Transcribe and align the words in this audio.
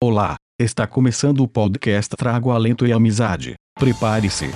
Olá, 0.00 0.36
está 0.60 0.86
começando 0.86 1.40
o 1.40 1.48
podcast 1.48 2.14
Trago 2.16 2.52
Alento 2.52 2.86
e 2.86 2.92
Amizade. 2.92 3.54
Prepare-se. 3.76 4.46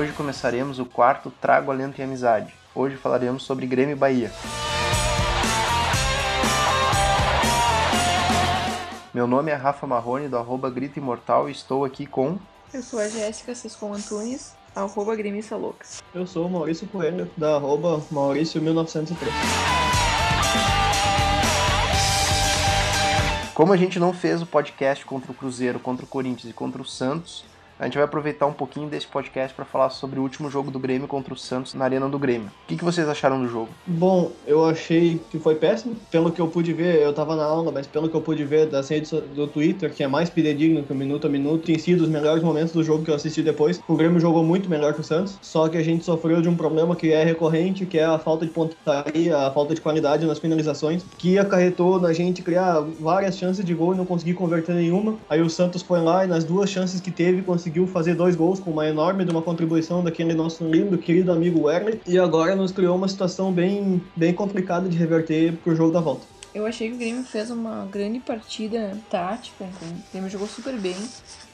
Hoje 0.00 0.12
começaremos 0.12 0.78
o 0.78 0.86
quarto 0.86 1.30
Trago 1.30 1.70
Alento 1.70 2.00
e 2.00 2.02
Amizade. 2.02 2.54
Hoje 2.74 2.96
falaremos 2.96 3.42
sobre 3.42 3.66
Grêmio 3.66 3.92
e 3.92 3.94
Bahia. 3.94 4.32
Meu 9.12 9.26
nome 9.26 9.50
é 9.50 9.54
Rafa 9.54 9.86
Marrone, 9.86 10.26
do 10.26 10.38
arroba 10.38 10.70
Grito 10.70 10.98
Imortal, 10.98 11.50
e 11.50 11.52
estou 11.52 11.84
aqui 11.84 12.06
com... 12.06 12.38
Eu 12.72 12.82
sou 12.82 12.98
a 12.98 13.08
Jéssica 13.08 13.54
Sescon 13.54 13.92
Antunes, 13.92 14.56
arroba 14.74 15.14
gremista 15.14 15.54
louca. 15.54 15.84
Eu 16.14 16.26
sou 16.26 16.46
o 16.46 16.50
Maurício 16.50 16.88
Coelho, 16.88 17.30
da 17.36 17.56
arroba 17.56 18.00
Maurício1903. 18.10 19.28
Como 23.52 23.74
a 23.74 23.76
gente 23.76 23.98
não 23.98 24.14
fez 24.14 24.40
o 24.40 24.46
podcast 24.46 25.04
contra 25.04 25.30
o 25.30 25.34
Cruzeiro, 25.34 25.78
contra 25.78 26.06
o 26.06 26.08
Corinthians 26.08 26.50
e 26.50 26.54
contra 26.54 26.80
o 26.80 26.86
Santos, 26.86 27.44
a 27.80 27.84
gente 27.86 27.94
vai 27.94 28.04
aproveitar 28.04 28.44
um 28.44 28.52
pouquinho 28.52 28.88
desse 28.88 29.06
podcast 29.06 29.54
para 29.54 29.64
falar 29.64 29.88
sobre 29.88 30.20
o 30.20 30.22
último 30.22 30.50
jogo 30.50 30.70
do 30.70 30.78
Grêmio 30.78 31.08
contra 31.08 31.32
o 31.32 31.36
Santos 31.36 31.72
na 31.72 31.86
Arena 31.86 32.06
do 32.10 32.18
Grêmio. 32.18 32.48
O 32.48 32.68
que, 32.68 32.76
que 32.76 32.84
vocês 32.84 33.08
acharam 33.08 33.40
do 33.40 33.48
jogo? 33.48 33.70
Bom, 33.86 34.30
eu 34.46 34.66
achei 34.66 35.18
que 35.30 35.38
foi 35.38 35.54
péssimo. 35.54 35.96
Pelo 36.10 36.30
que 36.30 36.42
eu 36.42 36.46
pude 36.46 36.74
ver, 36.74 37.00
eu 37.00 37.10
tava 37.14 37.34
na 37.34 37.44
aula, 37.44 37.72
mas 37.72 37.86
pelo 37.86 38.10
que 38.10 38.14
eu 38.14 38.20
pude 38.20 38.44
ver 38.44 38.66
das 38.66 38.86
redes 38.90 39.10
do 39.10 39.46
Twitter, 39.46 39.94
que 39.94 40.02
é 40.02 40.06
mais 40.06 40.28
fidedigno 40.28 40.82
que 40.82 40.92
o 40.92 40.94
minuto 40.94 41.26
a 41.26 41.30
minuto, 41.30 41.64
tem 41.64 41.78
sido 41.78 42.02
os 42.02 42.08
melhores 42.10 42.42
momentos 42.42 42.74
do 42.74 42.84
jogo 42.84 43.02
que 43.02 43.10
eu 43.10 43.14
assisti 43.14 43.42
depois. 43.42 43.80
O 43.88 43.96
Grêmio 43.96 44.20
jogou 44.20 44.44
muito 44.44 44.68
melhor 44.68 44.92
que 44.92 45.00
o 45.00 45.04
Santos, 45.04 45.38
só 45.40 45.66
que 45.66 45.78
a 45.78 45.82
gente 45.82 46.04
sofreu 46.04 46.42
de 46.42 46.50
um 46.50 46.56
problema 46.56 46.94
que 46.94 47.10
é 47.10 47.24
recorrente, 47.24 47.86
que 47.86 47.98
é 47.98 48.04
a 48.04 48.18
falta 48.18 48.44
de 48.44 48.52
pontaria, 48.52 49.38
a 49.38 49.50
falta 49.50 49.74
de 49.74 49.80
qualidade 49.80 50.26
nas 50.26 50.38
finalizações, 50.38 51.02
que 51.16 51.38
acarretou 51.38 51.98
na 51.98 52.12
gente 52.12 52.42
criar 52.42 52.80
várias 53.00 53.38
chances 53.38 53.64
de 53.64 53.72
gol 53.72 53.94
e 53.94 53.96
não 53.96 54.04
conseguir 54.04 54.34
converter 54.34 54.74
nenhuma. 54.74 55.16
Aí 55.30 55.40
o 55.40 55.48
Santos 55.48 55.80
foi 55.80 56.02
lá 56.02 56.26
e 56.26 56.28
nas 56.28 56.44
duas 56.44 56.68
chances 56.68 57.00
que 57.00 57.10
teve, 57.10 57.40
conseguiu 57.40 57.69
fazer 57.86 58.14
dois 58.14 58.36
gols 58.36 58.60
com 58.60 58.70
uma 58.70 58.86
enorme 58.86 59.24
de 59.24 59.30
uma 59.30 59.42
contribuição 59.42 60.02
daquele 60.02 60.34
nosso 60.34 60.64
lindo, 60.64 60.98
querido 60.98 61.32
amigo 61.32 61.62
Werley. 61.62 62.00
E 62.06 62.18
agora 62.18 62.54
nos 62.56 62.72
criou 62.72 62.96
uma 62.96 63.08
situação 63.08 63.52
bem, 63.52 64.02
bem 64.16 64.32
complicada 64.32 64.88
de 64.88 64.96
reverter 64.96 65.52
pro 65.64 65.74
jogo 65.74 65.92
da 65.92 66.00
volta. 66.00 66.22
Eu 66.54 66.66
achei 66.66 66.88
que 66.88 66.94
o 66.94 66.98
Grêmio 66.98 67.22
fez 67.22 67.50
uma 67.50 67.86
grande 67.90 68.18
partida 68.18 68.96
tática, 69.08 69.64
então 69.64 69.88
o 69.88 70.02
Grêmio 70.12 70.30
jogou 70.30 70.48
super 70.48 70.76
bem, 70.76 70.96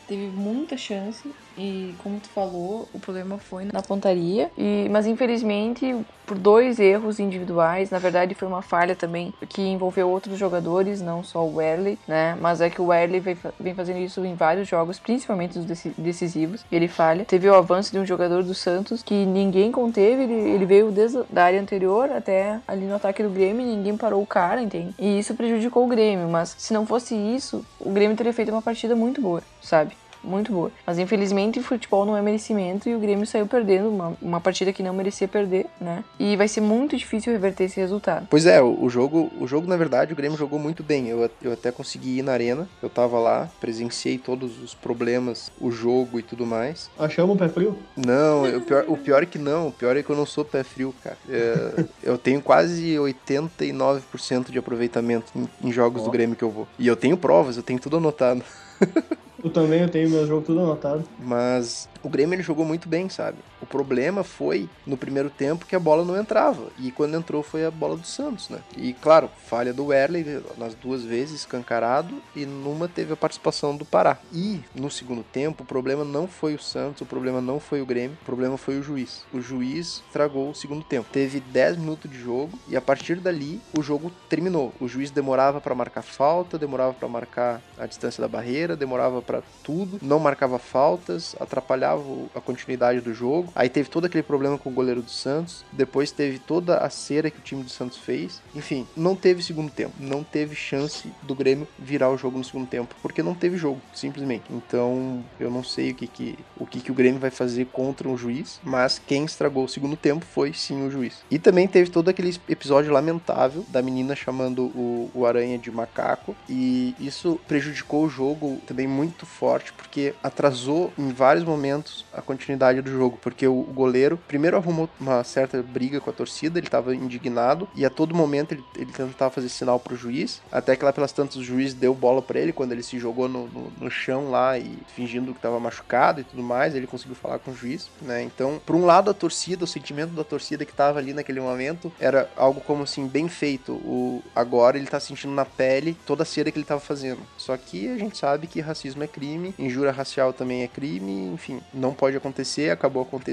teve 0.09 0.27
muita 0.28 0.77
chance 0.77 1.28
e 1.56 1.94
como 2.02 2.20
tu 2.20 2.28
falou, 2.28 2.88
o 2.92 2.98
problema 2.98 3.38
foi 3.38 3.64
na 3.64 3.82
pontaria. 3.82 4.50
E, 4.56 4.88
mas 4.90 5.06
infelizmente, 5.06 5.96
por 6.26 6.36
dois 6.36 6.78
erros 6.78 7.18
individuais, 7.18 7.90
na 7.90 7.98
verdade 7.98 8.34
foi 8.34 8.46
uma 8.46 8.62
falha 8.62 8.94
também 8.94 9.32
que 9.48 9.62
envolveu 9.62 10.08
outros 10.08 10.38
jogadores, 10.38 11.00
não 11.00 11.22
só 11.22 11.44
o 11.44 11.56
Werley, 11.56 11.98
né? 12.06 12.36
Mas 12.40 12.60
é 12.60 12.68
que 12.68 12.80
o 12.80 12.86
Werley 12.86 13.20
vem, 13.20 13.36
vem 13.58 13.74
fazendo 13.74 14.00
isso 14.00 14.24
em 14.24 14.34
vários 14.34 14.69
jogos, 14.69 14.98
principalmente 14.98 15.58
os 15.58 15.64
decisivos. 15.97 16.64
Ele 16.70 16.88
falha. 16.88 17.25
Teve 17.25 17.48
o 17.48 17.54
avanço 17.54 17.92
de 17.92 17.98
um 17.98 18.06
jogador 18.06 18.42
do 18.42 18.54
Santos 18.54 19.02
que 19.02 19.25
ninguém 19.25 19.70
conteve, 19.70 20.25
ele, 20.25 20.50
ele 20.50 20.66
veio 20.66 20.91
desde 20.91 21.19
a 21.19 21.42
área 21.42 21.60
anterior 21.60 22.10
até 22.10 22.60
ali 22.66 22.86
no 22.86 22.97
ataque 22.97 23.22
do 23.22 23.31
Grêmio 23.31 23.66
ninguém 23.66 23.97
parou 23.97 24.22
o 24.22 24.26
cara, 24.26 24.62
entende? 24.62 24.94
E 24.98 25.19
isso 25.19 25.34
prejudicou 25.34 25.84
o 25.84 25.88
Grêmio, 25.88 26.28
mas 26.28 26.54
se 26.58 26.72
não 26.72 26.86
fosse 26.86 27.14
isso, 27.14 27.64
o 27.81 27.91
Grêmio 27.91 28.16
teria 28.16 28.32
feito 28.32 28.50
uma 28.50 28.62
partida 28.62 28.94
muito 28.94 29.20
boa, 29.20 29.42
sabe? 29.62 29.97
Muito 30.26 30.53
boa. 30.53 30.70
Mas 30.87 30.98
infelizmente 30.98 31.59
o 31.59 31.62
futebol 31.62 32.04
não 32.04 32.16
é 32.16 32.22
merecimento 32.22 32.88
e 32.88 32.94
o 32.94 32.98
Grêmio 32.98 33.26
saiu 33.26 33.47
perdendo 33.47 33.88
uma, 33.88 34.16
uma 34.20 34.41
partida 34.41 34.72
que 34.72 34.82
não 34.82 34.92
merecia 34.92 35.28
perder, 35.28 35.66
né? 35.81 36.04
E 36.19 36.37
vai 36.37 36.48
ser 36.48 36.60
muito 36.60 36.97
difícil 36.97 37.32
reverter 37.32 37.64
esse 37.64 37.81
resultado. 37.81 38.26
Pois 38.28 38.47
é, 38.47 38.60
o, 38.60 38.84
o 38.84 38.91
jogo, 38.91 39.31
o 39.41 39.47
jogo 39.47 39.66
na 39.66 39.76
verdade 39.76 40.12
o 40.12 40.16
Grêmio 40.16 40.37
jogou 40.37 40.59
muito 40.59 40.82
bem. 40.82 41.09
Eu, 41.09 41.31
eu 41.42 41.53
até 41.53 41.70
consegui 41.70 42.19
ir 42.19 42.22
na 42.22 42.32
arena, 42.32 42.69
eu 42.82 42.91
tava 42.91 43.19
lá, 43.19 43.48
presenciei 43.60 44.19
todos 44.19 44.62
os 44.62 44.75
problemas, 44.75 45.50
o 45.60 45.70
jogo 45.70 46.19
e 46.19 46.22
tudo 46.22 46.44
mais. 46.44 46.91
Achamos 46.98 47.37
o 47.37 47.38
pé 47.38 47.48
frio? 47.48 47.78
Não, 47.97 48.56
o 48.56 48.60
pior, 48.60 48.84
o 48.88 48.97
pior 48.97 49.22
é 49.22 49.26
que 49.26 49.38
não, 49.38 49.69
o 49.69 49.72
pior 49.72 49.97
é 49.97 50.03
que 50.03 50.10
eu 50.10 50.16
não 50.16 50.26
sou 50.26 50.44
pé 50.44 50.62
frio, 50.62 50.94
cara. 51.03 51.16
É, 51.28 51.84
eu 52.03 52.19
tenho 52.19 52.41
quase 52.41 52.94
89% 52.94 54.50
de 54.50 54.58
aproveitamento 54.58 55.32
em, 55.34 55.69
em 55.69 55.72
jogos 55.72 56.03
oh. 56.03 56.04
do 56.06 56.10
Grêmio 56.10 56.37
que 56.37 56.44
eu 56.44 56.50
vou. 56.50 56.66
E 56.78 56.87
eu 56.87 56.97
tenho 56.97 57.16
provas, 57.16 57.56
eu 57.56 57.62
tenho 57.62 57.78
tudo 57.78 57.97
anotado. 57.97 58.43
Eu 59.46 59.52
também, 59.52 59.82
eu 59.82 59.88
tenho 59.88 60.10
meu 60.10 60.26
jogo 60.26 60.44
tudo 60.44 60.58
anotado. 60.58 61.04
Mas 61.20 61.88
o 62.02 62.08
Grêmio 62.08 62.34
ele 62.34 62.42
jogou 62.42 62.64
muito 62.64 62.88
bem, 62.88 63.08
sabe? 63.08 63.38
O 63.61 63.67
problema 63.67 64.22
foi 64.22 64.69
no 64.87 64.97
primeiro 64.97 65.31
tempo 65.31 65.67
que 65.67 65.77
a 65.77 65.81
bola 65.81 66.05
não 66.05 66.19
entrava. 66.19 66.69
E 66.78 66.91
quando 66.91 67.17
entrou 67.17 67.43
foi 67.43 67.65
a 67.65 67.71
bola 67.71 67.97
do 67.97 68.06
Santos, 68.06 68.49
né? 68.49 68.61
E 68.77 68.93
claro, 68.93 69.31
falha 69.47 69.72
do 69.72 69.87
Werley 69.87 70.43
nas 70.56 70.75
duas 70.75 71.03
vezes, 71.03 71.41
escancarado, 71.41 72.22
e 72.34 72.44
numa 72.44 72.89
teve 72.89 73.12
a 73.12 73.17
participação 73.17 73.77
do 73.77 73.84
Pará. 73.84 74.19
E 74.33 74.61
no 74.75 74.91
segundo 74.91 75.22
tempo, 75.22 75.62
o 75.62 75.67
problema 75.67 76.05
não 76.05 76.27
foi 76.27 76.55
o 76.55 76.62
Santos, 76.62 77.00
o 77.00 77.06
problema 77.06 77.41
não 77.41 77.59
foi 77.61 77.81
o 77.81 77.87
Grêmio, 77.87 78.17
o 78.21 78.25
problema 78.25 78.56
foi 78.56 78.78
o 78.78 78.83
juiz. 78.83 79.25
O 79.33 79.41
juiz 79.41 80.03
tragou 80.12 80.50
o 80.50 80.55
segundo 80.55 80.84
tempo. 80.84 81.09
Teve 81.12 81.41
10 81.41 81.78
minutos 81.78 82.11
de 82.11 82.19
jogo 82.19 82.59
e 82.69 82.77
a 82.77 82.81
partir 82.81 83.17
dali 83.17 83.61
o 83.77 83.83
jogo 83.83 84.11
terminou. 84.28 84.73
O 84.81 84.88
juiz 84.88 85.11
demorava 85.11 85.61
para 85.61 85.75
marcar 85.75 86.03
falta, 86.03 86.59
demorava 86.59 86.93
para 86.93 87.09
marcar 87.09 87.62
a 87.78 87.87
distância 87.87 88.21
da 88.21 88.28
barreira, 88.28 88.77
demorava 88.77 89.23
para 89.23 89.43
tudo, 89.62 89.99
não 90.03 90.19
marcava 90.19 90.59
faltas, 90.59 91.34
atrapalhava 91.41 92.03
a 92.34 92.41
continuidade 92.41 93.00
do 93.00 93.15
jogo. 93.15 93.45
Aí 93.54 93.68
teve 93.68 93.88
todo 93.88 94.04
aquele 94.04 94.22
problema 94.22 94.58
com 94.58 94.70
o 94.70 94.72
goleiro 94.72 95.02
do 95.02 95.10
Santos, 95.10 95.64
depois 95.72 96.10
teve 96.10 96.38
toda 96.38 96.78
a 96.78 96.90
cera 96.90 97.30
que 97.30 97.38
o 97.38 97.42
time 97.42 97.62
do 97.62 97.70
Santos 97.70 97.98
fez. 97.98 98.40
Enfim, 98.54 98.86
não 98.96 99.14
teve 99.14 99.42
segundo 99.42 99.70
tempo, 99.70 99.94
não 99.98 100.22
teve 100.22 100.54
chance 100.54 101.10
do 101.22 101.34
Grêmio 101.34 101.68
virar 101.78 102.10
o 102.10 102.16
jogo 102.16 102.38
no 102.38 102.44
segundo 102.44 102.66
tempo, 102.66 102.94
porque 103.02 103.22
não 103.22 103.34
teve 103.34 103.56
jogo, 103.56 103.80
simplesmente. 103.94 104.44
Então, 104.50 105.24
eu 105.38 105.50
não 105.50 105.62
sei 105.62 105.90
o 105.90 105.94
que 105.94 106.06
que 106.06 106.38
o 106.58 106.66
que 106.66 106.80
que 106.80 106.90
o 106.90 106.94
Grêmio 106.94 107.20
vai 107.20 107.30
fazer 107.30 107.66
contra 107.66 108.08
um 108.08 108.16
juiz, 108.16 108.60
mas 108.62 109.00
quem 109.04 109.24
estragou 109.24 109.64
o 109.64 109.68
segundo 109.68 109.96
tempo 109.96 110.24
foi 110.24 110.52
sim 110.52 110.86
o 110.86 110.90
juiz. 110.90 111.24
E 111.30 111.38
também 111.38 111.66
teve 111.66 111.90
todo 111.90 112.08
aquele 112.08 112.34
episódio 112.48 112.92
lamentável 112.92 113.64
da 113.68 113.82
menina 113.82 114.16
chamando 114.16 114.64
o, 114.64 115.10
o 115.14 115.26
Aranha 115.26 115.58
de 115.58 115.70
macaco 115.70 116.34
e 116.48 116.94
isso 116.98 117.38
prejudicou 117.46 118.04
o 118.04 118.08
jogo 118.08 118.60
também 118.66 118.86
muito 118.86 119.26
forte, 119.26 119.72
porque 119.72 120.14
atrasou 120.22 120.92
em 120.98 121.12
vários 121.12 121.44
momentos 121.44 122.04
a 122.12 122.22
continuidade 122.22 122.80
do 122.80 122.90
jogo, 122.90 123.18
porque 123.20 123.35
o, 123.44 123.62
goleiro 123.62 124.16
primeiro 124.28 124.56
arrumou 124.56 124.88
uma 125.00 125.24
certa 125.24 125.60
briga 125.60 126.00
com 126.00 126.08
a 126.08 126.12
torcida, 126.12 126.60
ele 126.60 126.69
estava 126.69 126.94
indignado 126.94 127.69
e 127.74 127.84
a 127.84 127.91
todo 127.91 128.14
momento 128.14 128.52
ele, 128.52 128.64
ele 128.76 128.92
tentava 128.92 129.30
fazer 129.30 129.48
sinal 129.48 129.80
pro 129.80 129.97
juiz, 129.97 130.41
até 130.52 130.76
que 130.76 130.84
lá 130.84 130.92
pelas 130.92 131.10
tantas 131.10 131.36
o 131.36 131.42
juiz 131.42 131.75
deu 131.75 131.92
bola 131.92 132.22
para 132.22 132.38
ele 132.38 132.52
quando 132.52 132.70
ele 132.70 132.82
se 132.82 132.98
jogou 132.98 133.28
no, 133.28 133.48
no, 133.48 133.72
no 133.80 133.91
chão 133.91 134.30
lá 134.30 134.56
e 134.56 134.78
fingindo 134.94 135.32
que 135.32 135.38
estava 135.38 135.58
machucado 135.58 136.20
e 136.20 136.25
tudo 136.25 136.42
mais, 136.42 136.75
ele 136.75 136.86
conseguiu 136.86 137.16
falar 137.16 137.38
com 137.41 137.50
o 137.50 137.54
juiz, 137.54 137.91
né? 138.00 138.22
Então, 138.22 138.60
por 138.64 138.76
um 138.76 138.84
lado 138.84 139.10
a 139.10 139.14
torcida, 139.14 139.64
o 139.64 139.66
sentimento 139.66 140.12
da 140.12 140.22
torcida 140.22 140.64
que 140.64 140.70
estava 140.70 140.98
ali 140.98 141.12
naquele 141.12 141.41
momento 141.41 141.92
era 141.98 142.31
algo 142.37 142.61
como 142.61 142.84
assim 142.84 143.06
bem 143.06 143.28
feito. 143.28 143.72
O 143.72 144.22
agora 144.34 144.76
ele 144.76 144.87
tá 144.87 145.00
sentindo 145.00 145.32
na 145.32 145.44
pele 145.44 145.96
toda 146.06 146.22
a 146.22 146.26
cera 146.26 146.50
que 146.50 146.58
ele 146.58 146.64
estava 146.64 146.81
fazendo. 146.81 147.20
Só 147.37 147.56
que 147.56 147.88
a 147.88 147.99
gente 147.99 148.16
sabe 148.16 148.46
que 148.46 148.61
racismo 148.61 149.02
é 149.02 149.06
crime, 149.06 149.55
injúria 149.58 149.93
racial 149.93 150.32
também 150.32 150.62
é 150.62 150.69
crime, 150.69 151.26
enfim, 151.32 151.61
não 151.72 151.93
pode 151.93 152.16
acontecer, 152.16 152.70
acabou 152.70 153.02
acontecendo, 153.02 153.25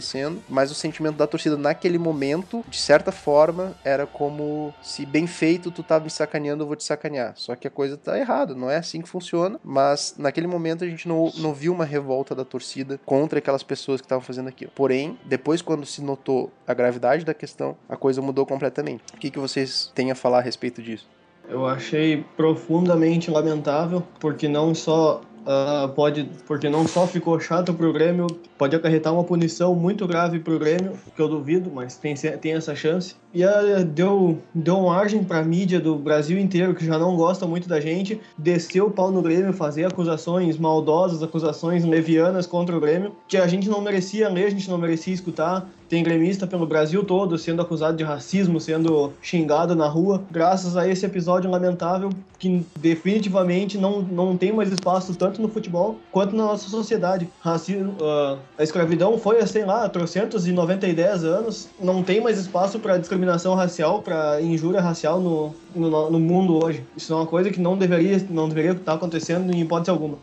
mas 0.50 0.72
o 0.72 0.76
sentimento 0.76 1.18
da 1.18 1.28
torcida 1.28 1.58
naquele 1.58 1.98
momento, 1.98 2.64
de 2.70 2.78
certa 2.78 3.12
forma, 3.12 3.76
era 3.84 4.06
como 4.06 4.74
se 4.82 5.06
bem 5.06 5.28
feito 5.28 5.72
tu 5.72 5.84
tá 5.84 6.00
me 6.00 6.10
sacaneando, 6.10 6.64
eu 6.64 6.68
vou 6.68 6.76
te 6.76 6.84
sacanear. 6.84 7.34
Só 7.36 7.56
que 7.56 7.68
a 7.68 7.72
coisa 7.72 7.98
tá 7.98 8.18
errada, 8.18 8.54
não 8.54 8.70
é 8.70 8.78
assim 8.78 9.02
que 9.02 9.10
funciona, 9.10 9.60
mas 9.64 10.16
naquele 10.18 10.48
momento 10.48 10.84
a 10.84 10.88
gente 10.88 11.08
não, 11.08 11.32
não 11.38 11.54
viu 11.54 11.74
uma 11.74 11.86
revolta 11.86 12.36
da 12.36 12.46
torcida 12.46 13.00
contra 13.06 13.40
aquelas 13.40 13.64
pessoas 13.64 14.02
que 14.02 14.06
estavam 14.06 14.24
fazendo 14.24 14.50
aquilo. 14.50 14.72
Porém, 14.76 15.18
depois 15.26 15.62
quando 15.62 15.86
se 15.86 16.02
notou 16.02 16.52
a 16.68 16.74
gravidade 16.74 17.26
da 17.26 17.34
questão, 17.34 17.78
a 17.88 17.96
coisa 17.96 18.22
mudou 18.22 18.46
completamente. 18.46 19.04
O 19.14 19.18
que, 19.18 19.30
que 19.30 19.40
vocês 19.40 19.92
têm 19.94 20.12
a 20.12 20.16
falar 20.16 20.40
a 20.40 20.42
respeito 20.42 20.82
disso? 20.82 21.08
Eu 21.48 21.66
achei 21.66 22.26
profundamente 22.38 23.30
lamentável, 23.30 24.02
porque 24.20 24.48
não 24.48 24.74
só 24.74 25.22
uh, 25.44 25.90
pode, 25.90 26.30
porque 26.48 26.70
não 26.70 26.88
só 26.88 27.06
ficou 27.08 27.40
chato 27.40 27.74
pro 27.74 27.94
Grêmio, 27.94 28.28
pode 28.58 28.76
acarretar 28.76 29.14
uma 29.14 29.24
punição 29.24 29.76
muito 29.76 30.08
grave 30.08 30.40
pro 30.40 30.60
Grêmio, 30.60 30.94
que 31.16 31.22
eu 31.22 31.28
duvido, 31.28 31.72
mas 31.74 31.96
tem, 31.98 32.16
tem 32.16 32.54
essa 32.54 32.76
chance. 32.76 33.16
E 33.34 33.44
uh, 33.46 33.84
deu, 33.86 34.40
deu 34.54 34.82
margem 34.82 35.24
pra 35.24 35.44
mídia 35.44 35.80
do 35.80 35.96
Brasil 35.96 36.40
inteiro, 36.40 36.74
que 36.74 36.86
já 36.86 36.98
não 36.98 37.16
gosta 37.16 37.46
muito 37.46 37.68
da 37.68 37.80
gente, 37.80 38.20
descer 38.38 38.82
o 38.82 38.92
pau 38.92 39.12
no 39.12 39.22
Grêmio, 39.22 39.54
fazer 39.54 39.86
acusações 39.86 40.58
maldosas, 40.58 41.22
acusações 41.22 41.84
levianas 41.84 42.46
contra 42.46 42.76
o 42.76 42.80
Grêmio, 42.80 43.16
que 43.28 43.38
a 43.38 43.48
gente 43.48 43.70
não 43.70 43.82
merecia 43.82 44.30
ler, 44.30 44.46
a 44.46 44.52
gente 44.52 44.70
não 44.70 44.78
merecia 44.78 45.14
escutar. 45.14 45.70
Tem 45.94 46.02
gremista 46.02 46.48
pelo 46.48 46.66
Brasil 46.66 47.04
todo 47.04 47.38
sendo 47.38 47.62
acusado 47.62 47.96
de 47.96 48.04
racismo, 48.04 48.60
sendo 48.60 49.14
xingado 49.22 49.76
na 49.76 49.88
rua, 49.88 50.24
graças 50.32 50.76
a 50.76 50.88
esse 50.88 51.06
episódio 51.06 51.52
lamentável 51.52 52.10
que 52.40 52.66
definitivamente 52.80 53.78
não, 53.78 54.02
não 54.02 54.36
tem 54.36 54.52
mais 54.52 54.72
espaço 54.72 55.14
tanto 55.14 55.40
no 55.40 55.48
futebol 55.48 55.98
quanto 56.12 56.36
na 56.36 56.46
nossa 56.46 56.68
sociedade. 56.68 57.30
Racismo, 57.40 57.92
uh, 58.02 58.40
a 58.58 58.64
escravidão 58.64 59.20
foi, 59.20 59.46
sei 59.46 59.66
lá, 59.66 59.88
trocentos 59.88 60.48
e 60.48 60.52
noventa 60.52 60.88
e 60.88 60.94
dez 60.94 61.24
anos, 61.24 61.70
não 61.80 62.02
tem 62.02 62.20
mais 62.20 62.40
espaço 62.40 62.80
para 62.80 62.98
discriminação 62.98 63.54
racial, 63.54 64.02
para 64.02 64.42
injúria 64.42 64.82
racial 64.82 65.20
no, 65.20 65.54
no, 65.76 66.10
no 66.10 66.20
mundo 66.20 66.56
hoje. 66.66 66.84
Isso 66.98 67.14
é 67.14 67.16
uma 67.16 67.28
coisa 67.28 67.52
que 67.52 67.62
não 67.62 67.78
deveria, 67.78 68.20
não 68.32 68.50
deveria 68.50 68.72
estar 68.72 68.94
acontecendo 68.94 69.54
em 69.54 69.62
hipótese 69.62 69.92
alguma. 69.92 70.18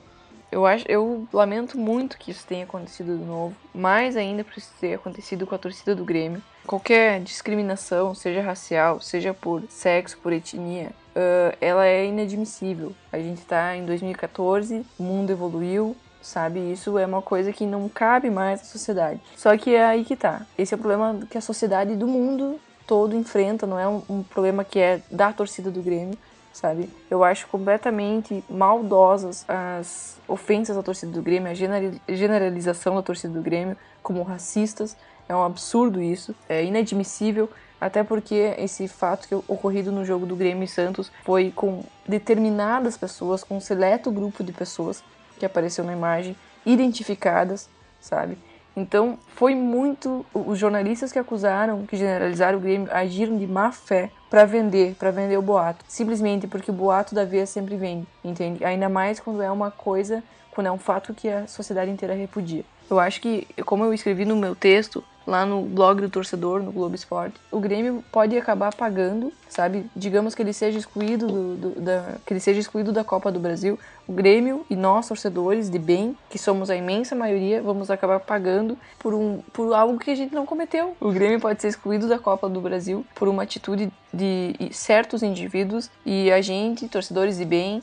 Eu 0.50 0.66
acho, 0.66 0.84
eu 0.88 1.28
lamento 1.32 1.78
muito 1.78 2.18
que 2.18 2.30
isso 2.30 2.44
tenha 2.46 2.64
acontecido 2.64 3.16
de 3.16 3.24
novo, 3.24 3.54
mais 3.72 4.16
ainda 4.16 4.42
por 4.42 4.56
isso 4.56 4.70
ter 4.80 4.94
acontecido 4.94 5.46
com 5.46 5.54
a 5.54 5.58
torcida 5.58 5.94
do 5.94 6.04
Grêmio. 6.04 6.42
Qualquer 6.66 7.20
discriminação, 7.20 8.14
seja 8.14 8.42
racial, 8.42 9.00
seja 9.00 9.32
por 9.32 9.62
sexo, 9.68 10.18
por 10.18 10.32
etnia, 10.32 10.90
uh, 11.14 11.56
ela 11.60 11.86
é 11.86 12.06
inadmissível. 12.06 12.92
A 13.12 13.18
gente 13.18 13.42
tá 13.42 13.76
em 13.76 13.84
2014, 13.86 14.84
o 14.98 15.02
mundo 15.02 15.30
evoluiu, 15.30 15.96
sabe? 16.20 16.72
Isso 16.72 16.98
é 16.98 17.06
uma 17.06 17.22
coisa 17.22 17.52
que 17.52 17.64
não 17.64 17.88
cabe 17.88 18.28
mais 18.28 18.60
na 18.60 18.66
sociedade. 18.66 19.20
Só 19.36 19.56
que 19.56 19.74
é 19.74 19.84
aí 19.84 20.04
que 20.04 20.16
tá. 20.16 20.46
Esse 20.58 20.74
é 20.74 20.76
o 20.76 20.80
problema 20.80 21.18
que 21.30 21.38
a 21.38 21.40
sociedade 21.40 21.96
do 21.96 22.06
mundo 22.06 22.60
todo 22.86 23.14
enfrenta, 23.14 23.68
não 23.68 23.78
é 23.78 23.86
um, 23.86 24.02
um 24.10 24.22
problema 24.24 24.64
que 24.64 24.80
é 24.80 25.00
da 25.08 25.32
torcida 25.32 25.70
do 25.70 25.80
Grêmio, 25.80 26.18
sabe? 26.52 26.90
Eu 27.10 27.22
acho 27.24 27.46
completamente 27.48 28.44
maldosas 28.48 29.44
as 29.48 30.18
ofensas 30.26 30.76
à 30.76 30.82
torcida 30.82 31.12
do 31.12 31.22
Grêmio, 31.22 31.50
a 31.50 32.14
generalização 32.14 32.94
da 32.94 33.02
torcida 33.02 33.32
do 33.32 33.42
Grêmio 33.42 33.76
como 34.02 34.22
racistas. 34.22 34.96
É 35.28 35.34
um 35.34 35.44
absurdo 35.44 36.02
isso, 36.02 36.34
é 36.48 36.64
inadmissível, 36.64 37.48
até 37.80 38.02
porque 38.02 38.54
esse 38.58 38.88
fato 38.88 39.28
que 39.28 39.34
ocorrido 39.34 39.92
no 39.92 40.04
jogo 40.04 40.26
do 40.26 40.34
Grêmio 40.34 40.64
e 40.64 40.68
Santos 40.68 41.10
foi 41.24 41.52
com 41.54 41.84
determinadas 42.06 42.96
pessoas, 42.96 43.44
com 43.44 43.56
um 43.56 43.60
seleto 43.60 44.10
grupo 44.10 44.42
de 44.42 44.52
pessoas 44.52 45.04
que 45.38 45.46
apareceu 45.46 45.84
na 45.84 45.92
imagem, 45.92 46.36
identificadas, 46.66 47.68
sabe? 48.00 48.36
Então, 48.80 49.18
foi 49.34 49.54
muito. 49.54 50.24
Os 50.32 50.58
jornalistas 50.58 51.12
que 51.12 51.18
acusaram, 51.18 51.86
que 51.86 51.96
generalizaram 51.96 52.58
o 52.58 52.60
Grêmio, 52.60 52.88
agiram 52.90 53.36
de 53.36 53.46
má 53.46 53.70
fé 53.70 54.10
para 54.30 54.44
vender, 54.44 54.94
para 54.98 55.10
vender 55.10 55.36
o 55.36 55.42
boato. 55.42 55.84
Simplesmente 55.86 56.46
porque 56.46 56.70
o 56.70 56.74
boato 56.74 57.14
da 57.14 57.24
vez 57.24 57.50
sempre 57.50 57.76
vende, 57.76 58.06
entende? 58.24 58.64
Ainda 58.64 58.88
mais 58.88 59.20
quando 59.20 59.42
é 59.42 59.50
uma 59.50 59.70
coisa, 59.70 60.22
quando 60.50 60.68
é 60.68 60.72
um 60.72 60.78
fato 60.78 61.12
que 61.12 61.28
a 61.28 61.46
sociedade 61.46 61.90
inteira 61.90 62.14
repudia. 62.14 62.64
Eu 62.90 62.98
acho 62.98 63.20
que, 63.20 63.46
como 63.64 63.84
eu 63.84 63.94
escrevi 63.94 64.24
no 64.24 64.36
meu 64.36 64.54
texto, 64.54 65.04
lá 65.26 65.46
no 65.46 65.62
blog 65.62 66.00
do 66.00 66.10
torcedor, 66.10 66.60
no 66.60 66.72
Globo 66.72 66.94
Esporte, 66.94 67.36
o 67.52 67.60
Grêmio 67.60 68.02
pode 68.10 68.36
acabar 68.36 68.74
pagando, 68.74 69.32
sabe? 69.48 69.86
Digamos 69.94 70.34
que 70.34 70.42
ele 70.42 70.52
seja 70.52 70.78
excluído 70.78 71.26
do, 71.26 71.54
do, 71.56 71.80
da, 71.80 72.16
que 72.26 72.32
ele 72.32 72.40
seja 72.40 72.58
excluído 72.58 72.92
da 72.92 73.04
Copa 73.04 73.30
do 73.30 73.38
Brasil. 73.38 73.78
O 74.08 74.12
Grêmio 74.12 74.66
e 74.68 74.74
nós, 74.74 75.06
torcedores 75.06 75.70
de 75.70 75.78
bem, 75.78 76.16
que 76.28 76.38
somos 76.38 76.68
a 76.68 76.74
imensa 76.74 77.14
maioria, 77.14 77.62
vamos 77.62 77.90
acabar 77.90 78.18
pagando 78.18 78.76
por, 78.98 79.14
um, 79.14 79.40
por 79.52 79.72
algo 79.72 79.98
que 79.98 80.10
a 80.10 80.16
gente 80.16 80.34
não 80.34 80.44
cometeu. 80.44 80.96
O 81.00 81.12
Grêmio 81.12 81.38
pode 81.38 81.62
ser 81.62 81.68
excluído 81.68 82.08
da 82.08 82.18
Copa 82.18 82.48
do 82.48 82.60
Brasil 82.60 83.06
por 83.14 83.28
uma 83.28 83.44
atitude 83.44 83.92
de 84.12 84.54
certos 84.72 85.22
indivíduos 85.22 85.88
e 86.04 86.32
a 86.32 86.40
gente, 86.40 86.88
torcedores 86.88 87.38
de 87.38 87.44
bem, 87.44 87.80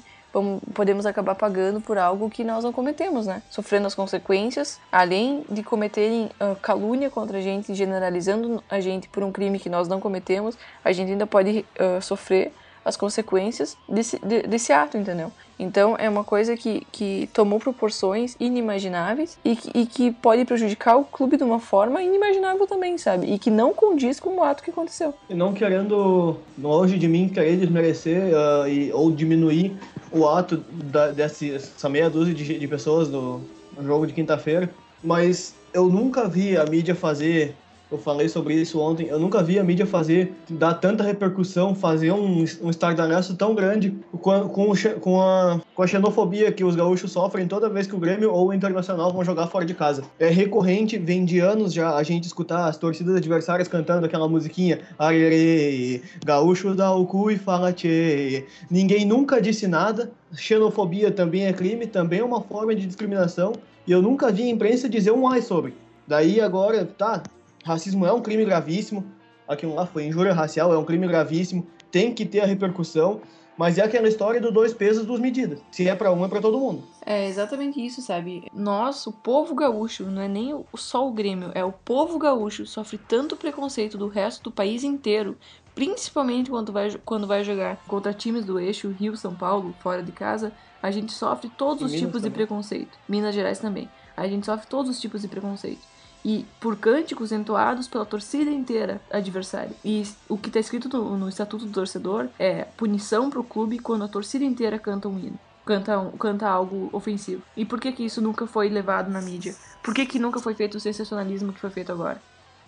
podemos 0.74 1.06
acabar 1.06 1.36
pagando 1.36 1.82
por 1.82 1.98
algo 1.98 2.30
que 2.30 2.44
nós 2.44 2.64
não 2.64 2.72
cometemos, 2.72 3.26
né? 3.26 3.42
Sofrendo 3.50 3.88
as 3.88 3.96
consequências, 3.96 4.80
além 4.92 5.46
de 5.50 5.64
cometerem 5.64 6.30
uh, 6.40 6.56
calúnia 6.62 7.10
contra 7.10 7.40
a 7.40 7.42
gente, 7.42 7.74
generalizando 7.74 8.64
a 8.70 8.80
gente 8.80 9.08
por 9.10 9.24
um 9.24 9.32
crime 9.32 9.60
que 9.60 9.70
nós 9.70 9.88
não 9.88 10.00
cometemos, 10.00 10.58
a 10.84 10.92
gente 10.92 11.12
ainda 11.12 11.26
pode 11.26 11.66
uh, 11.80 12.02
sofrer 12.02 12.52
as 12.88 12.96
consequências 12.96 13.78
desse, 13.88 14.18
de, 14.20 14.44
desse 14.44 14.72
ato, 14.72 14.98
entendeu? 14.98 15.30
Então 15.60 15.96
é 15.98 16.08
uma 16.10 16.24
coisa 16.24 16.56
que, 16.56 16.86
que 16.92 17.30
tomou 17.34 17.60
proporções 17.60 18.36
inimagináveis 18.40 19.38
e 19.44 19.56
que, 19.56 19.72
e 19.78 19.86
que 19.86 20.12
pode 20.12 20.46
prejudicar 20.46 20.96
o 20.96 21.04
clube 21.04 21.36
de 21.36 21.44
uma 21.44 21.60
forma 21.60 22.02
inimaginável 22.02 22.66
também, 22.66 22.98
sabe? 22.98 23.28
E 23.34 23.38
que 23.38 23.52
não 23.52 23.74
condiz 23.74 24.20
com 24.20 24.38
o 24.38 24.44
ato 24.44 24.64
que 24.64 24.70
aconteceu. 24.70 25.14
E 25.30 25.34
não 25.34 25.52
querendo, 25.52 26.38
longe 26.58 26.98
de 26.98 27.08
mim, 27.10 27.28
querer 27.28 27.58
desmerecer 27.58 28.22
uh, 28.28 28.68
e, 28.68 28.92
ou 28.94 29.12
diminuir 29.12 29.76
o 30.12 30.28
ato 30.28 30.58
da, 30.86 31.12
dessa 31.12 31.90
meia 31.90 32.10
dúzia 32.10 32.34
de, 32.34 32.60
de 32.60 32.68
pessoas 32.68 33.10
no, 33.10 33.42
no 33.78 33.86
jogo 33.86 34.08
de 34.08 34.14
quinta-feira, 34.14 34.70
mas 35.04 35.56
eu 35.74 35.88
nunca 35.88 36.28
vi 36.28 36.58
a 36.58 36.66
mídia 36.66 36.96
fazer 36.96 37.56
eu 37.92 37.98
falei 37.98 38.28
sobre 38.28 38.54
isso 38.54 38.80
ontem. 38.80 39.08
Eu 39.08 39.20
nunca 39.20 39.42
vi 39.42 39.58
a 39.58 39.64
mídia 39.64 39.86
fazer, 39.86 40.34
dar 40.50 40.74
tanta 40.76 41.04
repercussão, 41.04 41.74
fazer 41.74 42.12
um, 42.12 42.44
um 42.62 42.70
estardalhaço 42.70 43.36
tão 43.36 43.56
grande 43.56 43.98
com, 44.12 44.50
com, 44.50 44.74
com, 45.00 45.22
a, 45.22 45.62
com 45.74 45.84
a 45.84 45.88
xenofobia 45.88 46.52
que 46.52 46.64
os 46.64 46.76
gaúchos 46.76 47.12
sofrem 47.12 47.48
toda 47.48 47.70
vez 47.70 47.88
que 47.88 47.96
o 47.96 48.00
Grêmio 48.00 48.32
ou 48.32 48.50
o 48.50 48.54
Internacional 48.54 49.12
vão 49.14 49.24
jogar 49.24 49.48
fora 49.48 49.66
de 49.66 49.74
casa. 49.74 50.04
É 50.20 50.28
recorrente, 50.28 50.98
vem 50.98 51.24
de 51.24 51.40
anos 51.40 51.74
já 51.74 51.96
a 51.96 52.04
gente 52.04 52.26
escutar 52.26 52.68
as 52.68 52.78
torcidas 52.78 53.16
adversárias 53.16 53.68
cantando 53.68 54.06
aquela 54.06 54.28
musiquinha 54.28 54.82
Arerê, 55.00 56.02
gaúcho 56.26 56.76
dá 56.76 56.92
o 56.92 57.06
cu 57.06 57.32
e 57.32 57.38
fala 57.38 57.72
tchê. 57.72 58.46
Ninguém 58.70 59.06
nunca 59.06 59.42
disse 59.42 59.68
nada. 59.68 60.12
Xenofobia 60.36 61.10
também 61.10 61.46
é 61.46 61.54
crime, 61.54 61.88
também 61.88 62.20
é 62.20 62.24
uma 62.24 62.42
forma 62.42 62.76
de 62.76 62.86
discriminação. 62.86 63.54
E 63.86 63.92
eu 63.92 64.02
nunca 64.02 64.30
vi 64.32 64.44
a 64.44 64.50
imprensa 64.50 64.90
dizer 64.90 65.12
um 65.12 65.28
ai 65.28 65.42
sobre. 65.42 65.74
Daí 66.06 66.40
agora, 66.42 66.86
tá, 66.86 67.24
racismo 67.68 68.06
é 68.06 68.14
um 68.14 68.22
crime 68.22 68.46
gravíssimo, 68.46 69.06
aquilo 69.48 69.76
lá 69.76 69.86
foi 69.86 70.06
injúria 70.06 70.34
racial, 70.34 70.74
é 70.74 70.78
um 70.78 70.86
crime 70.86 71.08
gravíssimo, 71.08 71.68
tem 71.92 72.14
que 72.14 72.26
ter 72.26 72.40
a 72.40 72.46
repercussão, 72.46 73.22
mas 73.58 73.78
é 73.78 73.84
aquela 73.84 74.08
história 74.08 74.40
do 74.40 74.52
dois 74.52 74.74
pesos, 74.74 75.06
duas 75.06 75.20
medidas. 75.20 75.60
Se 75.72 75.88
é 75.88 75.96
para 75.96 76.12
um, 76.12 76.24
é 76.24 76.28
para 76.28 76.40
todo 76.40 76.60
mundo. 76.60 76.84
É 77.06 77.28
exatamente 77.28 77.84
isso, 77.84 78.02
sabe? 78.02 78.46
Nós, 78.54 79.06
o 79.08 79.12
povo 79.12 79.56
gaúcho, 79.56 80.06
não 80.06 80.22
é 80.22 80.28
nem 80.28 80.64
só 80.76 81.08
o 81.08 81.12
Grêmio, 81.12 81.52
é 81.56 81.66
o 81.66 81.72
povo 81.72 82.20
gaúcho 82.20 82.66
sofre 82.66 83.00
tanto 83.00 83.36
preconceito 83.36 83.98
do 83.98 84.08
resto 84.08 84.44
do 84.44 84.52
país 84.52 84.84
inteiro, 84.84 85.36
principalmente 85.74 86.50
quando 86.50 86.72
vai, 86.72 86.96
quando 87.04 87.26
vai 87.26 87.44
jogar 87.44 87.78
contra 87.88 88.14
times 88.14 88.46
do 88.46 88.60
eixo 88.60 88.90
Rio, 88.92 89.18
São 89.18 89.34
Paulo, 89.34 89.76
fora 89.80 90.04
de 90.04 90.12
casa, 90.12 90.52
a 90.82 90.92
gente 90.92 91.12
sofre 91.12 91.50
todos 91.50 91.84
os 91.84 91.92
tipos 91.92 92.22
também. 92.22 92.30
de 92.30 92.36
preconceito. 92.36 92.98
Minas 93.10 93.34
Gerais 93.34 93.60
também. 93.60 93.90
A 94.16 94.28
gente 94.28 94.46
sofre 94.46 94.68
todos 94.68 94.92
os 94.92 95.02
tipos 95.02 95.22
de 95.22 95.28
preconceito 95.28 95.97
e 96.24 96.46
por 96.60 96.76
cânticos 96.78 97.32
entoados 97.32 97.88
pela 97.88 98.06
torcida 98.06 98.52
inteira 98.52 99.02
adversária. 99.12 99.76
E 99.84 100.06
o 100.28 100.38
que 100.38 100.50
está 100.50 100.60
escrito 100.60 100.90
no, 100.90 101.18
no, 101.18 101.30
Estatuto 101.30 101.66
do 101.66 101.72
Torcedor 101.72 102.28
é 102.40 102.66
punição 102.76 103.30
para 103.30 103.40
o 103.40 103.44
clube 103.44 103.80
quando 103.80 104.04
a 104.04 104.08
torcida 104.08 104.44
inteira 104.44 104.78
canta 104.78 105.08
um 105.08 105.18
hino. 105.18 105.40
Canta, 105.66 106.12
canta 106.18 106.48
algo 106.48 106.90
ofensivo. 106.94 107.42
E 107.56 107.66
por 107.66 107.80
que 107.80 107.92
que 107.92 108.06
isso 108.06 108.22
nunca 108.22 108.48
foi 108.48 108.70
levado 108.70 109.12
na 109.12 109.22
mídia? 109.22 109.56
Por 109.84 109.94
que 109.94 110.06
que 110.06 110.20
nunca 110.20 110.40
foi 110.40 110.54
feito 110.54 110.76
o 110.76 110.80
sensacionalismo 110.80 111.52
que 111.52 111.60
foi 111.60 111.70
feito 111.70 111.92
agora? 111.92 112.22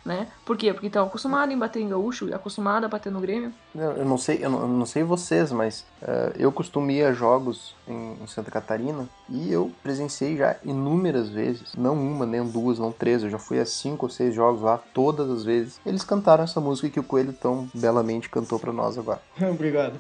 Né? 0.06 0.28
Por 0.46 0.58
quê? 0.58 0.74
Porque 0.74 0.88
estão 0.88 1.06
acostumados 1.06 1.54
em 1.54 1.58
bater 1.58 1.82
em 1.82 1.90
gaúcho, 1.90 2.34
acostumados 2.34 2.86
a 2.86 2.88
bater 2.88 3.12
no 3.12 3.20
Grêmio. 3.20 3.54
Não, 3.74 3.92
eu 3.92 4.06
não 4.06 4.18
sei, 4.18 4.40
eu 4.42 4.50
não, 4.50 4.62
eu 4.62 4.68
não 4.68 4.86
sei 4.86 5.04
vocês, 5.04 5.52
mas 5.52 5.86
uh, 6.02 6.34
eu 6.38 6.52
costumo 6.52 6.90
ir 6.92 7.04
a 7.04 7.14
jogos 7.14 7.76
em, 7.88 8.18
em, 8.22 8.28
Santa 8.28 8.52
Catarina 8.52 9.08
e 9.30 9.52
eu 9.52 9.72
presenciei 9.84 10.38
já 10.38 10.56
inúmeras 10.64 11.30
vezes, 11.30 11.74
não 11.78 11.94
uma, 11.94 12.26
nem 12.26 12.44
duas, 12.46 12.80
não 12.80 12.92
três, 12.92 13.24
eu 13.24 13.30
já 13.30 13.40
fui 13.40 13.60
a 13.60 13.66
cinco 13.66 14.06
ou 14.06 14.10
seis 14.10 14.34
jogos 14.34 14.62
lá, 14.62 14.80
todas 14.94 15.30
as 15.30 15.44
vezes. 15.44 15.80
Eles 15.86 16.04
cantaram 16.04 16.44
essa 16.44 16.60
música 16.60 16.90
que 16.90 17.00
o 17.00 17.04
Coelho 17.04 17.34
tão 17.34 17.70
belamente 17.74 18.30
cantou 18.30 18.60
para 18.60 18.74
nós 18.74 18.98
agora. 18.98 19.22
Obrigado. 19.42 20.00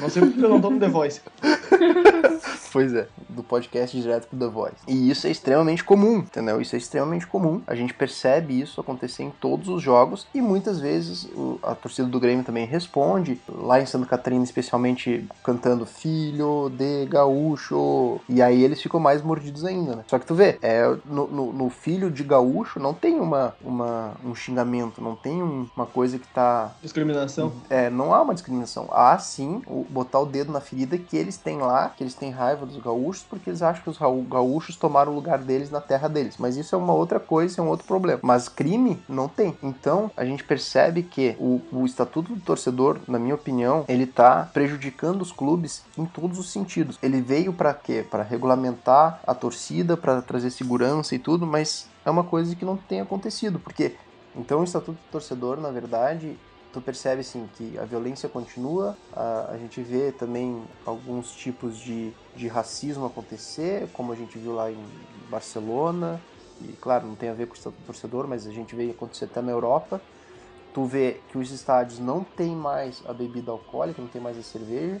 Não 0.00 0.08
sei 0.08 0.22
porque 0.22 0.44
eu 0.44 0.48
não 0.48 0.60
tô 0.60 0.70
no 0.70 0.78
The 0.78 0.88
Voice. 0.88 1.20
pois 2.72 2.94
é, 2.94 3.08
do 3.28 3.42
podcast 3.42 3.98
direto 3.98 4.28
pro 4.28 4.38
The 4.38 4.46
Voice. 4.46 4.76
E 4.86 5.10
isso 5.10 5.26
é 5.26 5.30
extremamente 5.30 5.82
comum, 5.82 6.18
entendeu? 6.18 6.60
Isso 6.60 6.76
é 6.76 6.78
extremamente 6.78 7.26
comum. 7.26 7.60
A 7.66 7.74
gente 7.74 7.92
percebe 7.92 8.60
isso 8.60 8.80
acontecer 8.80 9.24
em 9.24 9.30
todos 9.30 9.68
os 9.68 9.82
jogos 9.82 10.26
e 10.32 10.40
muitas 10.40 10.80
vezes 10.80 11.28
a 11.62 11.74
torcida 11.74 12.08
do 12.08 12.20
Grêmio 12.20 12.44
também 12.44 12.66
responde. 12.66 13.40
Lá 13.48 13.80
em 13.80 13.86
Santa 13.86 14.06
Catarina, 14.06 14.44
especialmente 14.44 15.26
cantando 15.42 15.84
Filho 15.84 16.70
de 16.70 17.06
Gaúcho. 17.06 18.20
E 18.28 18.40
aí 18.40 18.62
eles 18.62 18.80
ficam 18.80 19.00
mais 19.00 19.22
mordidos 19.22 19.64
ainda, 19.64 19.96
né? 19.96 20.04
Só 20.06 20.18
que 20.18 20.26
tu 20.26 20.34
vê, 20.34 20.58
é, 20.62 20.84
no, 21.04 21.26
no, 21.26 21.52
no 21.52 21.70
Filho 21.70 22.10
de 22.10 22.22
Gaúcho 22.22 22.78
não 22.78 22.94
tem 22.94 23.18
uma, 23.18 23.54
uma, 23.62 24.12
um 24.24 24.34
xingamento, 24.34 25.02
não 25.02 25.16
tem 25.16 25.42
uma 25.42 25.86
coisa 25.86 26.18
que 26.18 26.28
tá. 26.28 26.72
Discriminação? 26.80 27.52
É, 27.68 27.90
não 27.90 28.14
há 28.14 28.22
uma 28.22 28.34
discriminação. 28.34 28.88
Há 28.90 29.18
sim 29.18 29.62
o, 29.66 29.84
botar 29.88 30.20
o 30.20 30.26
dedo 30.26 30.52
na 30.52 30.60
ferida 30.60 30.96
que 30.96 31.16
eles 31.16 31.36
têm 31.36 31.56
dizem 31.56 31.62
lá 31.66 31.90
que 31.90 32.02
eles 32.02 32.14
têm 32.14 32.30
raiva 32.30 32.64
dos 32.64 32.78
gaúchos 32.78 33.24
porque 33.28 33.50
eles 33.50 33.62
acham 33.62 33.82
que 33.82 33.90
os 33.90 33.98
gaúchos 34.28 34.76
tomaram 34.76 35.12
o 35.12 35.14
lugar 35.14 35.38
deles 35.38 35.70
na 35.70 35.80
terra 35.80 36.08
deles. 36.08 36.36
Mas 36.38 36.56
isso 36.56 36.74
é 36.74 36.78
uma 36.78 36.94
outra 36.94 37.18
coisa, 37.20 37.60
é 37.60 37.64
um 37.64 37.68
outro 37.68 37.86
problema. 37.86 38.20
Mas 38.22 38.48
crime 38.48 39.02
não 39.08 39.28
tem. 39.28 39.56
Então 39.62 40.10
a 40.16 40.24
gente 40.24 40.44
percebe 40.44 41.02
que 41.02 41.36
o, 41.38 41.60
o 41.72 41.84
estatuto 41.84 42.34
do 42.34 42.40
torcedor, 42.40 42.98
na 43.08 43.18
minha 43.18 43.34
opinião, 43.34 43.84
ele 43.88 44.06
tá 44.06 44.48
prejudicando 44.52 45.22
os 45.22 45.32
clubes 45.32 45.84
em 45.98 46.04
todos 46.04 46.38
os 46.38 46.50
sentidos. 46.50 46.98
Ele 47.02 47.20
veio 47.20 47.52
para 47.52 47.74
quê? 47.74 48.04
Para 48.08 48.22
regulamentar 48.22 49.20
a 49.26 49.34
torcida, 49.34 49.96
para 49.96 50.22
trazer 50.22 50.50
segurança 50.50 51.14
e 51.14 51.18
tudo, 51.18 51.46
mas 51.46 51.88
é 52.04 52.10
uma 52.10 52.24
coisa 52.24 52.54
que 52.54 52.64
não 52.64 52.76
tem 52.76 53.00
acontecido, 53.00 53.58
porque 53.58 53.96
então 54.36 54.60
o 54.60 54.64
estatuto 54.64 54.92
do 54.92 55.10
torcedor, 55.10 55.58
na 55.58 55.70
verdade, 55.70 56.38
tu 56.76 56.80
percebe 56.82 57.22
assim 57.22 57.48
que 57.56 57.78
a 57.78 57.86
violência 57.86 58.28
continua, 58.28 58.94
a, 59.14 59.52
a 59.52 59.56
gente 59.56 59.80
vê 59.80 60.12
também 60.12 60.62
alguns 60.84 61.32
tipos 61.32 61.78
de, 61.78 62.12
de 62.36 62.48
racismo 62.48 63.06
acontecer, 63.06 63.88
como 63.94 64.12
a 64.12 64.14
gente 64.14 64.36
viu 64.36 64.54
lá 64.54 64.70
em 64.70 64.84
Barcelona, 65.30 66.20
e 66.60 66.74
claro, 66.74 67.06
não 67.06 67.14
tem 67.14 67.30
a 67.30 67.32
ver 67.32 67.46
com 67.46 67.54
o 67.54 67.72
torcedor, 67.86 68.28
mas 68.28 68.46
a 68.46 68.50
gente 68.50 68.76
vê 68.76 68.90
acontecer 68.90 69.24
até 69.24 69.40
na 69.40 69.52
Europa. 69.52 70.02
Tu 70.74 70.84
vê 70.84 71.18
que 71.30 71.38
os 71.38 71.50
estádios 71.50 71.98
não 71.98 72.22
tem 72.22 72.54
mais 72.54 73.02
a 73.06 73.14
bebida 73.14 73.50
alcoólica, 73.50 74.02
não 74.02 74.08
tem 74.10 74.20
mais 74.20 74.36
a 74.36 74.42
cerveja, 74.42 75.00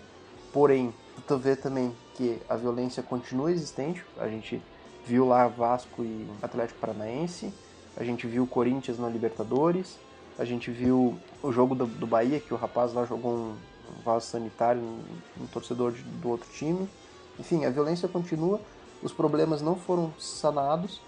porém, 0.54 0.94
tu 1.28 1.36
vê 1.36 1.56
também 1.56 1.94
que 2.14 2.40
a 2.48 2.56
violência 2.56 3.02
continua 3.02 3.52
existente, 3.52 4.02
a 4.16 4.28
gente 4.28 4.62
viu 5.04 5.26
lá 5.26 5.46
Vasco 5.46 6.02
e 6.02 6.26
Atlético 6.40 6.80
Paranaense, 6.80 7.52
a 7.94 8.02
gente 8.02 8.26
viu 8.26 8.46
Corinthians 8.46 8.98
na 8.98 9.10
Libertadores, 9.10 9.98
a 10.38 10.44
gente 10.44 10.70
viu 10.70 11.18
o 11.42 11.52
jogo 11.52 11.74
do, 11.74 11.86
do 11.86 12.06
Bahia, 12.06 12.40
que 12.40 12.52
o 12.52 12.56
rapaz 12.56 12.92
lá 12.92 13.04
jogou 13.04 13.32
um, 13.32 13.56
vaso 14.04 14.26
sanitário 14.26 14.80
no, 14.80 15.44
um 15.44 15.46
torcedor 15.46 15.92
de, 15.92 16.02
do 16.02 16.28
outro 16.28 16.48
time. 16.52 16.88
Enfim, 17.38 17.64
a 17.64 17.70
violência 17.70 18.08
continua, 18.08 18.60
os 19.02 19.12
problemas 19.12 19.62
não 19.62 19.76
foram 19.76 20.12
sanados 20.18 21.00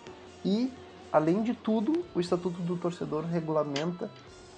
e, 0.44 0.72
além 1.12 1.42
de 1.42 1.54
tudo, 1.54 2.04
o 2.14 2.20
Estatuto 2.20 2.60
do 2.60 2.76
Torcedor 2.76 3.24
regulamenta 3.24 4.10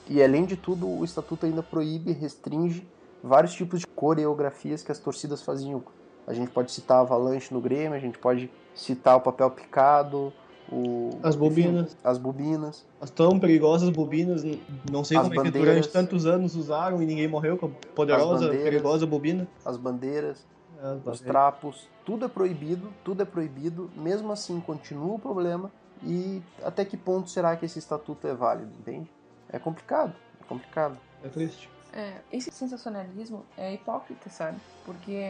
e, 0.09 0.23
além 0.23 0.45
de 0.45 0.57
tudo, 0.57 0.89
o 0.89 1.05
Estatuto 1.05 1.47
ainda 1.47 1.63
proíbe, 1.63 2.13
restringe 2.13 2.87
vários 3.23 3.53
tipos 3.53 3.81
de 3.81 3.87
coreografias 3.87 4.83
que 4.83 4.91
as 4.91 4.99
torcidas 4.99 5.43
faziam. 5.43 5.83
A 6.27 6.33
gente 6.33 6.51
pode 6.51 6.73
citar 6.73 6.99
a 6.99 7.01
avalanche 7.01 7.53
no 7.53 7.61
Grêmio, 7.61 7.95
a 7.95 8.01
gente 8.01 8.19
pode 8.19 8.51
citar 8.75 9.17
o 9.17 9.21
papel 9.21 9.51
picado, 9.51 10.33
o, 10.71 11.19
as 11.23 11.35
bobinas. 11.35 11.93
Enfim, 11.93 12.01
as 12.05 12.19
bobinas. 12.19 12.87
As 13.01 13.11
tão 13.11 13.39
perigosas 13.39 13.91
bobinas, 13.91 14.45
não 14.91 15.03
sei 15.05 15.17
as 15.17 15.25
como 15.25 15.37
bandeiras, 15.37 15.47
é 15.47 15.51
que 15.53 15.59
durante 15.59 15.89
tantos 15.89 16.27
anos 16.27 16.55
usaram 16.55 17.03
e 17.03 17.07
ninguém 17.07 17.29
morreu 17.29 17.57
com 17.57 17.67
a 17.67 17.69
poderosa, 17.95 18.49
perigosa 18.49 19.07
bobina. 19.07 19.49
As 19.65 19.77
bandeiras, 19.77 20.47
as 20.83 21.05
os 21.05 21.21
trapos, 21.21 21.89
tudo 22.05 22.25
é 22.25 22.29
proibido, 22.29 22.89
tudo 23.05 23.23
é 23.23 23.25
proibido, 23.25 23.91
mesmo 23.97 24.33
assim 24.33 24.61
continua 24.61 25.15
o 25.15 25.19
problema 25.19 25.71
e 26.03 26.41
até 26.63 26.85
que 26.85 26.97
ponto 26.97 27.29
será 27.29 27.57
que 27.57 27.65
esse 27.67 27.79
estatuto 27.79 28.27
é 28.27 28.35
válido, 28.35 28.71
entende? 28.79 29.11
É 29.49 29.59
complicado, 29.59 30.15
é 30.41 30.45
complicado. 30.45 30.97
É 31.23 31.29
triste. 31.29 31.69
É, 31.93 32.21
esse 32.33 32.51
sensacionalismo 32.53 33.45
é 33.57 33.75
hipócrita, 33.75 34.31
sabe? 34.31 34.59
Porque 34.85 35.23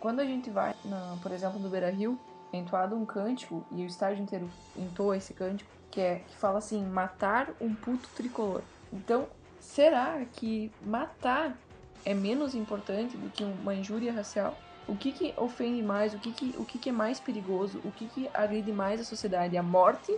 quando 0.00 0.20
a 0.20 0.24
gente 0.24 0.50
vai, 0.50 0.74
na, 0.84 1.16
por 1.22 1.30
exemplo, 1.30 1.60
no 1.60 1.68
Beira 1.68 1.90
Rio, 1.90 2.18
é 2.18 2.35
entoado 2.52 2.96
um 2.96 3.04
cântico, 3.04 3.64
e 3.70 3.82
o 3.82 3.86
estádio 3.86 4.22
inteiro 4.22 4.48
entoa 4.76 5.16
esse 5.16 5.34
cântico, 5.34 5.70
que 5.90 6.00
é 6.00 6.16
que 6.26 6.36
fala 6.36 6.58
assim, 6.58 6.84
matar 6.84 7.50
um 7.60 7.74
puto 7.74 8.08
tricolor. 8.14 8.62
Então, 8.92 9.26
será 9.60 10.24
que 10.32 10.70
matar 10.84 11.56
é 12.04 12.14
menos 12.14 12.54
importante 12.54 13.16
do 13.16 13.30
que 13.30 13.42
uma 13.42 13.74
injúria 13.74 14.12
racial? 14.12 14.56
O 14.86 14.96
que, 14.96 15.10
que 15.10 15.34
ofende 15.36 15.82
mais? 15.82 16.14
O 16.14 16.18
que, 16.18 16.32
que, 16.32 16.54
o 16.56 16.64
que, 16.64 16.78
que 16.78 16.88
é 16.90 16.92
mais 16.92 17.18
perigoso? 17.18 17.80
O 17.84 17.90
que, 17.90 18.06
que 18.06 18.30
agride 18.32 18.72
mais 18.72 19.00
a 19.00 19.04
sociedade? 19.04 19.56
A 19.56 19.62
morte 19.62 20.16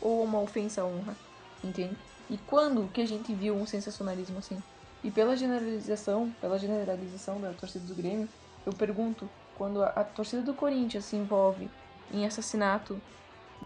ou 0.00 0.22
uma 0.22 0.40
ofensa 0.40 0.82
à 0.82 0.84
honra? 0.84 1.16
Entende? 1.64 1.96
E 2.30 2.38
quando 2.38 2.88
que 2.92 3.00
a 3.00 3.06
gente 3.06 3.34
viu 3.34 3.56
um 3.56 3.66
sensacionalismo 3.66 4.38
assim? 4.38 4.62
E 5.02 5.10
pela 5.10 5.36
generalização, 5.36 6.30
pela 6.40 6.58
generalização 6.58 7.40
da 7.40 7.52
torcida 7.52 7.84
do 7.84 7.94
Grêmio, 7.94 8.28
eu 8.64 8.72
pergunto, 8.72 9.28
quando 9.58 9.82
a, 9.82 10.04
torcida 10.04 10.40
do 10.40 10.54
Corinthians 10.54 11.04
se 11.04 11.16
envolve 11.16 11.68
em 12.14 12.24
assassinato 12.24 12.98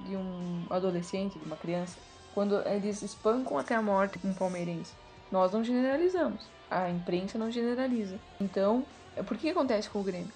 de 0.01 0.17
um 0.17 0.65
adolescente, 0.71 1.39
de 1.39 1.45
uma 1.45 1.57
criança, 1.57 1.99
quando 2.35 2.67
eles 2.67 3.03
espancam 3.03 3.59
até 3.59 3.75
a 3.75 3.83
morte 3.83 4.19
um 4.25 4.33
palmeirense, 4.33 4.95
nós 5.31 5.53
não 5.53 5.63
generalizamos. 5.63 6.43
A 6.71 6.89
imprensa 6.89 7.39
não 7.39 7.51
generaliza. 7.51 8.19
Então, 8.41 8.85
é, 9.15 9.23
por 9.23 9.37
que 9.37 9.51
acontece 9.51 9.91
com 9.91 10.01
o 10.01 10.03
Grêmio? 10.03 10.33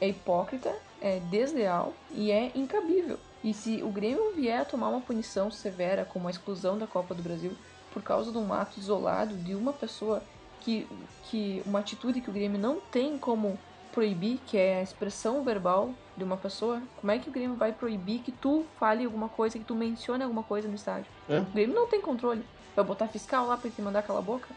É 0.00 0.08
hipócrita, 0.08 0.74
é 1.00 1.18
desleal 1.18 1.92
e 2.12 2.30
é 2.30 2.52
incabível. 2.54 3.18
E 3.42 3.52
se 3.52 3.82
o 3.82 3.90
Grêmio 3.90 4.32
vier 4.34 4.60
a 4.60 4.64
tomar 4.64 4.88
uma 4.88 5.00
punição 5.00 5.50
severa, 5.50 6.04
como 6.04 6.28
a 6.28 6.30
exclusão 6.30 6.78
da 6.78 6.86
Copa 6.86 7.14
do 7.14 7.22
Brasil, 7.22 7.52
por 7.92 8.02
causa 8.02 8.30
de 8.30 8.38
um 8.38 8.52
ato 8.52 8.78
isolado 8.78 9.34
de 9.34 9.54
uma 9.54 9.72
pessoa 9.72 10.22
que, 10.60 10.86
que 11.24 11.62
uma 11.66 11.80
atitude 11.80 12.20
que 12.20 12.30
o 12.30 12.32
Grêmio 12.32 12.58
não 12.58 12.80
tem 12.80 13.18
como 13.18 13.58
proibir, 13.92 14.40
que 14.46 14.56
é 14.56 14.80
a 14.80 14.82
expressão 14.82 15.42
verbal 15.42 15.90
de 16.16 16.24
uma 16.24 16.36
pessoa, 16.36 16.82
como 17.00 17.10
é 17.10 17.18
que 17.18 17.28
o 17.28 17.32
Grêmio 17.32 17.56
vai 17.56 17.72
proibir 17.72 18.20
que 18.20 18.32
tu 18.32 18.64
fale 18.78 19.04
alguma 19.04 19.28
coisa, 19.28 19.58
que 19.58 19.64
tu 19.64 19.74
mencione 19.74 20.22
alguma 20.22 20.42
coisa 20.42 20.68
no 20.68 20.74
estádio? 20.74 21.10
É? 21.28 21.38
O 21.38 21.44
Grêmio 21.44 21.74
não 21.74 21.86
tem 21.86 22.00
controle. 22.00 22.44
Vai 22.74 22.84
botar 22.84 23.08
fiscal 23.08 23.46
lá 23.46 23.56
pra 23.56 23.70
te 23.70 23.82
mandar 23.82 24.00
aquela 24.00 24.22
boca? 24.22 24.48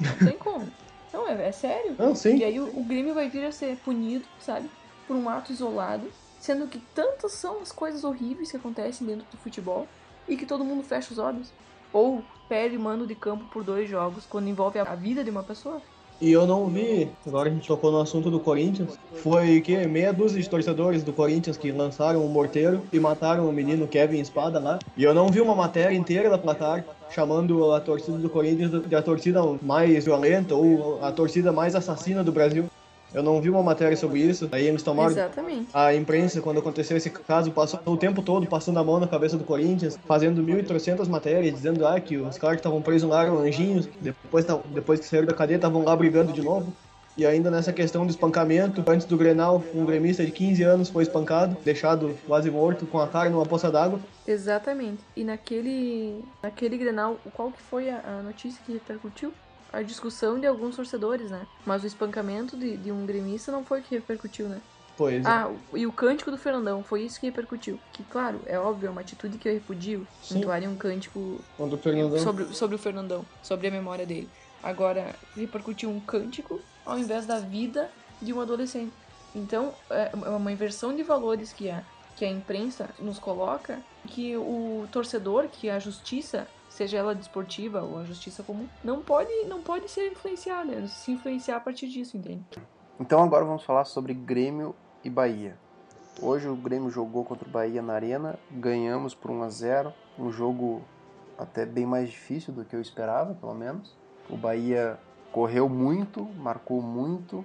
Não 0.00 0.26
tem 0.28 0.36
como. 0.38 0.68
Não, 1.12 1.28
é, 1.28 1.48
é 1.48 1.52
sério. 1.52 1.94
Não, 1.98 2.14
sim. 2.14 2.36
E 2.36 2.44
aí 2.44 2.58
o, 2.58 2.66
o 2.78 2.84
Grêmio 2.84 3.14
vai 3.14 3.28
vir 3.28 3.44
a 3.44 3.52
ser 3.52 3.76
punido, 3.78 4.24
sabe? 4.38 4.70
Por 5.06 5.16
um 5.16 5.28
ato 5.28 5.52
isolado, 5.52 6.10
sendo 6.38 6.66
que 6.66 6.78
tantas 6.94 7.32
são 7.32 7.60
as 7.60 7.72
coisas 7.72 8.04
horríveis 8.04 8.50
que 8.50 8.56
acontecem 8.56 9.06
dentro 9.06 9.26
do 9.30 9.36
futebol 9.36 9.86
e 10.28 10.36
que 10.36 10.46
todo 10.46 10.64
mundo 10.64 10.82
fecha 10.82 11.12
os 11.12 11.18
olhos. 11.18 11.52
Ou 11.92 12.24
perde 12.48 12.78
mando 12.78 13.06
de 13.06 13.14
campo 13.14 13.44
por 13.46 13.64
dois 13.64 13.88
jogos, 13.88 14.24
quando 14.26 14.48
envolve 14.48 14.78
a 14.78 14.94
vida 14.94 15.22
de 15.22 15.30
uma 15.30 15.42
pessoa. 15.42 15.82
E 16.20 16.30
eu 16.30 16.46
não 16.46 16.66
vi, 16.66 17.08
agora 17.26 17.48
a 17.48 17.52
gente 17.52 17.66
tocou 17.66 17.90
no 17.90 17.98
assunto 17.98 18.30
do 18.30 18.38
Corinthians, 18.38 18.98
foi 19.22 19.58
que 19.62 19.74
meia 19.86 20.12
dúzia 20.12 20.42
de 20.42 20.50
torcedores 20.50 21.02
do 21.02 21.14
Corinthians 21.14 21.56
que 21.56 21.72
lançaram 21.72 22.22
um 22.22 22.28
morteiro 22.28 22.82
e 22.92 23.00
mataram 23.00 23.48
o 23.48 23.52
menino 23.52 23.88
Kevin 23.88 24.20
Espada 24.20 24.58
lá. 24.58 24.78
E 24.98 25.02
eu 25.02 25.14
não 25.14 25.28
vi 25.28 25.40
uma 25.40 25.54
matéria 25.54 25.96
inteira 25.96 26.28
da 26.28 26.36
placar 26.36 26.84
chamando 27.08 27.72
a 27.72 27.80
torcida 27.80 28.18
do 28.18 28.28
Corinthians 28.28 28.70
de 28.86 28.94
a 28.94 29.00
torcida 29.00 29.40
mais 29.62 30.04
violenta 30.04 30.54
ou 30.54 31.02
a 31.02 31.10
torcida 31.10 31.52
mais 31.52 31.74
assassina 31.74 32.22
do 32.22 32.30
Brasil. 32.30 32.66
Eu 33.12 33.22
não 33.22 33.40
vi 33.40 33.50
uma 33.50 33.62
matéria 33.62 33.96
sobre 33.96 34.20
isso. 34.20 34.48
Aí 34.52 34.66
eles 34.66 34.82
tomaram. 34.82 35.10
Exatamente. 35.10 35.68
A 35.74 35.94
imprensa, 35.94 36.40
quando 36.40 36.60
aconteceu 36.60 36.96
esse 36.96 37.10
caso, 37.10 37.50
passou 37.50 37.80
o 37.84 37.96
tempo 37.96 38.22
todo 38.22 38.46
passando 38.46 38.78
a 38.78 38.84
mão 38.84 39.00
na 39.00 39.06
cabeça 39.06 39.36
do 39.36 39.44
Corinthians, 39.44 39.98
fazendo 40.06 40.42
1.300 40.42 41.08
matérias, 41.08 41.54
dizendo 41.54 41.86
ah, 41.86 41.98
que 42.00 42.16
os 42.16 42.38
caras 42.38 42.56
que 42.56 42.60
estavam 42.60 42.80
presos 42.80 43.08
lá 43.08 43.24
eram 43.24 43.38
anjinhos, 43.38 43.88
depois, 44.00 44.46
depois 44.66 45.00
que 45.00 45.06
saíram 45.06 45.26
da 45.26 45.34
cadeia 45.34 45.56
estavam 45.56 45.84
lá 45.84 45.94
brigando 45.94 46.32
de 46.32 46.42
novo. 46.42 46.72
E 47.16 47.26
ainda 47.26 47.50
nessa 47.50 47.72
questão 47.72 48.06
do 48.06 48.10
espancamento, 48.10 48.82
antes 48.86 49.06
do 49.06 49.16
Grenal, 49.16 49.62
um 49.74 49.84
gremista 49.84 50.24
de 50.24 50.30
15 50.30 50.62
anos 50.62 50.88
foi 50.88 51.02
espancado, 51.02 51.56
deixado 51.64 52.16
quase 52.26 52.50
morto, 52.50 52.86
com 52.86 53.00
a 53.00 53.08
cara 53.08 53.28
numa 53.28 53.44
poça 53.44 53.70
d'água. 53.70 54.00
Exatamente. 54.26 55.02
E 55.16 55.24
naquele, 55.24 56.24
naquele 56.42 56.78
Grenal, 56.78 57.18
qual 57.34 57.50
que 57.50 57.60
foi 57.60 57.90
a, 57.90 58.00
a 58.06 58.22
notícia 58.22 58.60
que 58.64 58.72
repercutiu? 58.72 59.32
A 59.72 59.82
discussão 59.82 60.38
de 60.38 60.46
alguns 60.46 60.76
torcedores, 60.76 61.30
né? 61.30 61.46
Mas 61.64 61.82
o 61.82 61.86
espancamento 61.86 62.56
de, 62.56 62.76
de 62.76 62.90
um 62.90 63.06
gremista 63.06 63.52
não 63.52 63.64
foi 63.64 63.80
o 63.80 63.82
que 63.82 63.94
repercutiu, 63.94 64.48
né? 64.48 64.60
Pois 64.96 65.24
é. 65.24 65.28
Ah, 65.28 65.50
e 65.72 65.86
o 65.86 65.92
cântico 65.92 66.30
do 66.30 66.36
Fernandão, 66.36 66.82
foi 66.82 67.02
isso 67.02 67.18
que 67.18 67.26
repercutiu. 67.26 67.80
Que, 67.92 68.02
claro, 68.04 68.40
é 68.46 68.58
óbvio, 68.58 68.88
é 68.88 68.90
uma 68.90 69.00
atitude 69.00 69.38
que 69.38 69.48
eu 69.48 69.54
repudio. 69.54 70.06
Entoarem 70.30 70.68
um 70.68 70.76
cântico 70.76 71.40
sobre, 72.18 72.44
sobre 72.52 72.76
o 72.76 72.78
Fernandão, 72.78 73.24
sobre 73.42 73.68
a 73.68 73.70
memória 73.70 74.04
dele. 74.04 74.28
Agora, 74.62 75.14
repercutiu 75.34 75.88
um 75.88 76.00
cântico 76.00 76.60
ao 76.84 76.98
invés 76.98 77.24
da 77.24 77.38
vida 77.38 77.90
de 78.20 78.32
um 78.32 78.40
adolescente. 78.40 78.92
Então, 79.34 79.72
é, 79.88 80.10
é 80.12 80.30
uma 80.30 80.52
inversão 80.52 80.94
de 80.94 81.02
valores 81.02 81.52
que 81.52 81.70
a, 81.70 81.82
que 82.16 82.24
a 82.24 82.30
imprensa 82.30 82.90
nos 82.98 83.18
coloca, 83.18 83.78
que 84.06 84.36
o 84.36 84.86
torcedor, 84.92 85.48
que 85.48 85.70
a 85.70 85.78
justiça 85.78 86.46
seja 86.80 86.96
ela 86.96 87.14
desportiva 87.14 87.82
ou 87.82 87.98
a 87.98 88.04
justiça 88.04 88.42
comum, 88.42 88.66
não 88.82 89.02
pode, 89.02 89.30
não 89.46 89.60
pode 89.60 89.90
ser 89.90 90.10
influenciada, 90.12 90.86
se 90.86 91.12
influenciar 91.12 91.56
a 91.56 91.60
partir 91.60 91.86
disso, 91.88 92.16
entende? 92.16 92.42
Então 92.98 93.22
agora 93.22 93.44
vamos 93.44 93.64
falar 93.64 93.84
sobre 93.84 94.14
Grêmio 94.14 94.74
e 95.04 95.10
Bahia. 95.10 95.58
Hoje 96.22 96.48
o 96.48 96.56
Grêmio 96.56 96.88
jogou 96.88 97.22
contra 97.22 97.46
o 97.46 97.50
Bahia 97.50 97.82
na 97.82 97.92
Arena, 97.92 98.38
ganhamos 98.50 99.14
por 99.14 99.30
1 99.30 99.42
a 99.42 99.48
0, 99.50 99.92
um 100.18 100.32
jogo 100.32 100.82
até 101.36 101.66
bem 101.66 101.84
mais 101.84 102.08
difícil 102.08 102.50
do 102.50 102.64
que 102.64 102.74
eu 102.74 102.80
esperava, 102.80 103.34
pelo 103.34 103.54
menos. 103.54 103.94
O 104.30 104.36
Bahia 104.38 104.98
correu 105.32 105.68
muito, 105.68 106.24
marcou 106.38 106.80
muito 106.80 107.44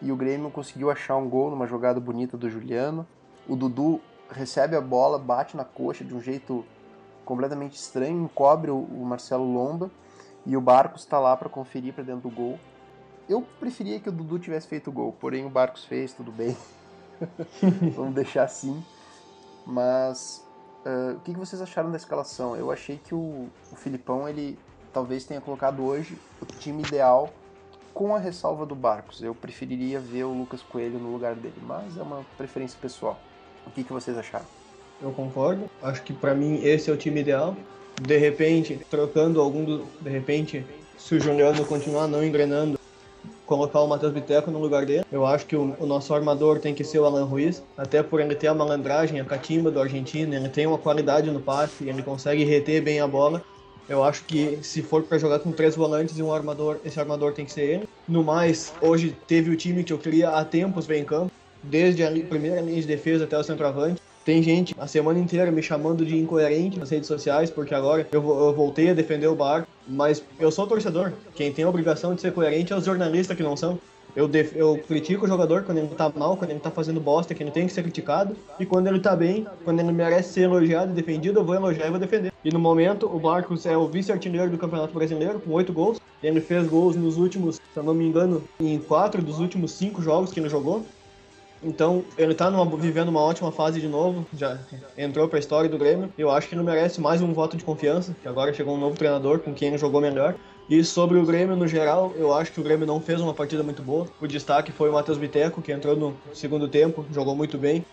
e 0.00 0.12
o 0.12 0.16
Grêmio 0.16 0.48
conseguiu 0.48 0.92
achar 0.92 1.16
um 1.16 1.28
gol 1.28 1.50
numa 1.50 1.66
jogada 1.66 1.98
bonita 1.98 2.36
do 2.36 2.48
Juliano. 2.48 3.04
O 3.48 3.56
Dudu 3.56 4.00
recebe 4.30 4.76
a 4.76 4.80
bola, 4.80 5.18
bate 5.18 5.56
na 5.56 5.64
coxa 5.64 6.04
de 6.04 6.14
um 6.14 6.20
jeito 6.20 6.64
completamente 7.26 7.74
estranho, 7.74 8.24
encobre 8.24 8.70
o, 8.70 8.78
o 8.78 9.04
Marcelo 9.04 9.44
Lomba 9.44 9.90
e 10.46 10.56
o 10.56 10.60
Barcos 10.60 11.02
está 11.02 11.18
lá 11.18 11.36
para 11.36 11.48
conferir 11.48 11.92
para 11.92 12.04
dentro 12.04 12.30
do 12.30 12.34
gol. 12.34 12.58
Eu 13.28 13.42
preferia 13.58 13.98
que 13.98 14.08
o 14.08 14.12
Dudu 14.12 14.38
tivesse 14.38 14.68
feito 14.68 14.88
o 14.88 14.92
gol, 14.92 15.12
porém 15.20 15.44
o 15.44 15.50
Barcos 15.50 15.84
fez, 15.84 16.12
tudo 16.12 16.30
bem. 16.30 16.56
Vamos 17.96 18.14
deixar 18.14 18.44
assim. 18.44 18.82
Mas 19.66 20.46
uh, 20.86 21.16
o 21.16 21.20
que 21.20 21.32
vocês 21.32 21.60
acharam 21.60 21.90
da 21.90 21.96
escalação? 21.96 22.54
Eu 22.54 22.70
achei 22.70 22.96
que 22.96 23.12
o, 23.12 23.48
o 23.72 23.76
Filipão, 23.76 24.28
ele 24.28 24.56
talvez 24.92 25.24
tenha 25.24 25.40
colocado 25.40 25.84
hoje 25.84 26.16
o 26.40 26.46
time 26.46 26.84
ideal 26.84 27.28
com 27.92 28.14
a 28.14 28.18
ressalva 28.20 28.64
do 28.64 28.76
Barcos. 28.76 29.20
Eu 29.20 29.34
preferiria 29.34 29.98
ver 29.98 30.24
o 30.24 30.32
Lucas 30.32 30.62
Coelho 30.62 31.00
no 31.00 31.10
lugar 31.10 31.34
dele, 31.34 31.60
mas 31.62 31.96
é 31.96 32.02
uma 32.02 32.24
preferência 32.36 32.78
pessoal. 32.80 33.18
O 33.66 33.70
que, 33.72 33.82
que 33.82 33.92
vocês 33.92 34.16
acharam? 34.16 34.46
Eu 35.00 35.12
concordo. 35.12 35.64
Acho 35.82 36.02
que 36.02 36.12
para 36.12 36.34
mim 36.34 36.60
esse 36.62 36.90
é 36.90 36.92
o 36.92 36.96
time 36.96 37.20
ideal. 37.20 37.56
De 38.00 38.16
repente, 38.16 38.78
trocando 38.90 39.40
algum 39.40 39.64
do, 39.64 39.86
de 40.00 40.10
repente, 40.10 40.64
se 40.98 41.14
o 41.14 41.20
Juliano 41.20 41.64
continuar 41.64 42.06
não 42.06 42.24
engrenando, 42.24 42.78
colocar 43.46 43.80
o 43.80 43.86
Matheus 43.86 44.12
Biteco 44.12 44.50
no 44.50 44.58
lugar 44.58 44.84
dele. 44.84 45.04
Eu 45.10 45.24
acho 45.24 45.46
que 45.46 45.56
o, 45.56 45.74
o, 45.78 45.86
nosso 45.86 46.12
armador 46.12 46.58
tem 46.58 46.74
que 46.74 46.84
ser 46.84 46.98
o 46.98 47.04
Alan 47.04 47.24
Ruiz, 47.24 47.62
até 47.78 48.02
por 48.02 48.20
ele 48.20 48.34
ter 48.34 48.48
a 48.48 48.54
malandragem, 48.54 49.20
a 49.20 49.24
catimba 49.24 49.70
do 49.70 49.80
argentino, 49.80 50.34
ele 50.34 50.48
tem 50.48 50.66
uma 50.66 50.78
qualidade 50.78 51.30
no 51.30 51.40
passe, 51.40 51.88
ele 51.88 52.02
consegue 52.02 52.44
reter 52.44 52.82
bem 52.82 53.00
a 53.00 53.06
bola. 53.06 53.42
Eu 53.88 54.02
acho 54.02 54.24
que 54.24 54.58
se 54.62 54.82
for 54.82 55.04
para 55.04 55.16
jogar 55.16 55.38
com 55.38 55.52
três 55.52 55.76
volantes 55.76 56.18
e 56.18 56.22
um 56.22 56.32
armador, 56.32 56.78
esse 56.84 56.98
armador 56.98 57.32
tem 57.32 57.44
que 57.44 57.52
ser 57.52 57.62
ele. 57.62 57.88
No 58.08 58.24
mais, 58.24 58.72
hoje 58.82 59.16
teve 59.28 59.48
o 59.48 59.56
time 59.56 59.84
que 59.84 59.92
eu 59.92 59.98
queria 59.98 60.30
há 60.30 60.44
tempos 60.44 60.86
bem 60.86 61.02
em 61.02 61.04
campo, 61.04 61.30
desde 61.62 62.02
a 62.02 62.10
primeira 62.10 62.60
linha 62.60 62.80
de 62.80 62.86
defesa 62.86 63.24
até 63.24 63.38
o 63.38 63.44
centroavante. 63.44 64.02
Tem 64.26 64.42
gente 64.42 64.74
a 64.76 64.88
semana 64.88 65.20
inteira 65.20 65.52
me 65.52 65.62
chamando 65.62 66.04
de 66.04 66.16
incoerente 66.18 66.80
nas 66.80 66.90
redes 66.90 67.06
sociais, 67.06 67.48
porque 67.48 67.72
agora 67.72 68.04
eu, 68.10 68.20
eu 68.20 68.52
voltei 68.52 68.90
a 68.90 68.92
defender 68.92 69.28
o 69.28 69.36
Barco, 69.36 69.68
mas 69.86 70.20
eu 70.40 70.50
sou 70.50 70.66
torcedor. 70.66 71.12
Quem 71.36 71.52
tem 71.52 71.64
a 71.64 71.68
obrigação 71.68 72.12
de 72.12 72.20
ser 72.20 72.32
coerente 72.32 72.72
é 72.72 72.76
os 72.76 72.84
jornalistas 72.84 73.36
que 73.36 73.42
não 73.44 73.56
são. 73.56 73.78
Eu, 74.16 74.26
def... 74.26 74.56
eu 74.56 74.82
critico 74.88 75.26
o 75.26 75.28
jogador 75.28 75.62
quando 75.62 75.78
ele 75.78 75.86
tá 75.94 76.12
mal, 76.12 76.36
quando 76.36 76.50
ele 76.50 76.58
tá 76.58 76.72
fazendo 76.72 76.98
bosta, 76.98 77.34
que 77.36 77.42
ele 77.42 77.52
tem 77.52 77.68
que 77.68 77.72
ser 77.72 77.82
criticado. 77.82 78.34
E 78.58 78.66
quando 78.66 78.88
ele 78.88 78.98
tá 78.98 79.14
bem, 79.14 79.46
quando 79.64 79.78
ele 79.78 79.92
merece 79.92 80.32
ser 80.32 80.40
elogiado 80.40 80.90
e 80.90 80.94
defendido, 80.94 81.38
eu 81.38 81.44
vou 81.44 81.54
elogiar 81.54 81.86
e 81.86 81.90
vou 81.90 82.00
defender. 82.00 82.32
E 82.44 82.50
no 82.50 82.58
momento, 82.58 83.06
o 83.06 83.22
Marcos 83.22 83.64
é 83.64 83.76
o 83.76 83.86
vice-artilheiro 83.86 84.50
do 84.50 84.58
Campeonato 84.58 84.92
Brasileiro, 84.92 85.38
com 85.38 85.52
oito 85.52 85.72
gols. 85.72 86.00
Ele 86.20 86.40
fez 86.40 86.66
gols 86.66 86.96
nos 86.96 87.16
últimos, 87.16 87.56
se 87.56 87.76
eu 87.76 87.84
não 87.84 87.94
me 87.94 88.04
engano, 88.04 88.42
em 88.58 88.76
quatro 88.80 89.22
dos 89.22 89.38
últimos 89.38 89.70
cinco 89.70 90.02
jogos 90.02 90.32
que 90.32 90.40
ele 90.40 90.48
jogou. 90.48 90.84
Então, 91.66 92.04
ele 92.16 92.32
tá 92.32 92.48
numa, 92.48 92.64
vivendo 92.76 93.08
uma 93.08 93.20
ótima 93.20 93.50
fase 93.50 93.80
de 93.80 93.88
novo, 93.88 94.24
já 94.32 94.56
entrou 94.96 95.28
pra 95.28 95.40
história 95.40 95.68
do 95.68 95.76
Grêmio. 95.76 96.12
Eu 96.16 96.30
acho 96.30 96.48
que 96.48 96.54
ele 96.54 96.62
merece 96.62 97.00
mais 97.00 97.20
um 97.20 97.32
voto 97.32 97.56
de 97.56 97.64
confiança, 97.64 98.14
que 98.22 98.28
agora 98.28 98.54
chegou 98.54 98.76
um 98.76 98.78
novo 98.78 98.96
treinador 98.96 99.40
com 99.40 99.52
quem 99.52 99.68
ele 99.68 99.78
jogou 99.78 100.00
melhor. 100.00 100.36
E 100.70 100.84
sobre 100.84 101.18
o 101.18 101.26
Grêmio 101.26 101.56
no 101.56 101.66
geral, 101.66 102.12
eu 102.16 102.32
acho 102.32 102.52
que 102.52 102.60
o 102.60 102.62
Grêmio 102.62 102.86
não 102.86 103.00
fez 103.00 103.20
uma 103.20 103.34
partida 103.34 103.64
muito 103.64 103.82
boa. 103.82 104.06
O 104.20 104.28
destaque 104.28 104.70
foi 104.70 104.88
o 104.88 104.92
Matheus 104.92 105.18
Biteco, 105.18 105.60
que 105.60 105.72
entrou 105.72 105.96
no 105.96 106.16
segundo 106.32 106.68
tempo, 106.68 107.04
jogou 107.12 107.34
muito 107.34 107.58
bem. 107.58 107.84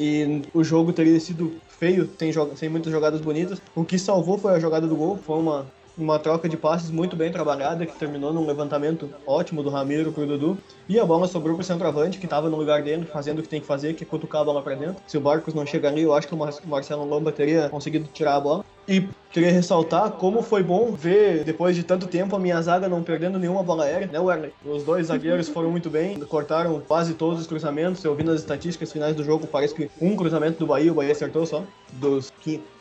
E 0.00 0.42
o 0.52 0.64
jogo 0.64 0.92
teria 0.92 1.20
sido 1.20 1.60
feio, 1.68 2.10
sem, 2.18 2.32
sem 2.56 2.68
muitas 2.68 2.92
jogadas 2.92 3.20
bonitas. 3.20 3.62
O 3.72 3.84
que 3.84 4.00
salvou 4.00 4.36
foi 4.36 4.52
a 4.52 4.58
jogada 4.58 4.88
do 4.88 4.96
gol, 4.96 5.16
foi 5.16 5.38
uma, 5.38 5.66
uma 5.96 6.18
troca 6.18 6.48
de 6.48 6.56
passes 6.56 6.90
muito 6.90 7.16
bem 7.16 7.30
trabalhada, 7.30 7.84
que 7.84 7.98
terminou 7.98 8.32
num 8.32 8.46
levantamento 8.46 9.08
ótimo 9.26 9.62
do 9.62 9.70
Ramiro 9.70 10.12
pro 10.12 10.26
Dudu. 10.26 10.58
E 10.88 10.98
a 10.98 11.04
bola 11.04 11.26
sobrou 11.26 11.54
pro 11.54 11.64
centroavante, 11.64 12.18
que 12.18 12.26
estava 12.26 12.48
no 12.48 12.56
lugar 12.56 12.82
dele, 12.82 13.06
fazendo 13.06 13.38
o 13.38 13.42
que 13.42 13.48
tem 13.48 13.60
que 13.60 13.66
fazer, 13.66 13.94
que 13.94 14.04
é 14.04 14.06
cutucar 14.06 14.42
a 14.42 14.44
bola 14.44 14.62
para 14.62 14.74
dentro. 14.74 14.96
Se 15.06 15.16
o 15.16 15.20
Barcos 15.20 15.54
não 15.54 15.66
chega 15.66 15.88
ali, 15.88 16.02
eu 16.02 16.14
acho 16.14 16.26
que 16.28 16.34
o 16.34 16.38
Marcelo 16.66 17.04
Lomba 17.04 17.30
teria 17.30 17.68
conseguido 17.68 18.08
tirar 18.12 18.36
a 18.36 18.40
bola. 18.40 18.64
E 18.88 19.08
queria 19.30 19.52
ressaltar 19.52 20.10
como 20.12 20.42
foi 20.42 20.62
bom 20.62 20.92
ver, 20.92 21.44
depois 21.44 21.76
de 21.76 21.84
tanto 21.84 22.08
tempo, 22.08 22.34
a 22.34 22.38
minha 22.38 22.60
zaga 22.60 22.88
não 22.88 23.02
perdendo 23.02 23.38
nenhuma 23.38 23.62
bola 23.62 23.84
aérea, 23.84 24.08
né, 24.08 24.18
Werner? 24.18 24.52
Os 24.64 24.82
dois 24.82 25.06
zagueiros 25.06 25.48
foram 25.48 25.70
muito 25.70 25.88
bem, 25.88 26.18
cortaram 26.20 26.80
quase 26.80 27.14
todos 27.14 27.40
os 27.40 27.46
cruzamentos. 27.46 28.02
Eu 28.02 28.14
vi 28.14 28.24
nas 28.24 28.40
estatísticas 28.40 28.90
finais 28.90 29.14
do 29.14 29.22
jogo, 29.22 29.46
parece 29.46 29.74
que 29.74 29.88
um 30.00 30.16
cruzamento 30.16 30.58
do 30.58 30.66
Bahia, 30.66 30.90
o 30.90 30.94
Bahia 30.96 31.12
acertou 31.12 31.46
só, 31.46 31.62
dos 31.92 32.32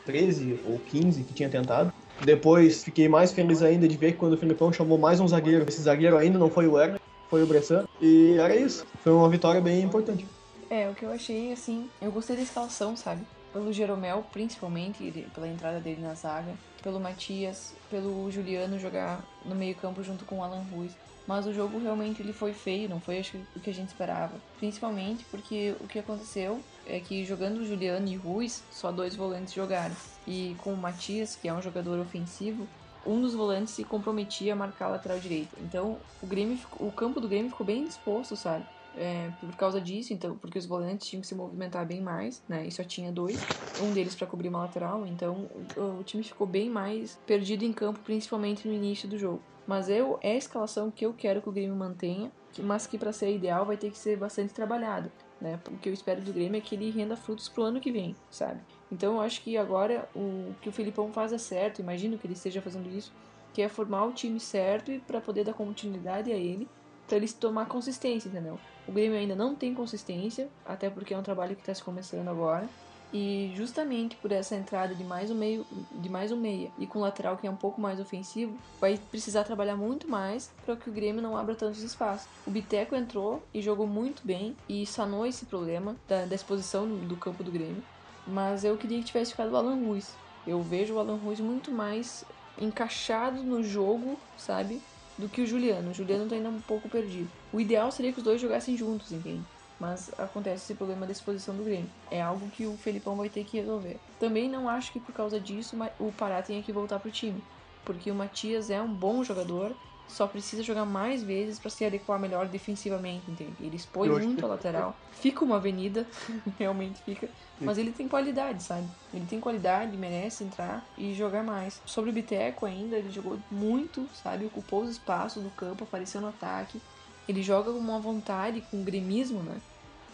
13 0.06 0.60
ou 0.68 0.80
15 0.80 1.24
que 1.24 1.34
tinha 1.34 1.50
tentado. 1.50 1.94
Depois 2.24 2.84
fiquei 2.84 3.08
mais 3.08 3.32
feliz 3.32 3.62
ainda 3.62 3.88
de 3.88 3.98
ver 3.98 4.14
que 4.14 4.18
quando 4.18 4.34
o 4.34 4.38
Filipão 4.38 4.72
chamou 4.72 4.98
mais 4.98 5.20
um 5.20 5.28
zagueiro, 5.28 5.66
esse 5.68 5.82
zagueiro 5.82 6.18
ainda 6.18 6.38
não 6.38 6.50
foi 6.50 6.68
o 6.68 6.74
Werner, 6.74 7.00
foi 7.30 7.44
o 7.44 7.48
Bressan. 7.48 7.86
E 8.00 8.36
era 8.38 8.56
isso. 8.56 8.86
Foi 9.04 9.12
uma 9.12 9.30
vitória 9.30 9.62
bem 9.62 9.82
importante. 9.82 10.26
É, 10.70 10.90
o 10.90 10.94
que 10.94 11.04
eu 11.04 11.12
achei, 11.12 11.52
assim, 11.52 11.90
eu 12.02 12.12
gostei 12.12 12.36
da 12.36 12.44
escalação, 12.44 12.96
sabe? 12.96 13.22
pelo 13.52 13.72
Jeromel, 13.72 14.26
principalmente, 14.32 15.30
pela 15.34 15.48
entrada 15.48 15.80
dele 15.80 16.02
na 16.02 16.14
zaga, 16.14 16.54
pelo 16.82 17.00
Matias, 17.00 17.74
pelo 17.90 18.30
Juliano 18.32 18.80
jogar 18.80 19.24
no 19.46 19.56
meio-campo 19.56 20.04
junto 20.04 20.26
com 20.26 20.40
o 20.40 20.44
Alan 20.44 20.64
Ruiz. 20.72 20.94
Mas 21.28 21.46
o 21.46 21.54
jogo 21.54 21.80
realmente 21.80 22.22
ele 22.22 22.34
foi 22.34 22.54
feio, 22.54 22.90
não 22.90 23.00
foi 23.00 23.20
acho, 23.20 23.38
o 23.56 23.60
que 23.60 23.70
a 23.70 23.74
gente 23.74 23.90
esperava. 23.90 24.34
Principalmente 24.58 25.26
porque 25.26 25.76
o 25.80 25.88
que 25.88 26.00
aconteceu 26.00 26.60
é 26.86 27.00
que 27.00 27.24
jogando 27.26 27.66
Juliano 27.66 28.08
e 28.08 28.16
Ruiz, 28.16 28.64
só 28.72 28.92
dois 28.92 29.16
volantes 29.16 29.54
jogaram. 29.54 29.96
E 30.28 30.56
com 30.60 30.74
o 30.74 30.78
Matias, 30.78 31.36
que 31.36 31.48
é 31.48 31.54
um 31.54 31.62
jogador 31.62 32.00
ofensivo, 32.00 32.68
um 33.06 33.22
dos 33.22 33.34
volantes 33.34 33.74
se 33.74 33.84
comprometia 33.84 34.54
a 34.54 34.56
marcar 34.56 34.86
a 34.86 34.90
lateral 34.90 35.20
direita. 35.20 35.56
Então 35.62 35.98
o 36.22 36.28
Grêmio, 36.28 36.58
o 36.80 36.92
campo 36.92 37.20
do 37.20 37.28
Grêmio 37.28 37.52
ficou 37.52 37.66
bem 37.66 37.86
disposto, 37.86 38.36
sabe? 38.36 38.66
é, 38.96 39.32
por 39.40 39.56
causa 39.56 39.80
disso, 39.80 40.14
então, 40.14 40.38
porque 40.38 40.58
os 40.58 40.66
volantes 40.66 41.08
tinham 41.08 41.22
que 41.22 41.28
se 41.28 41.36
movimentar 41.36 41.86
bem 41.86 42.02
mais, 42.02 42.44
né? 42.48 42.66
E 42.66 42.72
só 42.72 42.84
tinha 42.84 43.12
dois, 43.12 43.40
um 43.82 43.94
deles 43.94 44.16
para 44.16 44.28
cobrir 44.28 44.50
uma 44.50 44.60
lateral, 44.60 45.06
então 45.06 45.50
o, 45.78 46.00
o, 46.00 46.04
time 46.04 46.24
ficou 46.24 46.46
bem 46.46 46.70
mais 46.70 47.20
perdido 47.26 47.64
em 47.64 47.72
campo, 47.72 48.00
principalmente 48.00 48.68
no 48.68 48.74
início 48.74 49.08
do 49.08 49.18
jogo. 49.18 49.42
Mas 49.72 49.88
eu 49.88 50.20
é 50.22 50.34
a 50.34 50.36
escalação 50.36 50.92
que 50.92 51.06
eu 51.06 51.14
quero 51.14 51.42
que 51.42 51.48
o 51.48 51.52
Grêmio 51.52 51.74
mantenha, 51.74 52.30
mas 52.60 52.86
que 52.86 52.98
para 52.98 53.14
ser 53.14 53.34
ideal 53.34 53.66
vai 53.66 53.78
ter 53.78 53.90
que 53.90 53.98
ser 53.98 54.18
bastante 54.18 54.54
trabalhado, 54.54 55.10
né? 55.40 55.58
O 55.70 55.78
que 55.78 55.88
eu 55.88 55.94
espero 55.94 56.20
do 56.20 56.34
Grêmio 56.34 56.58
é 56.58 56.62
que 56.62 56.76
ele 56.76 56.92
renda 56.92 57.16
frutos 57.16 57.48
pro 57.48 57.64
ano 57.64 57.80
que 57.80 57.90
vem, 57.90 58.14
sabe? 58.30 58.60
Então 58.92 59.14
eu 59.14 59.22
acho 59.22 59.42
que 59.42 59.58
agora 59.58 60.10
o 60.14 60.54
que 60.62 60.68
o 60.68 60.74
Felipão 60.74 61.14
faz 61.14 61.32
é 61.32 61.38
certo, 61.38 61.80
imagino 61.80 62.18
que 62.18 62.28
ele 62.28 62.34
esteja 62.34 62.62
fazendo 62.62 62.90
isso, 62.90 63.14
que 63.54 63.62
é 63.62 63.70
formar 63.70 64.04
o 64.04 64.12
time 64.12 64.42
certo 64.42 64.92
e 64.92 65.00
para 65.00 65.22
poder 65.22 65.46
dar 65.46 65.54
continuidade 65.54 66.34
a 66.34 66.36
ele 66.36 66.68
para 67.08 67.16
eles 67.16 67.32
tomar 67.32 67.66
consistência, 67.68 68.28
entendeu? 68.28 68.60
O 68.86 68.92
Grêmio 68.92 69.18
ainda 69.18 69.36
não 69.38 69.56
tem 69.56 69.74
consistência, 69.74 70.50
até 70.66 70.90
porque 70.90 71.14
é 71.14 71.18
um 71.18 71.24
trabalho 71.24 71.56
que 71.56 71.62
está 71.62 71.74
se 71.74 71.82
começando 71.82 72.28
agora. 72.28 72.68
E 73.14 73.52
justamente 73.56 74.16
por 74.16 74.32
essa 74.32 74.56
entrada 74.56 74.96
de 74.96 75.04
mais 75.04 75.30
um 75.30 75.36
meio, 75.36 75.66
de 75.92 76.10
mais 76.10 76.32
um 76.32 76.38
meia 76.38 76.72
e 76.78 76.88
com 76.88 77.00
o 77.00 77.02
lateral 77.02 77.38
que 77.38 77.46
é 77.46 77.52
um 77.52 77.56
pouco 77.56 77.82
mais 77.82 78.00
ofensivo, 78.00 78.58
vai 78.80 78.98
precisar 78.98 79.44
trabalhar 79.44 79.76
muito 79.76 80.10
mais 80.10 80.50
para 80.66 80.78
que 80.78 80.90
o 80.90 80.94
Grêmio 80.94 81.22
não 81.22 81.36
abra 81.36 81.54
tantos 81.56 81.82
espaços. 81.82 82.28
O 82.48 82.52
Biteco 82.52 82.96
entrou 82.96 83.44
e 83.54 83.62
jogou 83.62 83.86
muito 83.86 84.26
bem 84.26 84.56
e 84.68 84.86
sanou 84.86 85.26
esse 85.26 85.46
problema 85.46 85.96
da, 86.08 86.26
da 86.26 86.36
exposição 86.36 86.88
do 86.88 87.18
campo 87.18 87.44
do 87.44 87.52
Grêmio. 87.52 87.84
Mas 88.26 88.64
eu 88.64 88.78
queria 88.78 89.00
que 89.00 89.06
tivesse 89.06 89.32
ficado 89.32 89.52
o 89.52 89.58
Alan 89.58 89.76
Ruiz. 89.76 90.16
Eu 90.48 90.62
vejo 90.62 90.94
o 90.94 91.00
Alan 91.00 91.18
Ruiz 91.18 91.40
muito 91.40 91.72
mais 91.72 92.24
encaixado 92.58 93.44
no 93.44 93.64
jogo, 93.64 94.18
sabe? 94.38 94.82
do 95.18 95.30
que 95.30 95.42
o 95.42 95.46
Juliano. 95.46 95.92
O 95.92 95.94
Juliano 95.94 96.28
tá 96.28 96.36
ainda 96.36 96.50
um 96.50 96.60
pouco 96.62 96.90
perdido. 96.90 97.30
O 97.54 97.60
ideal 97.60 97.92
seria 97.92 98.12
que 98.12 98.18
os 98.18 98.24
dois 98.24 98.42
jogassem 98.42 98.76
juntos, 98.76 99.12
entende? 99.12 99.44
Mas 99.82 100.12
acontece 100.16 100.66
esse 100.66 100.76
problema 100.76 101.08
da 101.08 101.12
exposição 101.12 101.56
do 101.56 101.64
Grêmio. 101.64 101.90
É 102.12 102.22
algo 102.22 102.48
que 102.52 102.68
o 102.68 102.78
Felipão 102.78 103.16
vai 103.16 103.30
ter 103.30 103.44
que 103.44 103.58
resolver. 103.58 103.98
Também 104.20 104.48
não 104.48 104.70
acho 104.70 104.92
que 104.92 105.00
por 105.00 105.12
causa 105.12 105.40
disso 105.40 105.76
o 106.00 106.12
Pará 106.12 106.40
tenha 106.44 106.62
que 106.62 106.72
voltar 106.72 107.00
pro 107.00 107.10
time. 107.10 107.44
Porque 107.84 108.12
o 108.12 108.16
Matias 108.16 108.70
é 108.70 108.80
um 108.80 108.94
bom 108.94 109.24
jogador, 109.24 109.76
só 110.08 110.28
precisa 110.28 110.62
jogar 110.62 110.86
mais 110.86 111.24
vezes 111.24 111.58
para 111.58 111.72
se 111.72 111.84
adequar 111.84 112.20
melhor 112.20 112.48
defensivamente, 112.48 113.32
entende? 113.32 113.56
Ele 113.60 113.76
expõe 113.76 114.08
muito 114.08 114.46
a 114.46 114.50
lateral. 114.50 114.96
Fica 115.14 115.44
uma 115.44 115.56
avenida, 115.56 116.06
realmente 116.60 117.02
fica. 117.02 117.28
Mas 117.60 117.80
ele 117.80 117.92
tem 117.92 118.08
qualidade, 118.08 118.62
sabe? 118.62 118.88
Ele 119.12 119.26
tem 119.26 119.40
qualidade, 119.40 119.98
merece 119.98 120.44
entrar 120.44 120.86
e 120.96 121.16
jogar 121.16 121.44
mais. 121.44 121.82
Sobre 121.88 122.12
o 122.12 122.14
Biteco 122.14 122.68
ainda, 122.68 122.98
ele 122.98 123.10
jogou 123.10 123.40
muito, 123.50 124.08
sabe? 124.14 124.46
Ocupou 124.46 124.84
os 124.84 124.92
espaços 124.92 125.42
do 125.42 125.50
campo, 125.50 125.86
apareceu 125.86 126.22
no 126.22 126.28
ataque. 126.28 126.80
Ele 127.28 127.42
joga 127.42 127.72
com 127.72 127.80
uma 127.80 128.00
vontade, 128.00 128.62
com 128.70 128.84
gremismo, 128.84 129.42
né? 129.42 129.58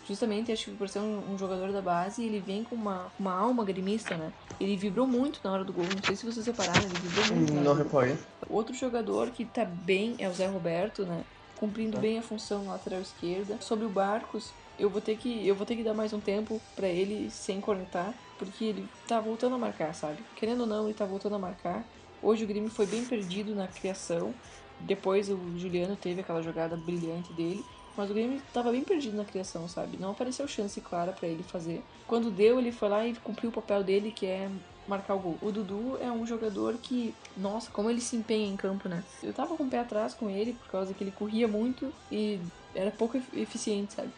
Justamente 0.08 0.52
acho 0.52 0.66
que 0.66 0.78
por 0.78 0.88
ser 0.88 1.00
um, 1.00 1.34
um, 1.34 1.38
jogador 1.38 1.72
da 1.72 1.82
base, 1.82 2.24
ele 2.24 2.40
vem 2.40 2.64
com 2.64 2.76
uma, 2.76 3.12
uma 3.20 3.34
alma 3.34 3.66
gremista, 3.66 4.16
né? 4.16 4.32
Ele 4.60 4.78
vibrou 4.78 5.06
muito 5.06 5.40
na 5.44 5.52
hora 5.52 5.64
do 5.64 5.74
gol. 5.74 5.84
Não 5.84 6.04
sei 6.04 6.16
se 6.16 6.26
vocês 6.26 6.46
repararam, 6.46 6.82
ele 6.82 7.00
vibrou 7.00 7.36
muito. 7.36 7.54
Não 7.54 7.74
reparei. 7.74 8.18
Outro 8.50 8.74
jogador 8.74 9.30
que 9.32 9.46
tá 9.46 9.66
bem 9.66 10.16
é 10.20 10.30
o 10.30 10.34
Zé 10.34 10.48
Roberto, 10.48 11.06
né? 11.06 11.24
Cumprindo 11.58 11.94
tá. 11.94 12.00
bem 12.00 12.18
a 12.18 12.22
função 12.22 12.68
lateral 12.68 13.02
esquerda. 13.02 13.58
Sobre 13.60 13.86
o 13.86 13.90
Barcos, 13.90 14.52
eu 14.80 14.90
vou 14.90 15.02
ter 15.02 15.18
que 15.18 15.46
eu 15.46 15.56
vou 15.56 15.66
ter 15.66 15.76
que 15.76 15.84
dar 15.84 15.94
mais 15.94 16.14
um 16.14 16.20
tempo 16.20 16.62
para 16.76 16.88
ele 16.88 17.30
sem 17.30 17.60
cornetar, 17.60 18.14
porque 18.38 18.64
ele 18.64 18.88
tá 19.08 19.20
voltando 19.20 19.56
a 19.56 19.58
marcar, 19.58 19.94
sabe? 19.94 20.24
Querendo 20.36 20.62
ou 20.62 20.68
não, 20.68 20.86
ele 20.86 20.94
tá 20.94 21.06
voltando 21.06 21.36
a 21.36 21.40
marcar. 21.40 21.84
Hoje 22.22 22.44
o 22.44 22.48
Grêmio 22.48 22.70
foi 22.70 22.86
bem 22.86 23.04
perdido 23.06 23.54
na 23.54 23.68
criação. 23.68 24.34
Depois 24.80 25.30
o 25.30 25.38
Juliano 25.58 25.96
teve 25.96 26.22
aquela 26.22 26.42
jogada 26.42 26.78
brilhante 26.78 27.34
dele. 27.34 27.64
Mas 27.98 28.12
o 28.12 28.14
Grêmio 28.14 28.38
estava 28.38 28.72
bem 28.72 28.84
perdido 28.84 29.18
na 29.18 29.26
criação, 29.26 29.68
sabe? 29.68 29.98
Não 29.98 30.12
apareceu 30.12 30.48
chance 30.48 30.80
clara 30.80 31.12
para 31.12 31.28
ele 31.28 31.42
fazer. 31.42 31.84
Quando 32.06 32.30
deu, 32.30 32.60
ele 32.60 32.72
foi 32.72 32.88
lá 32.88 33.08
e 33.08 33.16
cumpriu 33.16 33.50
o 33.50 33.54
papel 33.54 33.84
dele, 33.84 34.12
que 34.12 34.28
é 34.28 34.50
marcar 34.88 35.16
o 35.16 35.20
gol. 35.20 35.38
O 35.42 35.52
Dudu 35.52 35.98
é 36.00 36.12
um 36.12 36.26
jogador 36.26 36.76
que, 36.76 37.14
nossa, 37.36 37.72
como 37.72 37.90
ele 37.90 38.00
se 38.00 38.16
empenha 38.16 38.48
em 38.48 38.56
campo, 38.56 38.88
né? 38.88 39.04
Eu 39.24 39.34
tava 39.34 39.58
com 39.58 39.64
o 39.64 39.70
pé 39.70 39.80
atrás 39.80 40.14
com 40.14 40.30
ele 40.30 40.54
por 40.54 40.70
causa 40.70 40.94
que 40.94 41.04
ele 41.04 41.12
corria 41.12 41.48
muito 41.48 41.92
e 42.12 42.40
era 42.76 42.92
pouco 42.92 43.18
eficiente, 43.34 43.94
sabe? 43.94 44.10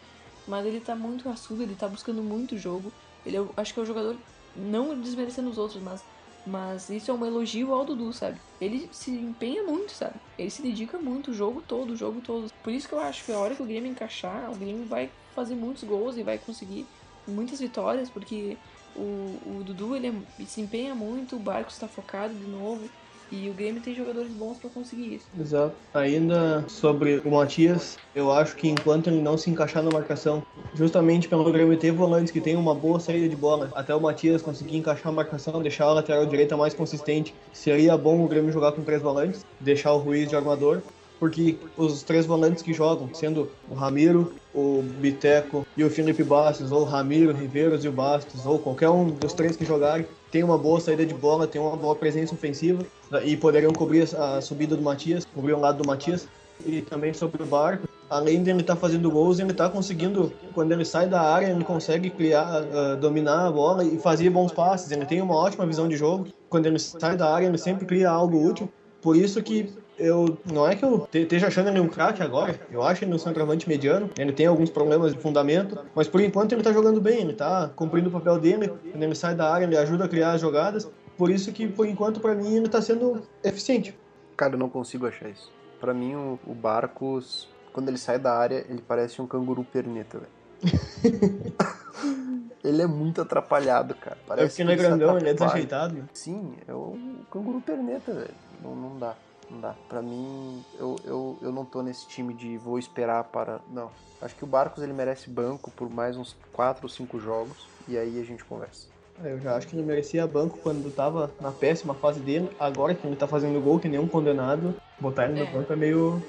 Mas 0.46 0.66
ele 0.66 0.80
tá 0.80 0.94
muito 0.94 1.26
raçudo, 1.26 1.62
ele 1.62 1.74
tá 1.74 1.88
buscando 1.88 2.22
muito 2.22 2.58
jogo. 2.58 2.92
Ele 3.24 3.38
é, 3.38 3.44
acho 3.56 3.72
que 3.72 3.80
é 3.80 3.82
o 3.82 3.86
jogador, 3.86 4.16
não 4.54 4.98
desmerecendo 5.00 5.48
os 5.48 5.56
outros, 5.56 5.82
mas 5.82 6.04
mas 6.46 6.88
isso 6.88 7.10
é 7.10 7.14
um 7.14 7.24
elogio 7.24 7.72
ao 7.72 7.84
Dudu, 7.84 8.12
sabe? 8.12 8.40
Ele 8.60 8.88
se 8.92 9.10
empenha 9.10 9.62
muito, 9.62 9.92
sabe? 9.92 10.14
Ele 10.38 10.50
se 10.50 10.62
dedica 10.62 10.98
muito 10.98 11.30
o 11.30 11.34
jogo 11.34 11.62
todo, 11.66 11.90
o 11.90 11.96
jogo 11.96 12.20
todo. 12.20 12.50
Por 12.62 12.72
isso 12.72 12.88
que 12.88 12.94
eu 12.94 13.00
acho 13.00 13.24
que 13.24 13.32
a 13.32 13.38
hora 13.38 13.54
que 13.54 13.62
o 13.62 13.66
Grêmio 13.66 13.90
encaixar, 13.90 14.50
o 14.50 14.56
Grêmio 14.56 14.86
vai 14.86 15.10
fazer 15.34 15.54
muitos 15.54 15.84
gols 15.84 16.16
e 16.16 16.22
vai 16.22 16.38
conseguir 16.38 16.86
muitas 17.26 17.60
vitórias, 17.60 18.08
porque 18.08 18.56
o, 18.96 19.38
o 19.46 19.62
Dudu 19.64 19.94
ele 19.94 20.08
é, 20.08 20.44
se 20.44 20.60
empenha 20.60 20.94
muito, 20.94 21.36
o 21.36 21.40
Barco 21.40 21.70
está 21.70 21.86
focado 21.86 22.34
de 22.34 22.46
novo. 22.46 22.88
E 23.32 23.48
o 23.48 23.54
Grêmio 23.54 23.80
tem 23.80 23.94
jogadores 23.94 24.32
bons 24.32 24.58
para 24.58 24.70
conseguir 24.70 25.14
isso. 25.14 25.26
Exato. 25.38 25.74
Ainda 25.94 26.64
sobre 26.68 27.20
o 27.24 27.30
Matias, 27.30 27.96
eu 28.14 28.32
acho 28.32 28.56
que 28.56 28.68
enquanto 28.68 29.08
ele 29.08 29.22
não 29.22 29.38
se 29.38 29.48
encaixar 29.50 29.82
na 29.82 29.90
marcação, 29.90 30.42
justamente 30.74 31.28
pelo 31.28 31.50
Grêmio 31.52 31.78
ter 31.78 31.92
volantes 31.92 32.32
que 32.32 32.40
tem 32.40 32.56
uma 32.56 32.74
boa 32.74 32.98
saída 32.98 33.28
de 33.28 33.36
bola, 33.36 33.70
até 33.74 33.94
o 33.94 34.00
Matias 34.00 34.42
conseguir 34.42 34.76
encaixar 34.76 35.08
a 35.08 35.14
marcação, 35.14 35.62
deixar 35.62 35.84
a 35.84 35.94
lateral 35.94 36.26
direita 36.26 36.56
mais 36.56 36.74
consistente, 36.74 37.34
seria 37.52 37.96
bom 37.96 38.24
o 38.24 38.28
Grêmio 38.28 38.52
jogar 38.52 38.72
com 38.72 38.82
três 38.82 39.00
volantes, 39.00 39.44
deixar 39.60 39.92
o 39.92 39.98
Ruiz 39.98 40.28
de 40.28 40.34
armador 40.34 40.82
porque 41.20 41.58
os 41.76 42.02
três 42.02 42.24
volantes 42.24 42.62
que 42.62 42.72
jogam, 42.72 43.10
sendo 43.12 43.50
o 43.70 43.74
Ramiro, 43.74 44.32
o 44.54 44.82
Biteco 44.82 45.66
e 45.76 45.84
o 45.84 45.90
Felipe 45.90 46.24
Bastos, 46.24 46.72
ou 46.72 46.80
o 46.80 46.84
Ramiro, 46.84 47.34
Riveiros 47.34 47.84
e 47.84 47.88
o 47.88 47.92
Bastos, 47.92 48.46
ou 48.46 48.58
qualquer 48.58 48.88
um 48.88 49.10
dos 49.10 49.34
três 49.34 49.54
que 49.54 49.66
jogarem, 49.66 50.06
tem 50.32 50.42
uma 50.42 50.56
boa 50.56 50.80
saída 50.80 51.04
de 51.04 51.12
bola, 51.12 51.46
tem 51.46 51.60
uma 51.60 51.76
boa 51.76 51.94
presença 51.94 52.34
ofensiva 52.34 52.82
e 53.22 53.36
poderiam 53.36 53.72
cobrir 53.72 54.08
a 54.16 54.40
subida 54.40 54.74
do 54.74 54.82
Matias, 54.82 55.26
cobrir 55.26 55.52
o 55.52 55.60
lado 55.60 55.82
do 55.82 55.86
Matias. 55.86 56.26
E 56.66 56.82
também 56.82 57.14
sobre 57.14 57.42
o 57.42 57.46
Barco, 57.46 57.88
além 58.10 58.42
de 58.42 58.50
ele 58.50 58.60
estar 58.60 58.74
tá 58.74 58.80
fazendo 58.80 59.10
gols, 59.10 59.38
ele 59.38 59.52
está 59.52 59.68
conseguindo, 59.68 60.30
quando 60.52 60.72
ele 60.72 60.84
sai 60.84 61.08
da 61.08 61.22
área, 61.22 61.46
ele 61.46 61.64
consegue 61.64 62.10
criar, 62.10 62.62
uh, 62.62 62.96
dominar 62.98 63.46
a 63.46 63.50
bola 63.50 63.82
e 63.82 63.98
fazer 63.98 64.28
bons 64.28 64.52
passes. 64.52 64.90
Ele 64.90 65.06
tem 65.06 65.22
uma 65.22 65.34
ótima 65.34 65.64
visão 65.64 65.88
de 65.88 65.96
jogo. 65.96 66.26
Quando 66.50 66.66
ele 66.66 66.78
sai 66.78 67.16
da 67.16 67.32
área, 67.32 67.46
ele 67.46 67.56
sempre 67.56 67.86
cria 67.86 68.10
algo 68.10 68.46
útil. 68.46 68.68
Por 69.00 69.16
isso 69.16 69.42
que 69.42 69.72
eu 70.00 70.38
não 70.50 70.66
é 70.66 70.74
que 70.74 70.84
eu 70.84 71.06
esteja 71.12 71.48
achando 71.48 71.68
ele 71.68 71.80
um 71.80 71.88
craque 71.88 72.22
agora. 72.22 72.58
Eu 72.70 72.82
acho 72.82 73.04
ele 73.04 73.14
um 73.14 73.18
centroavante 73.18 73.68
mediano. 73.68 74.10
Ele 74.18 74.32
tem 74.32 74.46
alguns 74.46 74.70
problemas 74.70 75.14
de 75.14 75.20
fundamento, 75.20 75.78
mas 75.94 76.08
por 76.08 76.20
enquanto 76.20 76.52
ele 76.52 76.62
está 76.62 76.72
jogando 76.72 77.00
bem. 77.00 77.20
Ele 77.20 77.32
está 77.32 77.70
cumprindo 77.76 78.08
o 78.08 78.12
papel 78.12 78.38
dele. 78.38 78.68
Quando 78.68 79.02
ele 79.02 79.14
sai 79.14 79.34
da 79.34 79.52
área, 79.52 79.66
ele 79.66 79.76
ajuda 79.76 80.06
a 80.06 80.08
criar 80.08 80.32
as 80.32 80.40
jogadas. 80.40 80.90
Por 81.16 81.30
isso 81.30 81.52
que 81.52 81.68
por 81.68 81.86
enquanto 81.86 82.18
para 82.18 82.34
mim 82.34 82.56
ele 82.56 82.66
está 82.66 82.80
sendo 82.80 83.22
eficiente. 83.44 83.96
Cara, 84.36 84.54
eu 84.54 84.58
não 84.58 84.70
consigo 84.70 85.06
achar 85.06 85.28
isso. 85.28 85.52
Para 85.78 85.92
mim 85.92 86.14
o, 86.14 86.38
o 86.46 86.54
Barcos, 86.54 87.48
quando 87.72 87.88
ele 87.88 87.98
sai 87.98 88.18
da 88.18 88.32
área, 88.32 88.64
ele 88.68 88.82
parece 88.86 89.20
um 89.20 89.26
canguru 89.26 89.62
perneta, 89.62 90.18
velho. 90.18 90.40
ele 92.64 92.82
é 92.82 92.86
muito 92.86 93.20
atrapalhado, 93.20 93.94
cara. 93.94 94.18
Parece 94.26 94.44
é 94.44 94.48
porque 94.48 94.62
ele 94.62 94.72
é 94.72 94.76
grandão, 94.76 95.18
ele 95.18 95.28
é 95.28 95.34
desajeitado. 95.34 96.08
Sim, 96.12 96.54
é 96.66 96.72
o 96.72 96.96
canguru 97.30 97.60
perneta, 97.60 98.12
velho. 98.12 98.34
Não, 98.62 98.74
não 98.74 98.98
dá. 98.98 99.14
Não 99.50 99.60
dá. 99.60 99.74
Pra 99.88 100.00
mim, 100.00 100.64
eu, 100.78 100.96
eu, 101.04 101.38
eu 101.42 101.52
não 101.52 101.64
tô 101.64 101.82
nesse 101.82 102.06
time 102.06 102.32
de 102.32 102.56
vou 102.56 102.78
esperar 102.78 103.24
para. 103.24 103.60
Não. 103.70 103.90
Acho 104.22 104.34
que 104.36 104.44
o 104.44 104.46
Barcos 104.46 104.82
ele 104.82 104.92
merece 104.92 105.30
banco 105.30 105.70
por 105.70 105.90
mais 105.90 106.16
uns 106.16 106.36
4 106.52 106.84
ou 106.84 106.88
5 106.88 107.18
jogos 107.18 107.66
e 107.88 107.96
aí 107.96 108.20
a 108.20 108.24
gente 108.24 108.44
conversa. 108.44 108.86
É, 109.24 109.32
eu 109.32 109.40
já 109.40 109.56
acho 109.56 109.66
que 109.66 109.76
ele 109.76 109.84
merecia 109.84 110.26
banco 110.26 110.58
quando 110.58 110.94
tava 110.94 111.30
na 111.40 111.50
péssima 111.50 111.94
fase 111.94 112.20
dele. 112.20 112.50
Agora 112.58 112.94
que 112.94 113.06
ele 113.06 113.16
tá 113.16 113.26
fazendo 113.26 113.60
gol, 113.60 113.78
que 113.78 113.88
nenhum 113.88 114.06
condenado, 114.06 114.74
botar 114.98 115.26
ele 115.26 115.40
no 115.40 115.46
é. 115.46 115.52
banco 115.52 115.72
é 115.72 115.76
meio. 115.76 116.22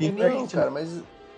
É 0.00 0.10
não, 0.10 0.48
cara, 0.48 0.70
mas. 0.70 0.92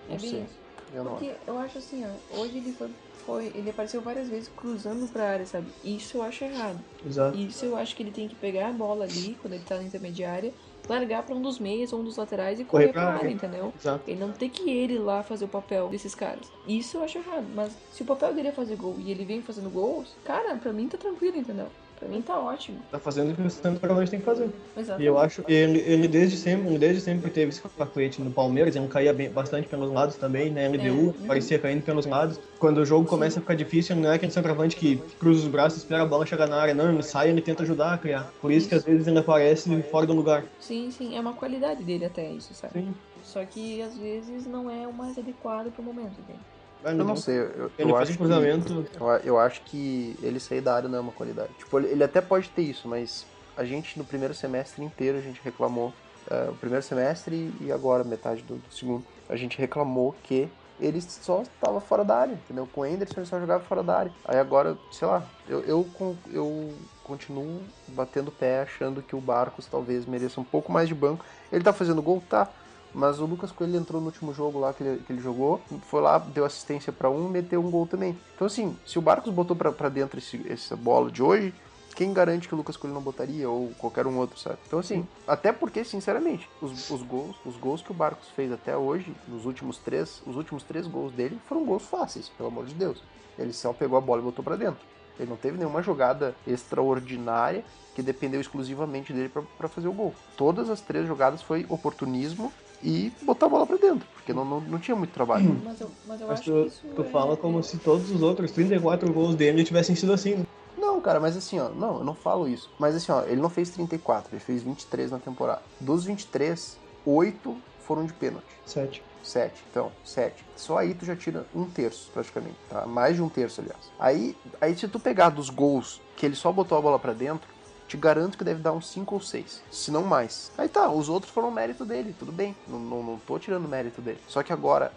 Não 0.07 0.15
é 0.15 0.19
sei. 0.19 0.45
Eu 0.93 1.03
não 1.03 1.11
Porque 1.11 1.33
eu 1.45 1.57
acho 1.59 1.77
assim, 1.77 2.05
ó, 2.05 2.39
hoje 2.39 2.57
ele 2.57 2.71
foi, 2.71 2.89
foi, 3.25 3.45
ele 3.53 3.69
apareceu 3.69 4.01
várias 4.01 4.29
vezes 4.29 4.49
cruzando 4.55 5.11
pra 5.11 5.29
área, 5.29 5.45
sabe? 5.45 5.67
Isso 5.83 6.17
eu 6.17 6.23
acho 6.23 6.45
errado. 6.45 6.79
Exato. 7.05 7.37
Isso 7.37 7.65
eu 7.65 7.75
acho 7.75 7.95
que 7.95 8.03
ele 8.03 8.11
tem 8.11 8.29
que 8.29 8.35
pegar 8.35 8.69
a 8.69 8.71
bola 8.71 9.03
ali, 9.03 9.37
quando 9.41 9.55
ele 9.55 9.63
tá 9.63 9.75
na 9.75 9.83
intermediária, 9.83 10.53
largar 10.89 11.23
para 11.23 11.35
um 11.35 11.41
dos 11.41 11.59
meias 11.59 11.91
ou 11.93 11.99
um 11.99 12.03
dos 12.03 12.17
laterais 12.17 12.59
e 12.59 12.63
correr, 12.63 12.87
correr 12.87 12.93
pra 12.93 13.13
área, 13.13 13.29
entendeu? 13.29 13.73
Exato. 13.77 14.03
Ele 14.09 14.19
não 14.19 14.31
tem 14.31 14.49
que 14.49 14.69
ele 14.69 14.97
lá 14.97 15.23
fazer 15.23 15.45
o 15.45 15.47
papel 15.47 15.87
desses 15.89 16.15
caras. 16.15 16.51
Isso 16.67 16.97
eu 16.97 17.03
acho 17.03 17.17
errado. 17.17 17.45
Mas 17.53 17.75
se 17.91 18.03
o 18.03 18.05
papel 18.05 18.33
dele 18.33 18.49
é 18.49 18.51
fazer 18.51 18.75
gol 18.75 18.95
e 18.99 19.11
ele 19.11 19.25
vem 19.25 19.41
fazendo 19.41 19.69
gols, 19.69 20.15
cara, 20.23 20.55
pra 20.57 20.73
mim 20.73 20.87
tá 20.87 20.97
tranquilo, 20.97 21.37
entendeu? 21.37 21.67
Pra 21.99 22.09
mim 22.09 22.21
tá 22.21 22.37
ótimo. 22.37 22.79
Tá 22.91 22.99
fazendo 22.99 23.31
o 23.31 23.35
que 23.35 23.41
o 23.41 23.49
centroavante 23.49 24.11
tem 24.11 24.19
que 24.19 24.25
fazer. 24.25 24.49
Exatamente. 24.75 25.03
E 25.03 25.05
eu 25.05 25.17
acho 25.17 25.43
ele, 25.47 25.79
ele 25.79 26.07
desde 26.07 26.37
sempre, 26.37 26.67
ele 26.67 26.77
desde 26.77 27.01
sempre 27.01 27.31
teve 27.31 27.49
esse 27.49 27.61
facete 27.61 28.21
no 28.21 28.31
Palmeiras, 28.31 28.75
ele 28.75 28.87
caía 28.87 29.13
bem, 29.13 29.29
bastante 29.29 29.67
pelos 29.67 29.91
lados 29.91 30.15
também, 30.17 30.51
né? 30.51 30.67
LDU, 30.67 31.15
é. 31.23 31.27
parecia 31.27 31.57
caindo 31.57 31.83
pelos 31.83 32.05
lados. 32.05 32.39
Quando 32.59 32.79
o 32.79 32.85
jogo 32.85 33.07
começa 33.07 33.39
a 33.39 33.41
ficar 33.41 33.55
difícil, 33.55 33.95
não 33.95 34.11
é 34.11 34.15
aquele 34.15 34.31
centroavante 34.31 34.75
que 34.75 34.97
cruza 35.19 35.41
os 35.41 35.47
braços, 35.47 35.79
espera 35.79 36.03
a 36.03 36.05
bola 36.05 36.25
chegar 36.25 36.47
na 36.47 36.57
área, 36.57 36.73
não, 36.73 36.91
ele 36.91 37.03
sai, 37.03 37.29
ele 37.29 37.41
tenta 37.41 37.63
ajudar 37.63 37.93
a 37.93 37.97
criar. 37.97 38.31
Por 38.41 38.51
isso, 38.51 38.61
isso. 38.61 38.69
que 38.69 38.75
às 38.75 38.83
vezes 38.83 39.07
ele 39.07 39.19
aparece 39.19 39.81
fora 39.83 40.05
do 40.05 40.13
lugar. 40.13 40.43
Sim, 40.59 40.91
sim, 40.91 41.15
é 41.15 41.19
uma 41.19 41.33
qualidade 41.33 41.83
dele 41.83 42.05
até 42.05 42.29
isso, 42.29 42.53
sabe? 42.53 42.73
Sim. 42.73 42.93
Só 43.23 43.43
que 43.45 43.81
às 43.81 43.97
vezes 43.97 44.45
não 44.45 44.69
é 44.69 44.87
o 44.87 44.93
mais 44.93 45.17
adequado 45.17 45.71
pro 45.71 45.81
momento 45.81 46.21
dele. 46.27 46.39
Eu 46.83 46.93
não 46.93 47.15
sei, 47.15 47.39
eu, 47.39 47.71
ele 47.77 47.91
eu 47.91 47.97
acho 47.97 48.11
um 48.13 48.15
cruzamento. 48.15 48.83
Que, 48.83 49.01
eu, 49.01 49.07
eu, 49.23 49.39
acho 49.39 49.61
que 49.61 50.15
ele 50.21 50.39
sair 50.39 50.61
da 50.61 50.75
área 50.75 50.89
não 50.89 50.97
é 50.97 51.01
uma 51.01 51.11
qualidade. 51.11 51.53
Tipo, 51.57 51.79
ele, 51.79 51.87
ele, 51.87 52.03
até 52.03 52.21
pode 52.21 52.49
ter 52.49 52.61
isso, 52.61 52.87
mas 52.87 53.25
a 53.57 53.63
gente 53.63 53.97
no 53.97 54.05
primeiro 54.05 54.33
semestre 54.33 54.83
inteiro 54.83 55.17
a 55.17 55.21
gente 55.21 55.41
reclamou, 55.43 55.93
uh, 56.29 56.51
o 56.51 56.55
primeiro 56.55 56.83
semestre 56.83 57.51
e 57.59 57.71
agora 57.71 58.03
metade 58.03 58.43
do, 58.43 58.55
do 58.55 58.73
segundo, 58.73 59.03
a 59.27 59.35
gente 59.35 59.57
reclamou 59.57 60.15
que 60.23 60.47
ele 60.79 61.01
só 61.01 61.41
estava 61.41 61.79
fora 61.79 62.03
da 62.03 62.17
área, 62.17 62.33
entendeu? 62.33 62.67
Com 62.71 62.81
o 62.81 62.83
Anderson 62.83 63.21
ele 63.21 63.25
só 63.25 63.39
jogava 63.39 63.63
fora 63.63 63.81
da 63.81 63.97
área. 63.97 64.11
Aí 64.25 64.37
agora, 64.37 64.77
sei 64.91 65.07
lá, 65.07 65.23
eu, 65.47 65.61
eu, 65.61 66.17
eu 66.31 66.73
continuo 67.03 67.61
batendo 67.87 68.31
pé 68.31 68.61
achando 68.61 69.01
que 69.01 69.15
o 69.15 69.21
Barcos 69.21 69.67
talvez 69.67 70.05
mereça 70.05 70.41
um 70.41 70.43
pouco 70.43 70.71
mais 70.71 70.87
de 70.87 70.95
banco. 70.95 71.23
Ele 71.51 71.63
tá 71.63 71.71
fazendo 71.71 72.01
gol? 72.01 72.21
Tá. 72.29 72.49
Mas 72.95 73.19
o 73.19 73.25
Lucas 73.25 73.51
Coelho 73.51 73.75
entrou 73.75 73.99
no 73.99 74.07
último 74.07 74.33
jogo 74.33 74.57
lá 74.57 74.73
que 74.73 74.81
ele, 74.81 75.03
que 75.05 75.11
ele 75.11 75.21
jogou, 75.21 75.59
foi 75.89 76.01
lá, 76.01 76.17
deu 76.17 76.45
assistência 76.45 76.93
para 76.93 77.09
um, 77.09 77.27
meteu 77.27 77.59
um 77.59 77.69
gol 77.69 77.85
também. 77.85 78.17
Então, 78.33 78.47
assim, 78.47 78.75
se 78.85 78.97
o 78.97 79.01
Barcos 79.01 79.33
botou 79.33 79.53
para 79.53 79.89
dentro 79.89 80.17
esse, 80.17 80.41
essa 80.49 80.77
bola 80.77 81.11
de 81.11 81.21
hoje, 81.21 81.53
quem 81.93 82.13
garante 82.13 82.47
que 82.47 82.53
o 82.53 82.57
Lucas 82.57 82.77
Coelho 82.77 82.93
não 82.93 83.01
botaria 83.01 83.49
ou 83.49 83.71
qualquer 83.77 84.07
um 84.07 84.17
outro, 84.17 84.39
sabe? 84.39 84.57
Então 84.65 84.79
assim, 84.79 85.05
até 85.27 85.51
porque, 85.51 85.83
sinceramente, 85.83 86.49
os, 86.61 86.89
os 86.89 87.01
gols, 87.03 87.35
os 87.45 87.57
gols 87.57 87.81
que 87.81 87.91
o 87.91 87.93
Barcos 87.93 88.29
fez 88.29 88.51
até 88.51 88.77
hoje, 88.77 89.13
nos 89.27 89.45
últimos 89.45 89.77
três, 89.77 90.21
os 90.25 90.37
últimos 90.37 90.63
três 90.63 90.87
gols 90.87 91.11
dele 91.11 91.37
foram 91.47 91.65
gols 91.65 91.83
fáceis, 91.83 92.29
pelo 92.29 92.47
amor 92.47 92.65
de 92.65 92.73
Deus. 92.73 93.01
Ele 93.37 93.51
só 93.51 93.73
pegou 93.73 93.97
a 93.97 94.01
bola 94.01 94.21
e 94.21 94.25
botou 94.25 94.43
para 94.43 94.55
dentro. 94.55 94.79
Ele 95.19 95.29
não 95.29 95.37
teve 95.37 95.57
nenhuma 95.57 95.81
jogada 95.81 96.33
extraordinária 96.47 97.63
que 97.93 98.01
dependeu 98.01 98.39
exclusivamente 98.39 99.13
dele 99.13 99.31
para 99.57 99.69
fazer 99.69 99.87
o 99.87 99.93
gol. 99.93 100.13
Todas 100.35 100.69
as 100.69 100.81
três 100.81 101.07
jogadas 101.07 101.41
foi 101.41 101.65
oportunismo 101.69 102.51
e 102.83 103.11
botar 103.23 103.45
a 103.45 103.49
bola 103.49 103.65
pra 103.65 103.77
dentro, 103.77 104.07
porque 104.13 104.33
não, 104.33 104.45
não, 104.45 104.61
não 104.61 104.79
tinha 104.79 104.95
muito 104.95 105.11
trabalho. 105.11 105.61
Mas 105.63 105.81
eu, 105.81 105.91
mas 106.07 106.21
eu 106.21 106.27
mas 106.27 106.39
acho 106.39 106.51
tu, 106.51 106.61
que 106.61 106.67
isso 106.67 106.87
tu 106.95 107.01
é... 107.01 107.05
fala 107.05 107.37
como 107.37 107.61
se 107.63 107.77
todos 107.77 108.11
os 108.11 108.21
outros 108.21 108.51
34 108.51 109.11
gols 109.11 109.35
dele 109.35 109.63
tivessem 109.63 109.95
sido 109.95 110.13
assim. 110.13 110.35
Né? 110.35 110.45
Não, 110.77 110.99
cara, 111.01 111.19
mas 111.19 111.37
assim, 111.37 111.59
ó, 111.59 111.69
não, 111.69 111.99
eu 111.99 112.03
não 112.03 112.15
falo 112.15 112.47
isso. 112.47 112.69
Mas 112.77 112.95
assim, 112.95 113.11
ó, 113.11 113.23
ele 113.23 113.41
não 113.41 113.49
fez 113.49 113.69
34, 113.69 114.33
ele 114.33 114.39
fez 114.39 114.63
23 114.63 115.11
na 115.11 115.19
temporada. 115.19 115.61
Dos 115.79 116.05
23, 116.05 116.77
8 117.05 117.57
foram 117.85 118.05
de 118.05 118.13
pênalti. 118.13 118.45
7. 118.65 119.03
7, 119.23 119.63
então, 119.71 119.91
7. 120.03 120.45
Só 120.55 120.77
aí 120.77 120.93
tu 120.93 121.03
já 121.03 121.15
tira 121.15 121.45
um 121.53 121.65
terço, 121.65 122.11
praticamente, 122.13 122.57
tá? 122.69 122.85
Mais 122.85 123.15
de 123.15 123.23
um 123.23 123.29
terço, 123.29 123.61
aliás. 123.61 123.91
Aí, 123.99 124.37
aí 124.61 124.77
se 124.77 124.87
tu 124.87 124.99
pegar 124.99 125.29
dos 125.29 125.49
gols 125.49 125.99
que 126.15 126.25
ele 126.25 126.35
só 126.35 126.51
botou 126.51 126.77
a 126.77 126.81
bola 126.81 126.99
para 126.99 127.13
dentro, 127.13 127.47
te 127.87 127.97
garanto 127.97 128.37
que 128.37 128.43
deve 128.43 128.61
dar 128.61 128.73
uns 128.73 128.87
5 128.89 129.15
ou 129.15 129.21
6, 129.21 129.61
se 129.71 129.91
não 129.91 130.03
mais. 130.03 130.51
Aí 130.57 130.67
tá, 130.67 130.89
os 130.89 131.09
outros 131.09 131.31
foram 131.31 131.51
mérito 131.51 131.85
dele, 131.85 132.15
tudo 132.17 132.31
bem, 132.31 132.55
não, 132.67 132.79
não, 132.79 133.03
não 133.03 133.17
tô 133.19 133.37
tirando 133.37 133.67
mérito 133.67 134.01
dele. 134.01 134.19
Só 134.27 134.41
que 134.41 134.51
agora, 134.51 134.91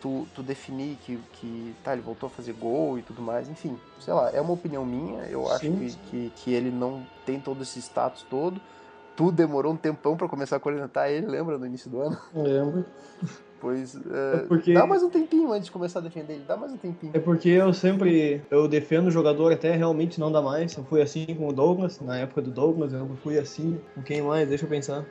tu, 0.00 0.26
tu 0.34 0.42
definir 0.42 0.96
que, 1.04 1.18
que 1.34 1.74
tá, 1.84 1.92
ele 1.92 2.02
voltou 2.02 2.28
a 2.28 2.30
fazer 2.30 2.52
gol 2.54 2.98
e 2.98 3.02
tudo 3.02 3.20
mais, 3.20 3.48
enfim, 3.48 3.78
sei 4.00 4.14
lá, 4.14 4.30
é 4.30 4.40
uma 4.40 4.52
opinião 4.52 4.84
minha, 4.84 5.24
eu 5.24 5.50
acho 5.50 5.60
que, 5.60 5.96
que, 6.10 6.32
que, 6.36 6.52
ele 6.52 6.70
não 6.70 7.06
tem 7.26 7.38
todo 7.38 7.62
esse 7.62 7.78
status 7.80 8.24
todo. 8.28 8.60
Tu 9.16 9.30
demorou 9.30 9.74
um 9.74 9.76
tempão 9.76 10.16
para 10.16 10.28
começar 10.28 10.56
a 10.56 10.60
coordenar 10.60 11.10
ele, 11.10 11.26
lembra, 11.26 11.58
no 11.58 11.66
início 11.66 11.90
do 11.90 12.00
ano? 12.00 12.18
Lembro. 12.32 12.86
Pois 13.60 13.94
é, 13.94 13.98
é 14.34 14.38
porque... 14.48 14.72
dá 14.72 14.86
mais 14.86 15.02
um 15.02 15.10
tempinho 15.10 15.52
antes 15.52 15.66
de 15.66 15.70
começar 15.70 15.98
a 15.98 16.02
defender 16.02 16.34
ele, 16.34 16.44
dá 16.48 16.56
mais 16.56 16.72
um 16.72 16.76
tempinho. 16.76 17.12
É 17.14 17.18
porque 17.18 17.50
eu 17.50 17.72
sempre 17.72 18.40
eu 18.50 18.66
defendo 18.66 19.08
o 19.08 19.10
jogador 19.10 19.52
até 19.52 19.76
realmente 19.76 20.18
não 20.18 20.32
dá 20.32 20.40
mais. 20.40 20.74
Eu 20.76 20.84
fui 20.84 21.02
assim 21.02 21.26
com 21.26 21.48
o 21.48 21.52
Douglas, 21.52 22.00
na 22.00 22.18
época 22.18 22.40
do 22.40 22.50
Douglas, 22.50 22.92
eu 22.92 23.08
fui 23.22 23.38
assim. 23.38 23.78
Com 23.94 24.02
quem 24.02 24.22
mais? 24.22 24.48
Deixa 24.48 24.64
eu 24.64 24.68
pensar. 24.68 25.04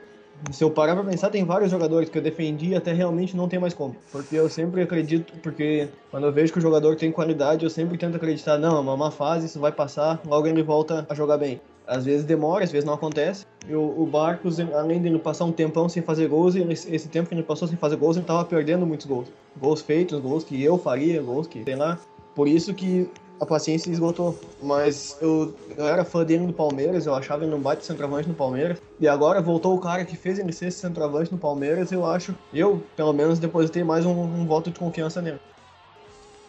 Se 0.50 0.64
eu 0.64 0.70
parar 0.70 0.94
pra 0.94 1.04
pensar, 1.04 1.28
tem 1.28 1.44
vários 1.44 1.70
jogadores 1.70 2.08
que 2.08 2.16
eu 2.16 2.22
defendi 2.22 2.74
até 2.74 2.92
realmente 2.92 3.36
não 3.36 3.46
tem 3.46 3.58
mais 3.58 3.74
como. 3.74 3.94
Porque 4.10 4.34
eu 4.34 4.48
sempre 4.48 4.80
acredito, 4.82 5.34
porque 5.42 5.88
quando 6.10 6.26
eu 6.26 6.32
vejo 6.32 6.52
que 6.52 6.58
o 6.58 6.62
jogador 6.62 6.96
tem 6.96 7.12
qualidade, 7.12 7.64
eu 7.64 7.70
sempre 7.70 7.98
tento 7.98 8.16
acreditar, 8.16 8.56
não, 8.58 8.78
é 8.78 8.80
uma 8.80 8.96
má 8.96 9.10
fase, 9.10 9.46
isso 9.46 9.60
vai 9.60 9.70
passar, 9.70 10.20
logo 10.24 10.46
ele 10.46 10.62
volta 10.62 11.06
a 11.08 11.14
jogar 11.14 11.36
bem. 11.36 11.60
Às 11.90 12.04
vezes 12.04 12.24
demora, 12.24 12.62
às 12.62 12.70
vezes 12.70 12.86
não 12.86 12.94
acontece. 12.94 13.44
E 13.68 13.74
o, 13.74 14.02
o 14.02 14.06
Barcos, 14.06 14.60
além 14.60 15.02
de 15.02 15.08
ele 15.08 15.18
passar 15.18 15.44
um 15.44 15.52
tempão 15.52 15.88
sem 15.88 16.00
fazer 16.00 16.28
gols, 16.28 16.54
ele, 16.54 16.72
esse 16.72 17.08
tempo 17.08 17.28
que 17.28 17.34
ele 17.34 17.42
passou 17.42 17.66
sem 17.66 17.76
fazer 17.76 17.96
gols, 17.96 18.16
ele 18.16 18.24
tava 18.24 18.44
perdendo 18.44 18.86
muitos 18.86 19.06
gols. 19.06 19.28
Gols 19.60 19.82
feitos, 19.82 20.18
gols 20.20 20.44
que 20.44 20.62
eu 20.62 20.78
faria, 20.78 21.20
gols 21.20 21.48
que, 21.48 21.64
sei 21.64 21.74
lá. 21.74 21.98
Por 22.32 22.46
isso 22.46 22.72
que 22.72 23.10
a 23.40 23.44
paciência 23.44 23.90
esgotou. 23.90 24.38
Mas 24.62 25.18
eu, 25.20 25.52
eu 25.76 25.88
era 25.88 26.04
fã 26.04 26.24
dele 26.24 26.46
no 26.46 26.52
Palmeiras, 26.52 27.06
eu 27.06 27.14
achava 27.14 27.44
ele 27.44 27.54
um 27.54 27.60
bate 27.60 27.84
centroavante 27.84 28.28
no 28.28 28.34
Palmeiras. 28.34 28.80
E 29.00 29.08
agora 29.08 29.42
voltou 29.42 29.74
o 29.74 29.80
cara 29.80 30.04
que 30.04 30.16
fez 30.16 30.38
ele 30.38 30.52
ser 30.52 30.70
centroavante 30.70 31.32
no 31.32 31.38
Palmeiras, 31.38 31.90
eu 31.90 32.06
acho, 32.06 32.36
eu, 32.54 32.80
pelo 32.94 33.12
menos, 33.12 33.40
depositei 33.40 33.82
mais 33.82 34.06
um, 34.06 34.12
um 34.12 34.46
voto 34.46 34.70
de 34.70 34.78
confiança 34.78 35.20
nele. 35.20 35.40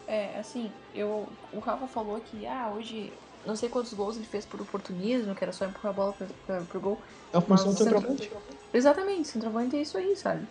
É, 0.06 0.38
assim, 0.38 0.70
eu, 0.94 1.26
o 1.52 1.58
Rafa 1.58 1.88
falou 1.88 2.20
que, 2.20 2.46
ah, 2.46 2.72
hoje 2.76 3.12
não 3.46 3.56
sei 3.56 3.68
quantos 3.68 3.92
gols 3.94 4.16
ele 4.16 4.24
fez 4.26 4.44
por 4.44 4.60
oportunismo, 4.60 5.34
que 5.34 5.42
era 5.44 5.52
só 5.52 5.64
empurrar 5.66 5.90
a 5.92 5.96
bola 5.96 6.12
pra, 6.12 6.26
pra, 6.46 6.60
pro 6.62 6.80
gol. 6.80 6.98
É 7.32 7.36
a 7.38 7.40
função 7.40 7.72
do 7.72 7.78
centroavante. 7.78 8.30
Exatamente, 8.72 9.28
centroavante 9.28 9.76
é 9.76 9.82
isso 9.82 9.98
aí, 9.98 10.14
sabe? 10.16 10.46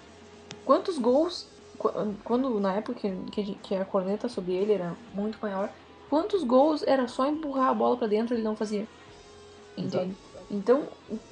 Quantos 0.65 0.97
gols, 0.97 1.47
qu- 1.77 1.91
quando 2.23 2.59
na 2.59 2.73
época 2.73 2.99
que, 3.31 3.55
que, 3.55 3.75
a 3.75 3.85
corneta 3.85 4.27
sobre 4.29 4.53
ele 4.53 4.73
era 4.73 4.95
muito 5.13 5.37
maior, 5.41 5.69
quantos 6.09 6.43
gols 6.43 6.83
era 6.85 7.07
só 7.07 7.25
empurrar 7.27 7.69
a 7.69 7.73
bola 7.73 7.97
pra 7.97 8.07
dentro 8.07 8.35
ele 8.35 8.43
não 8.43 8.55
fazia? 8.55 8.87
Entende? 9.77 10.15
Então, 10.49 10.83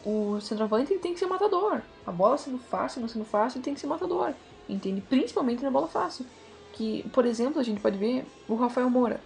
o, 0.06 0.36
o 0.36 0.41
centroavante 0.41 0.93
ele 0.93 1.00
tem 1.02 1.13
que 1.13 1.19
ser 1.19 1.26
matador. 1.28 1.82
A 2.08 2.12
bola 2.12 2.38
sendo 2.38 2.58
fácil, 2.58 3.02
não 3.02 3.10
sendo 3.10 3.26
fácil, 3.26 3.58
ele 3.58 3.65
tem 3.65 3.74
que 3.74 3.80
ser 3.80 3.88
matador. 3.88 4.34
Entende? 4.67 5.02
Principalmente 5.02 5.62
na 5.62 5.69
bola 5.69 5.88
fácil. 5.88 6.26
Que, 6.72 7.04
por 7.10 7.26
exemplo, 7.26 7.60
a 7.60 7.63
gente 7.63 7.82
pode 7.82 7.98
ver 7.98 8.26
o 8.48 8.56
Rafael 8.56 8.89
Moura. 8.89 9.19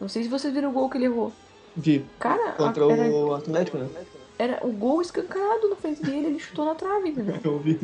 Não 0.00 0.08
sei 0.08 0.24
se 0.24 0.28
vocês 0.28 0.52
viram 0.52 0.70
o 0.70 0.72
gol 0.72 0.90
que 0.90 0.98
ele 0.98 1.04
errou. 1.04 1.32
Vi. 1.76 2.06
Cara, 2.18 2.50
a- 2.50 2.52
Contra 2.52 2.84
era, 2.92 3.12
o 3.12 3.34
Atlético, 3.34 3.78
né? 3.78 3.88
era 4.38 4.66
o 4.66 4.72
gol 4.72 5.00
escancarado 5.00 5.70
na 5.70 5.76
frente 5.76 6.02
dele, 6.02 6.26
ele 6.28 6.38
chutou 6.38 6.64
na 6.64 6.74
trave, 6.74 7.08
entendeu? 7.10 7.36
Eu 7.42 7.58
vi. 7.60 7.78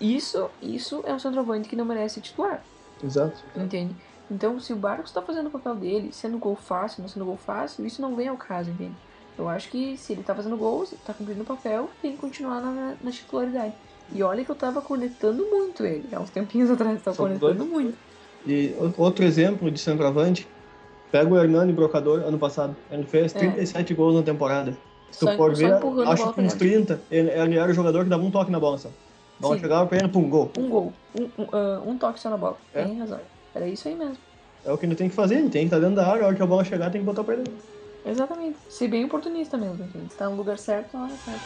Isso, 0.00 0.50
isso 0.60 1.02
é 1.06 1.14
um 1.14 1.18
centroavante 1.18 1.68
que 1.68 1.76
não 1.76 1.84
merece 1.84 2.20
titular, 2.20 2.62
Exato. 3.02 3.42
entende? 3.56 3.96
Então, 4.30 4.58
se 4.58 4.72
o 4.72 4.76
Barcos 4.76 5.10
está 5.10 5.20
fazendo 5.22 5.48
o 5.48 5.50
papel 5.50 5.74
dele, 5.76 6.12
sendo 6.12 6.38
gol 6.38 6.56
fácil, 6.56 7.02
não 7.02 7.08
sendo 7.08 7.24
gol 7.24 7.36
fácil, 7.36 7.84
isso 7.86 8.00
não 8.00 8.14
vem 8.16 8.28
ao 8.28 8.36
caso, 8.36 8.70
entende? 8.70 8.94
Eu 9.36 9.48
acho 9.48 9.70
que 9.70 9.96
se 9.96 10.12
ele 10.12 10.22
tá 10.22 10.34
fazendo 10.34 10.56
gols, 10.56 10.94
tá 11.04 11.14
cumprindo 11.14 11.42
o 11.42 11.46
papel, 11.46 11.88
tem 12.00 12.12
que 12.12 12.18
continuar 12.18 12.60
na, 12.60 12.96
na 13.02 13.10
titularidade. 13.10 13.74
E 14.12 14.22
olha 14.22 14.44
que 14.44 14.50
eu 14.50 14.54
tava 14.54 14.80
cornetando 14.82 15.44
muito 15.50 15.84
ele, 15.84 16.14
há 16.14 16.20
uns 16.20 16.30
tempinhos 16.30 16.68
atrás, 16.70 16.98
eu 16.98 17.02
tava 17.04 17.16
cornetando 17.16 17.54
dois. 17.64 17.70
muito. 17.70 17.98
E 18.46 18.74
outro 18.98 19.24
exemplo 19.24 19.70
de 19.70 19.78
centroavante, 19.78 20.46
pega 21.12 21.32
o 21.32 21.38
Hernani 21.38 21.72
Brocador, 21.72 22.22
ano 22.26 22.38
passado. 22.38 22.74
Ele 22.90 23.04
fez 23.04 23.36
É. 23.36 23.38
37 23.38 23.94
gols 23.94 24.16
na 24.16 24.22
temporada. 24.22 24.76
Se 25.10 25.20
tu 25.20 25.36
for 25.36 25.54
ver, 25.54 25.74
acho 25.74 26.32
que 26.32 26.40
uns 26.40 26.54
pra 26.54 26.66
dentro. 26.66 26.96
30, 26.96 27.00
ele, 27.10 27.30
ele 27.30 27.58
era 27.58 27.70
o 27.70 27.74
jogador 27.74 28.02
que 28.02 28.08
dava 28.08 28.22
um 28.24 28.30
toque 28.30 28.50
na 28.50 28.58
bola 28.58 28.78
só. 28.78 28.88
A 28.88 29.42
bola 29.42 29.56
Sim. 29.56 29.60
chegava 29.60 29.86
pra 29.86 29.98
ele, 29.98 30.08
pum, 30.08 30.28
gol. 30.28 30.50
Um 30.56 30.68
gol, 30.70 30.92
um, 31.14 31.24
um, 31.24 31.46
ah, 31.52 31.82
um 31.84 31.98
toque 31.98 32.18
só 32.18 32.30
na 32.30 32.38
bola. 32.38 32.56
É. 32.72 32.82
Tem 32.82 32.98
razão. 32.98 33.20
Era 33.54 33.68
isso 33.68 33.86
aí 33.88 33.94
mesmo. 33.94 34.16
É 34.64 34.72
o 34.72 34.78
que 34.78 34.86
ele 34.86 34.94
tem 34.94 35.10
que 35.10 35.14
fazer, 35.14 35.34
ele 35.34 35.50
tem 35.50 35.62
que 35.62 35.66
estar 35.66 35.80
dentro 35.80 35.96
da 35.96 36.06
área, 36.06 36.22
a 36.22 36.26
hora 36.28 36.34
que 36.36 36.42
a 36.42 36.46
bola 36.46 36.64
chegar 36.64 36.90
tem 36.90 37.02
que 37.02 37.06
botar 37.06 37.22
pra 37.22 37.34
ele. 37.34 37.44
Exatamente. 38.06 38.56
Ser 38.70 38.88
bem 38.88 39.04
oportunista 39.04 39.58
mesmo, 39.58 39.84
entende? 39.84 40.14
Tá 40.16 40.28
no 40.30 40.36
lugar 40.36 40.58
certo, 40.58 40.96
na 40.96 41.04
hora 41.04 41.12
certa. 41.24 41.40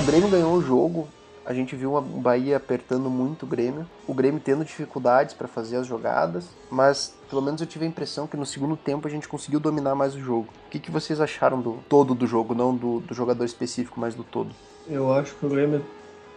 O 0.00 0.06
Grêmio 0.06 0.28
ganhou 0.28 0.54
o 0.54 0.62
jogo. 0.62 1.08
A 1.44 1.52
gente 1.52 1.74
viu 1.74 1.94
o 1.96 2.00
Bahia 2.00 2.56
apertando 2.56 3.10
muito 3.10 3.42
o 3.44 3.46
Grêmio. 3.46 3.84
O 4.06 4.14
Grêmio 4.14 4.40
tendo 4.42 4.64
dificuldades 4.64 5.34
para 5.34 5.48
fazer 5.48 5.76
as 5.76 5.86
jogadas. 5.86 6.46
Mas 6.70 7.14
pelo 7.28 7.42
menos 7.42 7.60
eu 7.60 7.66
tive 7.66 7.84
a 7.84 7.88
impressão 7.88 8.26
que 8.26 8.36
no 8.36 8.46
segundo 8.46 8.76
tempo 8.76 9.08
a 9.08 9.10
gente 9.10 9.26
conseguiu 9.26 9.58
dominar 9.58 9.94
mais 9.94 10.14
o 10.14 10.20
jogo. 10.20 10.48
O 10.66 10.70
que, 10.70 10.78
que 10.78 10.90
vocês 10.90 11.20
acharam 11.20 11.60
do 11.60 11.78
todo 11.88 12.14
do 12.14 12.26
jogo? 12.26 12.54
Não 12.54 12.74
do, 12.74 13.00
do 13.00 13.12
jogador 13.14 13.44
específico, 13.44 13.98
mas 13.98 14.14
do 14.14 14.22
todo. 14.22 14.50
Eu 14.86 15.12
acho 15.12 15.34
que 15.34 15.44
o 15.44 15.48
Grêmio 15.48 15.84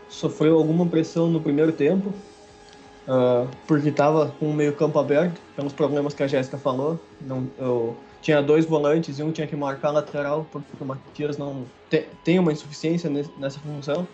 sofreu 0.10 0.58
alguma 0.58 0.86
pressão 0.86 1.28
no 1.28 1.40
primeiro 1.42 1.72
tempo, 1.72 2.12
ah, 3.08 3.46
porque 3.68 3.90
estava 3.90 4.34
com 4.40 4.50
o 4.50 4.54
meio 4.54 4.74
campo 4.74 4.98
aberto, 5.00 5.40
pelos 5.56 5.74
problemas 5.74 6.14
que 6.14 6.24
a 6.24 6.28
Jéssica 6.28 6.58
falou. 6.58 7.00
Não, 7.22 7.48
eu 7.60 7.96
tinha 8.22 8.42
dois 8.42 8.66
volantes 8.66 9.20
e 9.20 9.24
um 9.24 9.32
tinha 9.32 9.46
que 9.46 9.56
marcar 9.56 9.92
lateral, 9.92 10.48
porque 10.52 10.68
o 10.80 10.86
Matias 10.86 11.38
não 11.38 11.66
te- 11.90 12.08
tem 12.24 12.40
uma 12.40 12.52
insuficiência 12.52 13.10
nessa 13.38 13.60
função. 13.60 14.08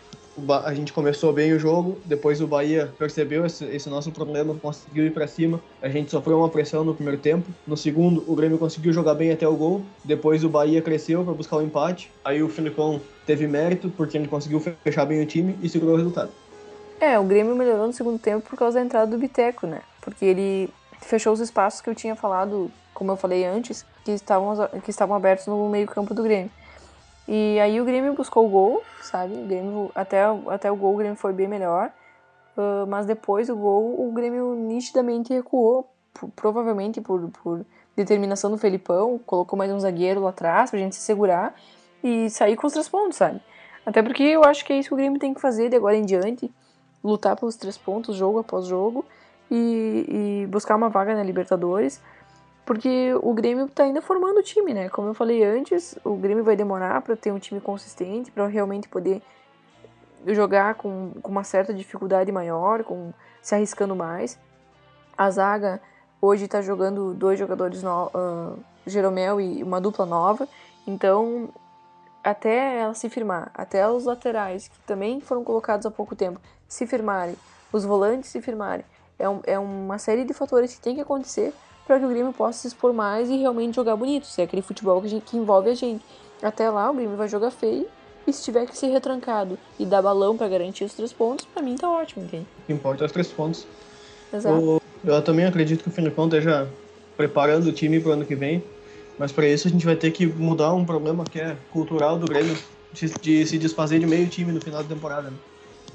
A 0.64 0.74
gente 0.74 0.94
começou 0.94 1.32
bem 1.32 1.54
o 1.54 1.60
jogo, 1.60 1.98
depois 2.06 2.42
o 2.42 2.48
Bahia 2.48 2.92
percebeu 2.98 3.46
esse, 3.46 3.66
esse 3.66 3.90
nosso 3.90 4.12
problema, 4.12 4.56
conseguiu 4.56 5.06
ir 5.06 5.12
para 5.12 5.28
cima. 5.28 5.62
A 5.82 5.90
gente 5.90 6.10
sofreu 6.10 6.38
uma 6.38 6.50
pressão 6.50 6.84
no 6.84 6.94
primeiro 6.96 7.20
tempo. 7.20 7.48
No 7.68 7.78
segundo, 7.78 8.24
o 8.28 8.36
Grêmio 8.36 8.58
conseguiu 8.58 8.94
jogar 8.94 9.14
bem 9.16 9.32
até 9.32 9.48
o 9.48 9.56
gol. 9.56 9.82
Depois 10.04 10.44
o 10.44 10.50
Bahia 10.50 10.82
cresceu 10.82 11.24
para 11.24 11.34
buscar 11.34 11.58
o 11.58 11.62
empate. 11.62 12.12
Aí 12.24 12.42
o 12.42 12.50
Filipão 12.50 13.02
teve 13.26 13.48
mérito 13.48 13.92
porque 13.96 14.18
ele 14.18 14.28
conseguiu 14.28 14.60
fechar 14.60 15.06
bem 15.06 15.22
o 15.22 15.26
time 15.26 15.58
e 15.62 15.70
segurou 15.70 15.96
o 15.96 15.98
resultado. 15.98 16.32
É, 17.00 17.18
o 17.18 17.24
Grêmio 17.24 17.56
melhorou 17.56 17.88
no 17.88 17.94
segundo 17.94 18.20
tempo 18.20 18.48
por 18.48 18.58
causa 18.58 18.80
da 18.80 18.86
entrada 18.86 19.10
do 19.10 19.18
Biteco, 19.18 19.66
né? 19.66 19.82
Porque 20.02 20.24
ele 20.24 20.70
fechou 21.02 21.34
os 21.34 21.40
espaços 21.40 21.82
que 21.82 21.90
eu 21.90 21.96
tinha 21.96 22.16
falado, 22.16 22.72
como 22.94 23.12
eu 23.12 23.18
falei 23.18 23.44
antes, 23.44 23.86
que 24.06 24.12
estavam, 24.12 24.56
que 24.84 24.92
estavam 24.92 25.16
abertos 25.16 25.48
no 25.48 25.68
meio-campo 25.70 26.14
do 26.14 26.24
Grêmio. 26.24 26.52
E 27.28 27.60
aí 27.60 27.80
o 27.80 27.86
Grêmio 27.86 28.14
buscou 28.14 28.46
o 28.46 28.50
gol, 28.50 28.84
sabe? 29.02 29.34
O 29.34 29.46
Grêmio, 29.46 29.92
até, 29.96 30.24
até 30.48 30.72
o 30.72 30.76
gol 30.76 30.94
o 30.94 30.98
Grêmio 30.98 31.16
foi 31.18 31.32
bem 31.34 31.48
melhor. 31.48 31.92
Ah, 32.58 32.86
mas 32.88 33.06
depois 33.06 33.48
do 33.48 33.56
gol, 33.56 33.96
o 34.08 34.12
Grêmio 34.12 34.56
nitidamente 34.56 35.34
recuou, 35.34 35.90
pro- 36.14 36.30
provavelmente 36.30 37.00
por, 37.00 37.30
por 37.44 37.66
determinação 37.96 38.52
do 38.52 38.58
Felipão, 38.58 39.20
colocou 39.26 39.58
mais 39.58 39.72
um 39.72 39.80
zagueiro 39.80 40.22
lá 40.22 40.30
atrás 40.32 40.70
pra 40.70 40.80
gente 40.80 40.96
se 40.96 41.02
segurar 41.02 41.56
e 42.04 42.30
sair 42.30 42.56
com 42.56 42.68
os 42.68 42.74
três 42.74 42.90
pontos, 42.90 43.18
sabe? 43.18 43.40
Até 43.86 44.02
porque 44.02 44.24
eu 44.24 44.44
acho 44.44 44.66
que 44.66 44.74
é 44.74 44.78
isso 44.78 44.90
que 44.90 44.94
o 44.94 44.98
Grêmio 44.98 45.20
tem 45.20 45.34
que 45.34 45.42
fazer 45.42 45.70
de 45.70 45.76
agora 45.76 45.96
em 45.96 46.06
diante 46.06 46.52
lutar 47.04 47.36
pelos 47.36 47.56
três 47.56 47.78
pontos, 47.78 48.16
jogo 48.16 48.40
após 48.40 48.66
jogo, 48.66 49.06
e, 49.50 50.44
e 50.44 50.48
buscar 50.48 50.76
uma 50.76 50.88
vaga 50.90 51.16
na 51.16 51.24
Libertadores, 51.24 52.02
porque 52.66 53.14
o 53.22 53.34
Grêmio 53.34 53.68
tá 53.68 53.84
ainda 53.84 54.02
formando 54.02 54.38
o 54.40 54.44
time, 54.44 54.74
né? 54.74 54.90
Como 54.90 55.08
eu 55.10 55.14
falei 55.14 55.44
antes, 55.44 55.98
o 56.04 56.16
Grêmio 56.16 56.44
vai 56.44 56.56
demorar 56.56 57.02
para 57.02 57.16
ter 57.16 57.32
um 57.32 57.40
time 57.40 57.60
consistente, 57.60 58.32
para 58.32 58.46
realmente 58.48 58.88
poder 58.88 59.22
jogar 60.28 60.76
com, 60.76 61.12
com 61.22 61.32
uma 61.32 61.44
certa 61.44 61.74
dificuldade 61.74 62.32
maior, 62.32 62.84
com 62.84 63.12
se 63.42 63.56
arriscando 63.56 63.96
mais. 63.96 64.38
A 65.18 65.30
zaga 65.32 65.82
hoje 66.22 66.48
tá 66.48 66.62
jogando 66.62 67.14
dois 67.14 67.40
jogadores, 67.40 67.82
no, 67.82 68.12
ah, 68.14 68.54
Jeromel 68.86 69.42
e 69.42 69.64
uma 69.64 69.82
dupla 69.82 70.06
nova, 70.06 70.48
então 70.86 71.50
até 72.24 72.80
ela 72.82 72.94
se 72.94 73.10
firmar, 73.10 73.50
até 73.54 73.88
os 73.90 74.06
laterais, 74.06 74.68
que 74.68 74.80
também 74.82 75.20
foram 75.20 75.44
colocados 75.44 75.86
há 75.86 75.92
pouco 75.92 76.16
tempo, 76.16 76.40
se 76.68 76.86
firmarem, 76.86 77.36
os 77.74 77.84
volantes 77.84 78.30
se 78.30 78.40
firmarem, 78.42 78.86
é, 79.18 79.28
um- 79.28 79.42
é 79.44 79.58
uma 79.58 79.98
série 79.98 80.24
de 80.24 80.34
fatores 80.34 80.76
que 80.76 80.82
tem 80.82 80.96
que 80.96 81.02
acontecer 81.02 81.54
para 81.92 82.00
que 82.00 82.06
o 82.06 82.10
Grêmio 82.10 82.32
possa 82.32 82.58
se 82.60 82.68
expor 82.70 82.94
mais 82.94 83.30
e 83.30 83.36
realmente 83.36 83.76
jogar 83.76 83.98
bonito, 83.98 84.26
se 84.26 84.40
é 84.40 84.46
aquele 84.46 84.62
futebol 84.62 85.02
que, 85.02 85.10
gente- 85.10 85.26
que 85.26 85.36
envolve 85.36 85.70
a 85.70 85.74
gente. 85.76 86.02
Até 86.42 86.70
lá 86.70 86.90
o 86.90 86.94
Grêmio 86.94 87.18
vai 87.18 87.28
jogar 87.28 87.52
feio 87.52 87.86
e 88.26 88.32
se 88.32 88.42
tiver 88.46 88.66
que 88.66 88.78
ser 88.78 88.88
retrancado 88.88 89.58
e 89.78 89.86
dar 89.86 90.02
balão 90.02 90.38
para 90.38 90.48
garantir 90.48 90.86
os 90.86 90.94
três 90.94 91.12
pontos, 91.12 91.46
para 91.54 91.62
mim 91.62 91.76
tá 91.76 91.90
ótimo, 91.90 92.24
entende? 92.24 92.48
Importa 92.70 93.04
é 93.04 93.08
os 93.08 93.12
três 93.12 93.28
pontos. 93.28 93.68
Exato. 94.34 94.58
O- 94.58 94.80
eu 95.04 95.22
também 95.22 95.44
acredito 95.46 95.84
que 95.84 95.90
o 95.90 95.92
Filipão 95.92 96.28
esteja 96.28 96.66
preparando 97.18 97.66
o 97.68 97.74
time 97.74 98.00
para 98.00 98.12
o 98.12 98.14
ano 98.14 98.24
que 98.26 98.36
vem, 98.36 98.64
mas 99.20 99.34
para 99.34 99.46
isso 99.46 99.68
a 99.68 99.72
gente 99.72 99.86
vai 99.86 99.98
ter 99.98 100.12
que 100.12 100.26
mudar 100.26 100.74
um 100.74 100.86
problema 100.86 101.26
que 101.26 101.42
é 101.42 101.58
cultural 101.74 102.18
do 102.18 102.26
Grêmio, 102.26 102.58
de, 102.94 103.10
de 103.22 103.46
se 103.46 103.58
desfazer 103.58 104.00
de 104.00 104.06
meio 104.08 104.30
time 104.30 104.54
no 104.54 104.62
final 104.62 104.82
da 104.82 104.88
temporada. 104.88 105.30
né? 105.30 105.38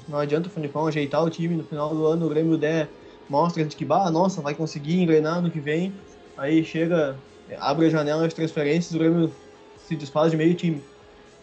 Não 0.07 0.19
adianta 0.19 0.47
o 0.47 0.51
Filipão 0.51 0.85
ajeitar 0.85 1.23
o 1.23 1.29
time 1.31 1.55
no 1.55 1.63
final 1.63 1.89
do 1.89 2.05
ano, 2.05 2.27
o 2.27 2.29
Grêmio 2.29 2.55
der 2.55 2.87
mostras 3.29 3.67
de 3.67 3.75
que, 3.75 3.85
bah, 3.85 4.09
nossa, 4.09 4.41
vai 4.41 4.53
conseguir 4.55 5.01
engrenar 5.01 5.41
no 5.41 5.51
que 5.51 5.59
vem, 5.59 5.93
aí 6.37 6.63
chega, 6.63 7.15
abre 7.59 7.87
a 7.87 7.89
janela 7.89 8.27
de 8.27 8.35
transferências, 8.35 8.93
o 8.93 8.99
Grêmio 8.99 9.31
se 9.87 9.95
desfaz 9.95 10.31
de 10.31 10.37
meio 10.37 10.55
time. 10.55 10.81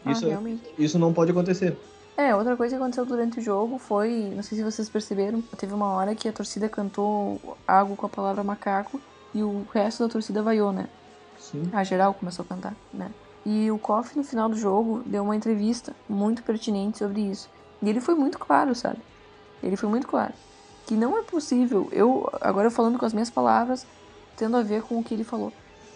Ah, 0.04 0.12
Isso, 0.12 0.28
realmente. 0.28 0.62
isso 0.78 0.98
não 0.98 1.12
pode 1.12 1.30
acontecer. 1.30 1.76
É, 2.16 2.34
outra 2.34 2.56
coisa 2.56 2.76
que 2.76 2.80
aconteceu 2.80 3.04
durante 3.04 3.40
o 3.40 3.42
jogo 3.42 3.78
foi, 3.78 4.30
não 4.34 4.42
sei 4.42 4.58
se 4.58 4.64
vocês 4.64 4.88
perceberam, 4.88 5.42
teve 5.56 5.74
uma 5.74 5.92
hora 5.94 6.14
que 6.14 6.28
a 6.28 6.32
torcida 6.32 6.68
cantou 6.68 7.40
algo 7.66 7.96
com 7.96 8.06
a 8.06 8.08
palavra 8.08 8.44
macaco 8.44 9.00
e 9.34 9.42
o 9.42 9.66
resto 9.72 10.04
da 10.04 10.12
torcida 10.12 10.42
vaiou, 10.42 10.72
né? 10.72 10.88
Sim. 11.38 11.68
A 11.72 11.82
geral 11.82 12.14
começou 12.14 12.44
a 12.44 12.48
cantar, 12.48 12.74
né? 12.92 13.10
E 13.44 13.70
o 13.70 13.78
Koff, 13.78 14.16
no 14.16 14.22
final 14.22 14.48
do 14.48 14.56
jogo, 14.56 15.02
deu 15.04 15.22
uma 15.24 15.34
entrevista 15.34 15.92
muito 16.08 16.42
pertinente 16.42 16.98
sobre 16.98 17.20
isso. 17.20 17.50
E 17.82 17.88
ele 17.88 18.00
foi 18.00 18.14
muito 18.14 18.38
claro, 18.38 18.74
sabe? 18.74 18.98
Ele 19.62 19.76
foi 19.76 19.88
muito 19.88 20.06
claro. 20.06 20.32
Que 20.86 20.94
não 20.94 21.16
é 21.18 21.22
possível, 21.22 21.88
eu, 21.92 22.28
agora 22.40 22.70
falando 22.70 22.98
com 22.98 23.06
as 23.06 23.12
minhas 23.12 23.30
palavras, 23.30 23.86
tendo 24.36 24.56
a 24.56 24.62
ver 24.62 24.82
com 24.82 24.98
o 24.98 25.04
que 25.04 25.14
ele 25.14 25.24
falou. 25.24 25.52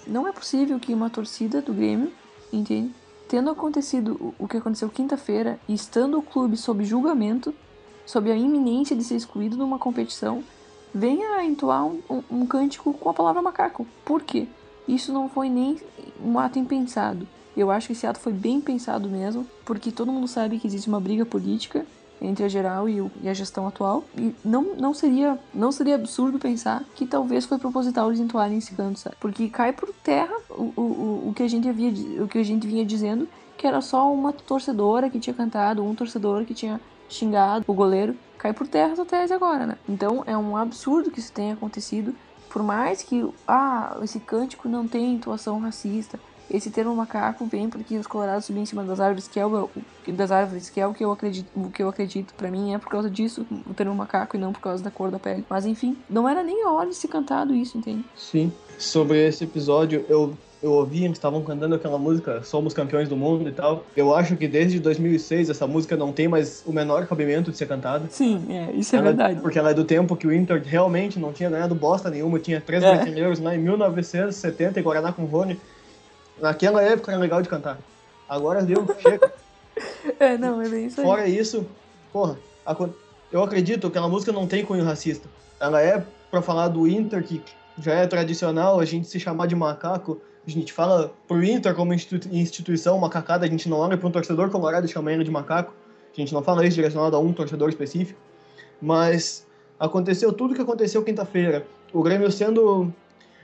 Não 0.07 0.27
é 0.27 0.33
possível 0.33 0.79
que 0.81 0.95
uma 0.95 1.11
torcida 1.11 1.61
do 1.61 1.75
Grêmio, 1.75 2.11
entende? 2.53 2.95
Tendo 3.29 3.51
acontecido 3.51 4.35
o- 4.39 4.49
que 4.49 4.57
aconteceu 4.57 4.89
quinta-feira 4.89 5.61
e 5.69 5.75
estando 5.75 6.19
o 6.19 6.23
clube 6.23 6.57
sob 6.57 6.83
julgamento, 6.85 7.55
sob 8.07 8.31
a 8.33 8.37
iminência 8.37 8.97
de 8.97 9.05
ser 9.05 9.17
excluído 9.17 9.57
numa 9.59 9.79
competição, 9.79 10.43
venha 10.95 11.45
entoar 11.45 11.85
um, 11.85 12.01
um, 12.09 12.23
um 12.31 12.47
cântico 12.47 12.95
com 12.95 13.11
a 13.11 13.15
palavra 13.15 13.43
macaco. 13.43 13.87
Por 14.05 14.23
quê? 14.23 14.47
isso 14.89 15.13
não 15.13 15.29
foi 15.29 15.51
nem 15.51 15.77
um 16.25 16.39
ato 16.39 16.59
impensado. 16.59 17.29
Eu 17.55 17.71
acho 17.71 17.89
que 17.89 17.93
esse 17.93 18.07
ato 18.07 18.19
foi 18.19 18.33
bem 18.33 18.59
pensado 18.59 19.07
mesmo, 19.07 19.47
porque 19.67 19.93
todo 19.93 20.11
mundo 20.11 20.27
sabe 20.27 20.59
que 20.59 20.67
existe 20.67 20.89
uma 20.89 20.99
briga 20.99 21.27
política 21.27 21.85
entre 22.21 22.45
a 22.45 22.49
geral 22.49 22.89
e, 22.89 23.01
o, 23.01 23.11
e, 23.23 23.29
a 23.29 23.35
gestão 23.35 23.67
atual. 23.67 24.05
E 24.17 24.35
não, 24.45 24.75
não, 24.77 24.95
seria, 24.95 25.39
não 25.55 25.71
seria 25.73 25.95
absurdo 25.95 26.39
pensar 26.39 26.85
que 26.95 27.07
talvez 27.07 27.45
foi 27.45 27.59
proposital 27.59 28.09
eles 28.09 28.21
entoarem 28.21 28.59
esse 28.59 28.75
canto, 28.75 28.99
sabe? 28.99 29.17
Porque 29.21 29.49
cai 29.49 29.73
por 29.73 29.93
terra 30.03 30.35
o, 30.51 30.73
o, 30.77 31.29
o, 31.29 31.33
que 31.35 31.43
a 31.43 31.49
gente 31.49 31.69
havia, 31.69 32.23
o 32.23 32.29
que 32.29 32.39
a 32.39 32.45
gente 32.45 32.67
vinha 32.67 32.85
dizendo, 32.85 33.29
que 33.57 33.67
era 33.67 33.81
só 33.81 34.13
uma 34.13 34.33
torcedora 34.33 35.11
que 35.11 35.19
tinha 35.19 35.35
cantado, 35.35 35.85
um 35.85 35.95
torcedor 35.95 36.45
que 36.45 36.55
tinha 36.55 36.81
xingado 37.09 37.65
o 37.67 37.75
goleiro. 37.75 38.17
Cai 38.37 38.53
por 38.53 38.69
terra 38.69 38.93
essa 38.93 39.05
tese 39.05 39.33
agora, 39.33 39.67
né? 39.67 39.77
Então 39.89 40.23
é 40.27 40.37
um 40.37 40.57
absurdo 40.57 41.11
que 41.11 41.19
isso 41.19 41.33
tenha 41.33 41.55
acontecido. 41.55 42.15
Por 42.49 42.63
mais 42.63 43.03
que 43.03 43.29
ah, 43.47 43.99
esse 44.03 44.21
cântico 44.21 44.69
não 44.69 44.87
tenha 44.87 45.13
intuação 45.13 45.59
racista, 45.61 46.19
esse 46.51 46.71
termo 46.71 46.95
macaco 46.95 47.45
vem 47.47 47.69
porque 47.69 47.97
os 47.97 48.07
colorados 48.07 48.45
subiam 48.45 48.63
em 48.63 48.67
cima 48.67 48.85
das 48.85 49.01
árvores, 49.01 49.29
que 49.29 49.39
é 49.39 49.47
o, 49.47 49.69
das 50.09 50.31
árvores, 50.31 50.71
que 50.71 50.81
é 50.81 50.87
o 50.87 50.95
que 50.95 51.05
eu 51.05 51.13
acredito, 51.13 51.49
o 51.55 51.71
que 51.71 51.83
eu 51.83 51.89
acredito 51.89 52.35
para 52.35 52.51
mim 52.51 52.75
é 52.75 52.79
por 52.79 52.89
causa 52.89 53.11
disso, 53.11 53.47
o 53.69 53.75
termo 53.75 53.95
macaco 53.95 54.37
e 54.37 54.39
não 54.39 54.53
por 54.53 54.61
causa 54.61 54.83
da 54.83 54.91
cor 54.91 55.11
da 55.11 55.19
pele. 55.19 55.45
Mas 55.49 55.67
enfim, 55.67 55.97
não 56.09 56.29
era 56.29 56.43
nem 56.43 56.65
a 56.65 56.71
hora 56.71 56.89
de 56.89 56.95
ser 56.95 57.09
cantado 57.09 57.55
isso, 57.55 57.77
entende? 57.77 58.05
Sim. 58.17 58.53
Sobre 58.79 59.27
esse 59.27 59.45
episódio, 59.45 60.05
eu 60.09 60.37
eu 60.63 60.73
ouvi, 60.73 61.05
eles 61.05 61.17
estavam 61.17 61.43
cantando 61.43 61.75
aquela 61.75 61.99
música 61.99 62.43
Somos 62.43 62.75
Campeões 62.75 63.09
do 63.09 63.17
Mundo 63.17 63.49
e 63.49 63.53
tal. 63.53 63.85
Eu 63.97 64.15
acho 64.15 64.37
que 64.37 64.49
desde 64.49 64.81
2006 64.81 65.51
essa 65.51 65.67
música 65.67 65.97
não 65.97 66.13
tem 66.13 66.27
mais 66.27 66.65
o 66.67 66.73
menor 66.73 67.07
cabimento 67.07 67.51
de 67.51 67.57
ser 67.57 67.67
cantada. 67.67 68.07
Sim, 68.11 68.45
é, 68.51 68.73
isso 68.73 68.95
é 68.97 68.99
ela, 68.99 69.09
verdade. 69.09 69.41
Porque 69.41 69.59
ela 69.59 69.71
é 69.71 69.75
do 69.75 69.85
tempo 69.85 70.17
que 70.17 70.27
o 70.27 70.33
Inter 70.33 70.61
realmente 70.65 71.19
não 71.19 71.33
tinha 71.33 71.49
ganhado 71.49 71.75
bosta 71.75 72.11
nenhuma, 72.11 72.39
tinha 72.41 72.61
três 72.61 72.83
é. 72.83 72.93
brasileiros 72.93 73.39
lá 73.39 73.55
em 73.55 73.59
1970 73.59 74.81
em 74.81 74.83
Guaraná 74.83 75.13
com 75.13 75.25
Rony. 75.25 75.59
Naquela 76.41 76.83
época 76.83 77.13
era 77.13 77.21
legal 77.21 77.43
de 77.43 77.49
cantar. 77.49 77.79
Agora 78.29 78.63
deu, 78.63 78.87
chega. 79.01 79.33
É, 80.19 80.37
não, 80.37 80.61
é 80.61 80.69
bem 80.69 80.87
isso 80.87 81.01
aí. 81.01 81.07
Fora 81.07 81.29
isso, 81.29 81.65
porra, 82.13 82.37
eu 83.31 83.45
acredito 83.45 83.83
que 83.83 83.87
aquela 83.87 84.09
música 84.09 84.33
não 84.33 84.45
tem 84.45 84.65
cunho 84.65 84.83
racista. 84.83 85.29
Ela 85.61 85.81
é 85.81 86.05
pra 86.31 86.43
falar 86.43 86.67
do 86.67 86.89
Inter, 86.89 87.23
que 87.23 87.41
já 87.79 87.95
é 87.95 88.07
tradicional 88.07 88.81
a 88.81 88.85
gente 88.85 89.07
se 89.07 89.21
chamar 89.21 89.47
de 89.47 89.55
macaco. 89.55 90.21
A 90.47 90.51
gente 90.51 90.73
fala 90.73 91.13
pro 91.29 91.45
Inter 91.45 91.75
como 91.75 91.95
instituição 91.95 92.99
macacada, 92.99 93.47
a 93.47 93.49
gente 93.49 93.69
não 93.69 93.79
olha 93.79 93.97
para 93.97 94.09
um 94.09 94.11
torcedor 94.11 94.51
colorado 94.51 94.87
e 94.87 94.89
chama 94.89 95.13
ele 95.13 95.23
de 95.23 95.31
macaco. 95.31 95.73
A 96.13 96.21
gente 96.21 96.35
não 96.35 96.43
fala 96.43 96.67
isso 96.67 96.75
direcionado 96.75 97.15
a 97.15 97.21
um 97.21 97.33
torcedor 97.33 97.69
específico. 97.69 98.19
Mas 98.81 99.47
aconteceu 99.79 100.33
tudo 100.33 100.53
o 100.53 100.55
que 100.55 100.63
aconteceu 100.63 101.05
quinta-feira. 101.05 101.67
O 101.93 102.03
Grêmio 102.03 102.31
sendo 102.33 102.93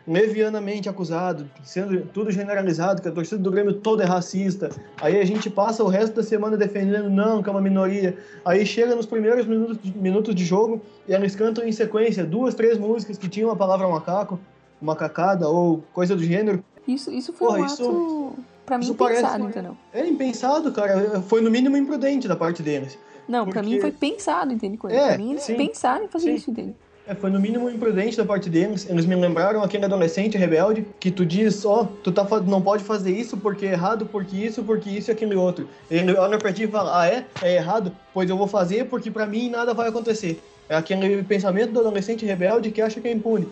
levianamente 0.07 0.89
acusado, 0.89 1.49
sendo 1.63 2.03
tudo 2.07 2.31
generalizado, 2.31 3.01
que 3.01 3.09
a 3.09 3.13
torcida 3.13 3.41
do 3.41 3.51
Grêmio 3.51 3.75
toda 3.75 4.03
é 4.03 4.07
racista. 4.07 4.69
Aí 5.01 5.19
a 5.19 5.25
gente 5.25 5.49
passa 5.49 5.83
o 5.83 5.89
resto 5.89 6.17
da 6.17 6.23
semana 6.23 6.57
defendendo, 6.57 7.09
não, 7.09 7.43
que 7.43 7.49
é 7.49 7.53
uma 7.53 7.61
minoria. 7.61 8.17
Aí 8.45 8.67
chega 8.67 8.95
nos 8.95 9.07
primeiros 9.07 9.47
minutos 9.47 9.79
de, 9.83 9.97
minutos 9.97 10.35
de 10.35 10.45
jogo 10.45 10.83
e 11.09 11.13
eles 11.13 11.35
cantam 11.35 11.67
em 11.67 11.73
sequência 11.73 12.25
duas, 12.25 12.55
três 12.55 12.79
músicas 12.79 13.17
que 13.17 13.29
tinham 13.29 13.51
a 13.51 13.57
palavra 13.57 13.89
macaco, 13.89 14.39
macacada 14.81 15.49
ou 15.49 15.83
coisa 15.93 16.15
do 16.15 16.23
gênero. 16.23 16.63
Isso, 16.87 17.11
isso 17.11 17.33
foi 17.33 17.49
Porra, 17.49 17.61
um 17.61 17.65
ato, 17.65 17.73
isso, 17.73 18.33
pra 18.67 18.77
mim, 18.77 18.87
impensado, 18.87 19.45
entendeu? 19.45 19.77
É 19.93 20.07
impensado, 20.07 20.71
cara. 20.71 21.23
Foi 21.23 21.41
no 21.41 21.51
mínimo 21.51 21.79
imprudente 21.79 22.29
da 22.29 22.37
parte 22.37 22.63
deles. 22.63 22.99
Não, 23.27 23.47
porque... 23.47 23.59
pra 23.59 23.63
mim 23.63 23.81
foi 23.81 23.91
pensado, 23.91 24.53
entende? 24.53 24.79
É, 24.91 25.09
pra 25.09 25.19
mim 25.19 25.31
eles 25.31 25.45
sim, 25.45 25.55
pensaram 25.55 26.05
em 26.05 26.09
fazer 26.09 26.27
sim. 26.27 26.35
isso, 26.35 26.51
entende? 26.51 26.77
É, 27.07 27.15
foi 27.15 27.29
no 27.29 27.39
mínimo 27.39 27.69
imprudente 27.69 28.17
da 28.17 28.25
parte 28.25 28.49
deles. 28.49 28.89
Eles 28.89 29.05
me 29.05 29.15
lembraram 29.15 29.63
aquele 29.63 29.85
adolescente 29.85 30.39
rebelde 30.39 30.87
que 30.99 31.11
tu 31.11 31.25
diz, 31.27 31.65
ó, 31.65 31.83
oh, 31.83 31.85
tu 31.85 32.11
tá, 32.11 32.27
não 32.41 32.63
pode 32.63 32.83
fazer 32.83 33.13
isso 33.13 33.37
porque 33.37 33.67
é 33.67 33.73
errado, 33.73 34.07
porque 34.07 34.37
isso, 34.37 34.63
porque 34.63 34.89
isso 34.89 35.11
e 35.11 35.13
aquele 35.13 35.35
outro. 35.35 35.69
Ele 35.91 36.15
olha 36.15 36.39
pra 36.39 36.53
ti 36.53 36.63
e 36.63 36.69
fala, 36.69 37.03
ah 37.03 37.07
é? 37.07 37.27
É 37.43 37.57
errado? 37.57 37.93
Pois 38.15 38.31
eu 38.31 38.39
vou 38.39 38.47
fazer 38.47 38.87
porque 38.87 39.11
pra 39.11 39.27
mim 39.27 39.51
nada 39.51 39.75
vai 39.75 39.89
acontecer. 39.89 40.43
É 40.67 40.77
aquele 40.77 41.23
pensamento 41.23 41.73
do 41.73 41.81
adolescente 41.81 42.25
rebelde 42.25 42.71
que 42.71 42.81
acha 42.81 42.99
que 43.01 43.09
é 43.09 43.13
impune. 43.13 43.49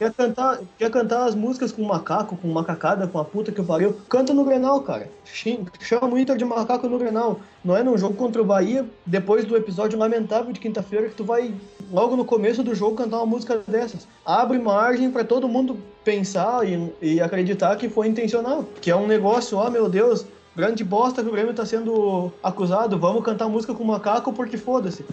Quer 0.00 0.14
cantar, 0.14 0.60
quer 0.78 0.90
cantar 0.90 1.26
as 1.26 1.34
músicas 1.34 1.70
com 1.72 1.82
macaco, 1.82 2.34
com 2.34 2.48
macacada, 2.48 3.06
com 3.06 3.18
a 3.18 3.24
puta 3.24 3.52
que 3.52 3.62
pariu? 3.62 3.94
Canta 4.08 4.32
no 4.32 4.46
Grenal, 4.46 4.80
cara. 4.80 5.10
Chama 5.26 6.14
o 6.14 6.18
Inter 6.18 6.38
de 6.38 6.44
macaco 6.46 6.88
no 6.88 6.98
Grenal. 6.98 7.38
Não 7.62 7.76
é 7.76 7.82
num 7.82 7.98
jogo 7.98 8.14
contra 8.14 8.40
o 8.40 8.44
Bahia, 8.44 8.86
depois 9.04 9.44
do 9.44 9.54
episódio 9.54 9.98
lamentável 9.98 10.54
de 10.54 10.58
quinta-feira, 10.58 11.10
que 11.10 11.14
tu 11.14 11.22
vai, 11.22 11.54
logo 11.92 12.16
no 12.16 12.24
começo 12.24 12.62
do 12.62 12.74
jogo, 12.74 12.96
cantar 12.96 13.18
uma 13.18 13.26
música 13.26 13.62
dessas. 13.68 14.08
Abre 14.24 14.58
margem 14.58 15.10
para 15.10 15.22
todo 15.22 15.46
mundo 15.46 15.76
pensar 16.02 16.66
e, 16.66 16.90
e 17.02 17.20
acreditar 17.20 17.76
que 17.76 17.90
foi 17.90 18.08
intencional. 18.08 18.64
Que 18.80 18.90
é 18.90 18.96
um 18.96 19.06
negócio, 19.06 19.58
ó, 19.58 19.66
oh, 19.66 19.70
meu 19.70 19.86
Deus, 19.86 20.24
grande 20.56 20.82
bosta 20.82 21.22
que 21.22 21.28
o 21.28 21.32
Grêmio 21.32 21.52
tá 21.52 21.66
sendo 21.66 22.32
acusado, 22.42 22.98
vamos 22.98 23.22
cantar 23.22 23.50
música 23.50 23.74
com 23.74 23.84
macaco 23.84 24.32
porque 24.32 24.56
foda-se. 24.56 25.04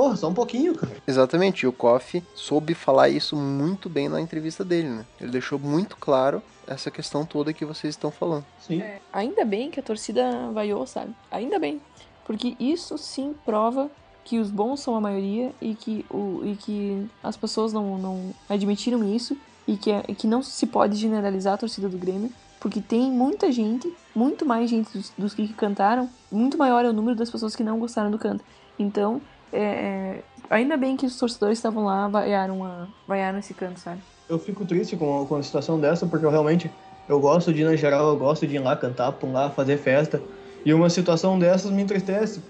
Porra, 0.00 0.16
só 0.16 0.30
um 0.30 0.34
pouquinho, 0.34 0.74
cara. 0.74 0.96
Exatamente, 1.06 1.64
e 1.64 1.66
o 1.66 1.72
Koff 1.74 2.22
soube 2.34 2.72
falar 2.72 3.10
isso 3.10 3.36
muito 3.36 3.86
bem 3.86 4.08
na 4.08 4.18
entrevista 4.18 4.64
dele, 4.64 4.88
né? 4.88 5.04
Ele 5.20 5.30
deixou 5.30 5.58
muito 5.58 5.94
claro 5.94 6.42
essa 6.66 6.90
questão 6.90 7.22
toda 7.26 7.52
que 7.52 7.66
vocês 7.66 7.92
estão 7.92 8.10
falando. 8.10 8.46
Sim. 8.58 8.80
É, 8.80 8.98
ainda 9.12 9.44
bem 9.44 9.70
que 9.70 9.78
a 9.78 9.82
torcida 9.82 10.50
vaiou, 10.54 10.86
sabe? 10.86 11.14
Ainda 11.30 11.58
bem. 11.58 11.82
Porque 12.24 12.56
isso 12.58 12.96
sim 12.96 13.34
prova 13.44 13.90
que 14.24 14.38
os 14.38 14.50
bons 14.50 14.80
são 14.80 14.96
a 14.96 15.02
maioria 15.02 15.52
e 15.60 15.74
que, 15.74 16.06
o, 16.08 16.40
e 16.46 16.56
que 16.56 17.06
as 17.22 17.36
pessoas 17.36 17.70
não, 17.74 17.98
não 17.98 18.34
admitiram 18.48 19.04
isso 19.04 19.36
e 19.68 19.76
que, 19.76 19.90
é, 19.90 20.00
que 20.00 20.26
não 20.26 20.42
se 20.42 20.66
pode 20.66 20.96
generalizar 20.96 21.52
a 21.52 21.58
torcida 21.58 21.90
do 21.90 21.98
Grêmio, 21.98 22.32
porque 22.58 22.80
tem 22.80 23.10
muita 23.10 23.52
gente, 23.52 23.94
muito 24.14 24.46
mais 24.46 24.70
gente 24.70 24.90
dos, 24.96 25.12
dos 25.18 25.34
que 25.34 25.46
cantaram, 25.48 26.08
muito 26.32 26.56
maior 26.56 26.86
é 26.86 26.88
o 26.88 26.94
número 26.94 27.18
das 27.18 27.30
pessoas 27.30 27.54
que 27.54 27.62
não 27.62 27.78
gostaram 27.78 28.10
do 28.10 28.18
canto. 28.18 28.42
Então, 28.78 29.20
é, 29.52 29.62
é, 29.62 30.22
ainda 30.48 30.76
bem 30.76 30.96
que 30.96 31.06
os 31.06 31.18
torcedores 31.18 31.58
estavam 31.58 31.84
lá, 31.84 32.08
vaiaram, 32.08 32.64
a, 32.64 32.86
vaiaram 33.06 33.38
esse 33.38 33.54
canto, 33.54 33.80
sabe? 33.80 34.00
Eu 34.28 34.38
fico 34.38 34.64
triste 34.64 34.96
com, 34.96 35.26
com 35.26 35.36
a 35.36 35.42
situação 35.42 35.78
dessa, 35.80 36.06
porque 36.06 36.24
eu 36.24 36.30
realmente 36.30 36.70
eu 37.08 37.18
gosto 37.18 37.52
de 37.52 37.62
ir 37.62 37.64
na 37.64 37.74
geral, 37.74 38.10
eu 38.10 38.16
gosto 38.16 38.46
de 38.46 38.54
ir 38.54 38.60
lá 38.60 38.76
cantar, 38.76 39.10
pular, 39.12 39.50
fazer 39.50 39.76
festa. 39.78 40.22
E 40.64 40.72
uma 40.72 40.88
situação 40.88 41.38
dessas 41.38 41.70
me 41.70 41.82
entristece, 41.82 42.40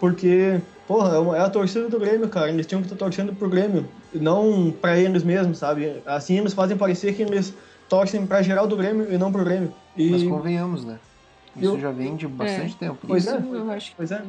porque, 0.00 0.58
porra, 0.86 1.16
é, 1.16 1.38
é 1.38 1.40
a 1.40 1.50
torcida 1.50 1.88
do 1.88 1.98
Grêmio, 1.98 2.28
cara. 2.28 2.48
Eles 2.48 2.66
tinham 2.66 2.80
que 2.80 2.86
estar 2.86 2.96
torcendo 2.96 3.34
pro 3.34 3.48
Grêmio, 3.48 3.86
não 4.14 4.72
para 4.80 4.98
eles 4.98 5.22
mesmos, 5.22 5.58
sabe? 5.58 6.00
Assim 6.06 6.38
eles 6.38 6.54
fazem 6.54 6.76
parecer 6.76 7.14
que 7.14 7.22
eles 7.22 7.52
torcem 7.88 8.26
pra 8.26 8.40
geral 8.40 8.66
do 8.66 8.76
Grêmio 8.76 9.12
e 9.12 9.18
não 9.18 9.30
pro 9.30 9.44
Grêmio. 9.44 9.72
E... 9.96 10.10
Mas 10.10 10.22
convenhamos, 10.22 10.84
né? 10.84 10.98
Isso 11.56 11.74
eu... 11.74 11.80
já 11.80 11.90
vem 11.90 12.16
de 12.16 12.26
bastante 12.26 12.74
é. 12.74 12.78
tempo. 12.78 12.98
Pois 13.06 13.26
é. 13.26 13.36
Eu 13.36 13.70
acho 13.70 13.92
pois 13.96 14.10
é. 14.10 14.22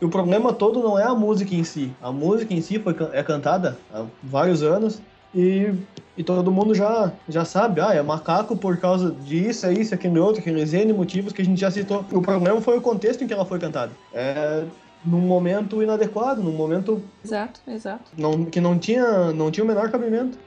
E 0.00 0.04
o 0.04 0.08
problema 0.08 0.52
todo 0.52 0.82
não 0.82 0.98
é 0.98 1.04
a 1.04 1.14
música 1.14 1.54
em 1.54 1.64
si. 1.64 1.92
A 2.02 2.10
música 2.10 2.52
em 2.52 2.60
si 2.60 2.78
foi, 2.78 2.94
é 3.12 3.22
cantada 3.22 3.78
há 3.92 4.04
vários 4.22 4.62
anos 4.62 5.00
e, 5.34 5.72
e 6.16 6.22
todo 6.22 6.50
mundo 6.52 6.74
já, 6.74 7.12
já 7.28 7.44
sabe, 7.44 7.80
ah, 7.80 7.92
é 7.92 8.02
macaco 8.02 8.56
por 8.56 8.76
causa 8.76 9.10
disso, 9.10 9.66
é 9.66 9.72
isso, 9.72 9.94
aquele 9.94 10.18
outro, 10.18 10.40
aqueles 10.40 10.72
N 10.72 10.92
motivos 10.92 11.32
que 11.32 11.42
a 11.42 11.44
gente 11.44 11.60
já 11.60 11.70
citou. 11.70 12.04
O 12.12 12.22
problema 12.22 12.60
foi 12.60 12.78
o 12.78 12.80
contexto 12.80 13.24
em 13.24 13.26
que 13.26 13.32
ela 13.32 13.44
foi 13.44 13.58
cantada. 13.58 13.92
É 14.12 14.64
num 15.04 15.20
momento 15.20 15.82
inadequado, 15.82 16.42
num 16.42 16.52
momento... 16.52 17.02
Exato, 17.22 17.60
exato. 17.68 18.10
Não, 18.16 18.44
que 18.46 18.60
não 18.60 18.78
tinha, 18.78 19.32
não 19.32 19.50
tinha 19.50 19.62
o 19.62 19.66
menor 19.66 19.90
cabimento. 19.90 20.38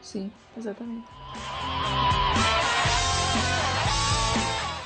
Sim, 0.00 0.30
exatamente. 0.56 1.04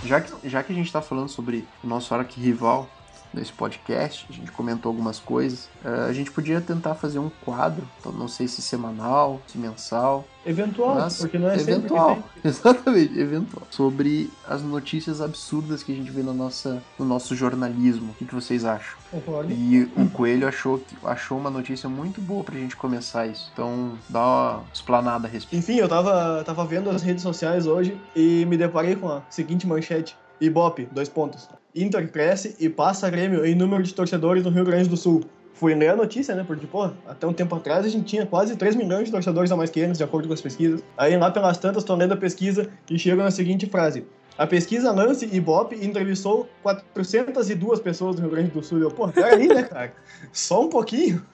Já 0.04 0.20
que, 0.20 0.48
já 0.48 0.62
que 0.62 0.72
a 0.72 0.74
gente 0.74 0.86
está 0.86 1.00
falando 1.00 1.28
sobre 1.28 1.64
o 1.82 1.86
nosso 1.86 2.14
arqui-rival 2.14 2.88
nesse 3.32 3.52
podcast, 3.52 4.26
a 4.28 4.32
gente 4.32 4.50
comentou 4.52 4.90
algumas 4.90 5.18
coisas, 5.18 5.68
uh, 5.84 6.08
a 6.08 6.12
gente 6.12 6.30
podia 6.30 6.60
tentar 6.60 6.94
fazer 6.94 7.18
um 7.18 7.30
quadro, 7.44 7.86
então 7.98 8.12
não 8.12 8.28
sei 8.28 8.46
se 8.48 8.60
semanal, 8.62 9.40
se 9.46 9.58
mensal. 9.58 10.24
Eventual, 10.44 11.08
porque 11.18 11.38
não 11.38 11.48
é 11.48 11.54
eventual. 11.54 12.18
Exatamente, 12.42 13.16
eventual. 13.18 13.62
Sobre 13.70 14.28
as 14.46 14.60
notícias 14.60 15.20
absurdas 15.20 15.84
que 15.84 15.92
a 15.92 15.94
gente 15.94 16.10
vê 16.10 16.20
no, 16.20 16.34
nossa, 16.34 16.82
no 16.98 17.04
nosso 17.04 17.36
jornalismo. 17.36 18.10
O 18.10 18.14
que, 18.14 18.24
que 18.24 18.34
vocês 18.34 18.64
acham? 18.64 18.98
Concordo. 19.10 19.52
E 19.52 19.84
o 19.96 20.10
Coelho 20.10 20.48
achou, 20.48 20.82
achou 21.04 21.38
uma 21.38 21.48
notícia 21.48 21.88
muito 21.88 22.20
boa 22.20 22.42
pra 22.42 22.56
gente 22.56 22.74
começar 22.74 23.26
isso. 23.28 23.50
Então, 23.52 23.92
dá 24.08 24.20
uma 24.20 24.64
explanada 24.74 25.28
a 25.28 25.30
respeito. 25.30 25.62
Enfim, 25.62 25.76
eu 25.76 25.88
tava, 25.88 26.42
tava 26.44 26.64
vendo 26.64 26.90
as 26.90 27.02
redes 27.02 27.22
sociais 27.22 27.68
hoje 27.68 27.96
e 28.16 28.44
me 28.46 28.56
deparei 28.56 28.96
com 28.96 29.08
a 29.08 29.22
seguinte 29.30 29.64
manchete. 29.64 30.16
Ibope, 30.40 30.88
dois 30.92 31.08
pontos. 31.08 31.48
Inter 31.74 32.10
cresce 32.10 32.56
e 32.58 32.68
passa 32.68 33.08
Grêmio 33.08 33.44
em 33.44 33.54
número 33.54 33.82
de 33.82 33.94
torcedores 33.94 34.44
no 34.44 34.50
Rio 34.50 34.64
Grande 34.64 34.88
do 34.88 34.96
Sul. 34.96 35.22
Fui 35.54 35.74
ler 35.74 35.90
a 35.90 35.96
notícia, 35.96 36.34
né? 36.34 36.44
Porque, 36.46 36.66
pô, 36.66 36.90
até 37.06 37.26
um 37.26 37.32
tempo 37.32 37.54
atrás 37.54 37.86
a 37.86 37.88
gente 37.88 38.04
tinha 38.04 38.26
quase 38.26 38.56
3 38.56 38.74
milhões 38.74 39.04
de 39.04 39.12
torcedores 39.12 39.52
a 39.52 39.56
mais 39.56 39.70
que 39.70 39.80
eles, 39.80 39.98
de 39.98 40.04
acordo 40.04 40.26
com 40.26 40.34
as 40.34 40.40
pesquisas. 40.40 40.82
Aí 40.96 41.16
lá 41.16 41.30
pelas 41.30 41.58
tantas, 41.58 41.84
tô 41.84 41.94
lendo 41.94 42.12
a 42.12 42.16
pesquisa 42.16 42.68
e 42.90 42.98
chego 42.98 43.22
na 43.22 43.30
seguinte 43.30 43.66
frase. 43.66 44.04
A 44.36 44.46
pesquisa 44.46 44.90
Lance 44.90 45.28
Ibope 45.30 45.76
entrevistou 45.76 46.48
402 46.62 47.80
pessoas 47.80 48.16
no 48.16 48.22
Rio 48.22 48.30
Grande 48.30 48.50
do 48.50 48.62
Sul. 48.62 48.78
Eu, 48.80 48.90
pô, 48.90 49.06
peraí, 49.08 49.46
né, 49.46 49.62
cara? 49.62 49.94
Só 50.32 50.64
um 50.64 50.68
pouquinho. 50.68 51.24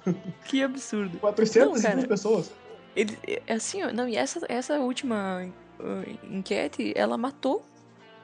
Que 0.44 0.62
absurdo. 0.62 1.16
402 1.18 1.82
não, 1.82 2.02
pessoas. 2.02 2.52
Ele, 2.96 3.16
é 3.46 3.54
assim, 3.54 3.80
não, 3.92 4.08
e 4.08 4.16
essa, 4.16 4.40
essa 4.48 4.78
última 4.78 5.48
uh, 5.78 6.18
enquete, 6.30 6.92
ela 6.96 7.16
matou 7.16 7.64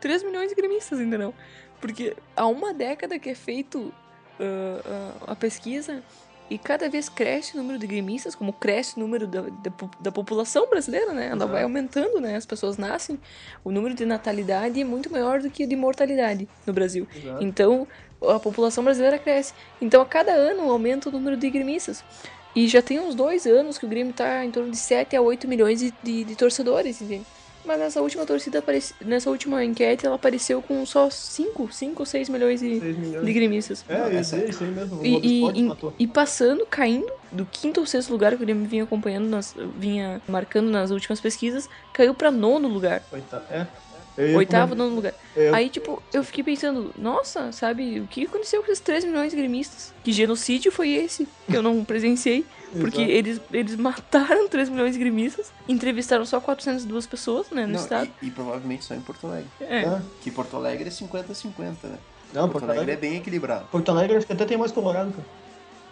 3 0.05 0.23
milhões 0.23 0.51
de 0.51 0.55
gremistas, 0.55 1.01
entendeu? 1.01 1.33
Porque 1.81 2.15
há 2.37 2.47
uma 2.47 2.75
década 2.75 3.19
que 3.19 3.31
é 3.31 3.35
feito 3.35 3.79
uh, 3.79 3.91
uh, 4.39 5.31
a 5.31 5.35
pesquisa 5.35 6.03
e 6.51 6.59
cada 6.59 6.91
vez 6.91 7.09
cresce 7.09 7.55
o 7.55 7.57
número 7.57 7.79
de 7.79 7.87
gremistas, 7.87 8.35
como 8.35 8.53
cresce 8.53 8.99
o 8.99 9.01
número 9.01 9.27
da, 9.27 9.41
da, 9.41 9.73
da 10.01 10.13
população 10.13 10.69
brasileira, 10.69 11.15
né? 11.15 11.29
Ela 11.29 11.47
vai 11.47 11.63
aumentando, 11.63 12.21
né? 12.21 12.37
As 12.37 12.45
pessoas 12.45 12.77
nascem. 12.77 13.19
O 13.65 13.71
número 13.71 13.95
de 13.95 14.05
natalidade 14.05 14.79
é 14.79 14.85
muito 14.85 15.11
maior 15.11 15.41
do 15.41 15.49
que 15.49 15.65
o 15.65 15.67
de 15.67 15.75
mortalidade 15.75 16.47
no 16.67 16.73
Brasil. 16.75 17.09
Exato. 17.17 17.43
Então, 17.43 17.89
a 18.29 18.39
população 18.39 18.85
brasileira 18.85 19.19
cresce. 19.19 19.55
Então, 19.81 20.03
a 20.03 20.07
cada 20.07 20.33
ano 20.33 20.71
aumenta 20.71 21.09
o 21.09 21.13
número 21.13 21.35
de 21.35 21.49
gremistas. 21.49 22.05
E 22.55 22.69
já 22.69 22.83
tem 22.83 23.01
uns 23.01 23.15
dois 23.15 23.47
anos 23.47 23.79
que 23.79 23.87
o 23.87 23.89
Grêmio 23.89 24.13
tá 24.13 24.45
em 24.45 24.51
torno 24.51 24.71
de 24.71 24.77
7 24.77 25.17
a 25.17 25.23
8 25.23 25.49
milhões 25.49 25.81
de, 25.81 25.95
de, 26.03 26.25
de 26.25 26.37
torcedores, 26.37 27.01
entende? 27.01 27.25
Mas 27.65 27.79
nessa 27.79 28.03
última 28.03 28.27
torcida, 28.27 28.59
apareci- 28.59 28.95
nessa 29.01 29.31
última 29.31 29.65
enquete, 29.65 30.05
ela 30.05 30.17
apareceu 30.17 30.61
com 30.61 30.85
só 30.85 31.09
5, 31.09 31.73
5 31.73 32.03
ou 32.03 32.07
6 32.07 32.29
milhões 32.29 32.61
de, 32.61 32.79
6 32.79 32.99
milhões. 32.99 33.25
de 33.25 33.33
gremistas. 33.33 33.85
É, 33.89 33.99
Não, 33.99 34.21
isso, 34.21 34.35
aí, 34.35 34.71
mesmo. 34.71 35.01
E, 35.05 35.43
e- 35.43 35.73
e- 36.01 36.07
passando, 36.07 36.67
caindo 36.67 37.11
do 37.33 37.47
quinto 37.47 37.81
ou 37.81 37.87
sexto 37.87 38.11
lugar 38.11 38.31
que 38.37 38.43
o 38.43 38.47
Grêmio 38.47 38.67
vinha 38.69 38.85
acompanhando, 38.85 39.27
nas, 39.29 39.55
vinha 39.79 40.21
marcando 40.29 40.71
nas 40.71 40.91
últimas 40.91 41.21
pesquisas, 41.21 41.69
caiu 41.93 42.15
pra 42.15 42.31
nono 42.31 42.69
lugar. 42.69 43.03
Oitavo, 43.13 43.45
é. 43.51 43.67
Eu 44.17 44.29
ia 44.29 44.37
Oitavo, 44.37 44.77
nono 44.77 44.95
lugar. 44.95 45.13
eu- 45.35 45.53
Aí, 45.53 45.69
tipo, 45.69 46.01
eu 46.13 46.23
fiquei 46.23 46.45
pensando, 46.45 46.95
nossa, 46.97 47.51
sabe, 47.51 47.99
o 47.99 48.07
que 48.07 48.27
aconteceu 48.27 48.63
com 48.63 48.71
esses 48.71 48.79
3 48.85 49.05
milhões 49.05 49.31
de 49.33 49.37
gremistas? 49.37 49.93
Que 50.05 50.13
genocídio 50.13 50.71
foi 50.71 50.91
esse? 50.93 51.27
Que 51.51 51.57
eu 51.57 51.63
não 51.63 51.83
presenciei. 51.85 52.45
Porque 52.81 53.01
Exato. 53.01 53.11
eles, 53.13 53.41
eles 53.53 53.77
mataram 53.81 54.49
3 54.49 54.69
milhões 54.69 54.93
de 54.95 54.99
gremistas, 54.99 55.53
entrevistaram 55.69 56.25
só 56.27 56.41
402 56.41 57.07
pessoas, 57.07 57.51
né, 57.51 57.67
no 57.67 57.75
Não, 57.75 57.81
estado. 57.81 58.11
e, 58.21 58.27
e 58.27 58.31
provavelmente 58.31 58.85
só 58.85 58.95
em 58.95 59.01
Porto 59.01 59.27
Alegre. 59.27 59.49
É. 59.61 59.81
É. 59.81 60.03
Que 60.21 60.31
Porto 60.31 60.57
Alegre 60.57 60.89
é 60.89 60.93
50-50, 60.93 61.75
né? 61.85 61.99
Não, 62.33 62.49
Porto 62.49 62.69
Alegre 62.69 62.93
é 62.93 62.97
bem 62.97 63.17
equilibrado. 63.17 63.67
Porto 63.67 63.91
Alegre 63.91 64.17
acho 64.17 64.27
que 64.27 64.33
até 64.33 64.45
tem 64.45 64.57
mais 64.57 64.73
colorado, 64.73 65.13
cara. 65.13 65.27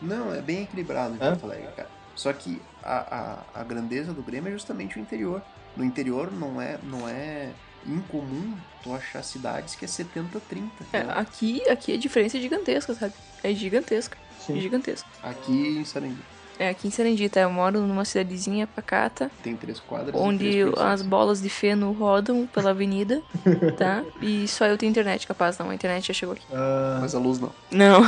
Não, 0.00 0.34
é 0.34 0.40
bem 0.40 0.62
equilibrado 0.62 1.14
em 1.14 1.24
É? 1.24 1.30
Porto 1.30 1.44
Alegre, 1.44 1.68
cara. 1.76 1.88
Só 2.16 2.32
que 2.32 2.60
a, 2.82 3.44
a, 3.54 3.60
a 3.60 3.64
grandeza 3.64 4.12
do 4.12 4.22
Grêmio 4.22 4.48
é 4.48 4.52
justamente 4.52 4.98
o 4.98 5.00
interior. 5.00 5.40
No 5.76 5.84
interior 5.84 6.30
não 6.32 6.60
é, 6.60 6.78
não 6.82 7.08
é 7.08 7.50
incomum 7.86 8.56
tu 8.82 8.92
achar 8.92 9.22
cidades 9.22 9.74
que 9.74 9.84
é 9.84 9.88
70-30. 9.88 10.70
É, 10.92 11.04
né? 11.04 11.12
aqui, 11.16 11.62
aqui 11.68 11.94
a 11.94 11.96
diferença 11.96 12.36
é 12.36 12.40
gigantesca, 12.40 12.94
sabe? 12.94 13.14
É 13.42 13.52
gigantesca. 13.54 14.18
Sim. 14.44 14.60
Gigantesca. 14.60 15.08
Aqui 15.22 15.52
em 15.52 15.84
Sarandi 15.84 16.18
É, 16.62 16.68
aqui 16.68 16.86
em 16.86 16.92
Serendita, 16.92 17.40
eu 17.40 17.50
moro 17.50 17.80
numa 17.80 18.04
cidadezinha 18.04 18.68
pacata, 18.68 19.28
tem 19.42 19.56
três 19.56 19.80
quadras. 19.80 20.14
onde 20.14 20.48
três 20.62 20.78
as 20.78 21.02
bolas 21.02 21.42
de 21.42 21.48
feno 21.48 21.90
rodam 21.90 22.46
pela 22.46 22.70
avenida, 22.70 23.20
tá? 23.76 24.04
E 24.20 24.46
só 24.46 24.66
eu 24.66 24.78
tenho 24.78 24.90
internet, 24.90 25.26
capaz, 25.26 25.58
não, 25.58 25.70
a 25.70 25.74
internet 25.74 26.06
já 26.06 26.14
chegou 26.14 26.34
aqui. 26.34 26.44
Ah, 26.52 26.98
Mas 27.00 27.16
a 27.16 27.18
luz 27.18 27.40
não. 27.40 27.50
Não, 27.68 28.00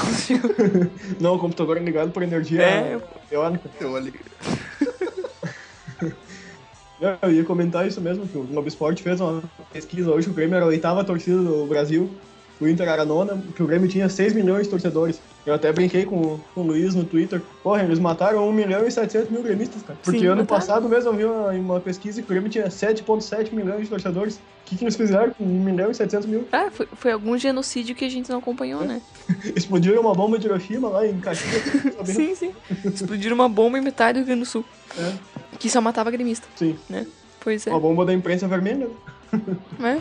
não, 1.19 1.35
o 1.35 1.39
computador 1.41 1.79
é 1.79 1.81
ligado 1.81 2.13
por 2.13 2.23
energia 2.23 2.63
É. 2.63 3.01
eólica. 3.33 3.69
Eu 3.81 3.97
ali. 3.97 4.15
Não, 7.01 7.19
Eu 7.23 7.33
ia 7.33 7.45
comentar 7.45 7.87
isso 7.89 8.01
mesmo, 8.01 8.27
que 8.27 8.39
o 8.39 8.45
Globo 8.45 8.69
Esporte 8.69 9.03
fez 9.03 9.21
uma 9.21 9.43
pesquisa 9.73 10.13
hoje, 10.13 10.31
o 10.31 10.33
Grêmio 10.33 10.55
era 10.55 10.65
a 10.65 10.69
oitava 10.69 11.03
torcida 11.03 11.37
do 11.43 11.67
Brasil, 11.67 12.09
o 12.61 12.69
Inter 12.69 12.87
era 12.89 13.03
a 13.03 13.05
nona, 13.05 13.43
que 13.57 13.63
o 13.63 13.67
Grêmio 13.67 13.89
tinha 13.89 14.09
6 14.09 14.33
milhões 14.33 14.63
de 14.63 14.71
torcedores. 14.71 15.21
Eu 15.47 15.53
até 15.53 15.71
brinquei 15.71 16.07
com, 16.07 16.39
com 16.55 16.61
o 16.63 16.65
Luiz 16.67 16.95
no 16.95 17.05
Twitter, 17.05 17.43
porra, 17.63 17.83
eles 17.83 17.99
mataram 17.99 18.49
1 18.49 18.53
milhão 18.53 18.87
e 18.87 18.91
700 18.91 19.29
mil 19.31 19.43
gremistas, 19.43 19.83
cara. 19.83 19.99
Porque 20.03 20.21
Sim, 20.21 20.27
ano 20.27 20.37
mataram. 20.41 20.61
passado 20.61 20.89
mesmo 20.89 21.11
eu 21.11 21.15
vi 21.17 21.25
uma, 21.27 21.51
uma 21.51 21.81
pesquisa 21.81 22.23
que 22.23 22.27
o 22.27 22.29
Grêmio 22.31 22.49
tinha 22.49 22.69
7,7 22.69 23.53
milhões 23.53 23.83
de 23.83 23.89
torcedores. 23.89 24.37
O 24.37 24.41
que, 24.65 24.77
que 24.77 24.85
eles 24.85 24.97
fizeram 24.97 25.31
com 25.35 25.45
1 25.45 25.47
milhão 25.47 25.91
e 25.91 25.95
700 25.95 26.27
mil? 26.27 26.49
ah, 26.51 26.71
foi, 26.73 26.89
foi 26.97 27.13
algum 27.13 27.37
genocídio 27.37 27.95
que 27.95 28.07
a 28.07 28.09
gente 28.09 28.31
não 28.31 28.39
acompanhou, 28.39 28.83
né? 28.87 29.03
Explodiram 29.55 30.01
uma 30.01 30.15
bomba 30.15 30.39
de 30.39 30.47
Hiroshima 30.47 30.89
lá 30.89 31.07
em 31.07 31.21
Caxias. 31.21 31.63
Sim, 32.07 32.35
sim. 32.35 32.55
Explodiram 32.83 33.35
uma 33.35 33.49
bomba 33.49 33.77
em 33.77 33.83
metade 33.83 34.15
do 34.15 34.19
Rio 34.21 34.27
Grande 34.29 34.41
do 34.41 34.47
Sul, 34.47 34.65
É, 34.99 35.13
que 35.59 35.69
só 35.69 35.83
matava 35.83 36.11
gremista, 36.11 36.49
sim. 36.57 36.79
né? 36.89 37.07
Pois 37.41 37.67
é. 37.67 37.71
Uma 37.71 37.81
bomba 37.81 38.07
da 38.07 38.15
imprensa 38.15 38.49
vermelha. 38.49 38.89
né? 39.79 40.01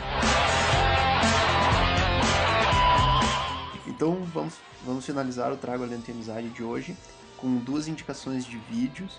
Então 3.87 4.17
vamos, 4.33 4.53
vamos 4.85 5.05
finalizar 5.05 5.51
o 5.51 5.57
Trago 5.57 5.83
Alento 5.83 6.09
e 6.09 6.13
Amizade 6.13 6.49
de 6.49 6.63
hoje 6.63 6.95
com 7.37 7.55
duas 7.57 7.87
indicações 7.87 8.45
de 8.45 8.57
vídeos 8.69 9.17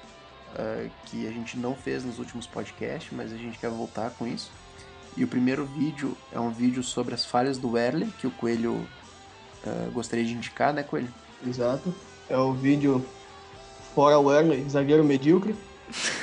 ah, 0.57 0.89
que 1.07 1.27
a 1.27 1.31
gente 1.31 1.59
não 1.59 1.75
fez 1.75 2.05
nos 2.05 2.19
últimos 2.19 2.47
podcasts, 2.47 3.12
mas 3.12 3.33
a 3.33 3.37
gente 3.37 3.59
quer 3.59 3.71
voltar 3.71 4.11
com 4.11 4.27
isso. 4.27 4.51
E 5.17 5.23
o 5.23 5.29
primeiro 5.29 5.65
vídeo 5.65 6.17
é 6.33 6.41
um 6.41 6.51
vídeo 6.51 6.83
sobre 6.83 7.15
as 7.15 7.25
falhas 7.25 7.59
do 7.59 7.73
Werley, 7.73 8.09
que 8.19 8.27
o 8.27 8.31
Coelho 8.31 8.87
ah, 9.67 9.91
gostaria 9.93 10.25
de 10.25 10.33
indicar, 10.33 10.73
né, 10.73 10.83
Coelho? 10.83 11.12
Exato. 11.47 11.95
É 12.29 12.37
o 12.37 12.53
vídeo 12.53 13.05
Fora 13.95 14.19
Werner, 14.19 14.69
zagueiro 14.69 15.05
medíocre. 15.05 15.55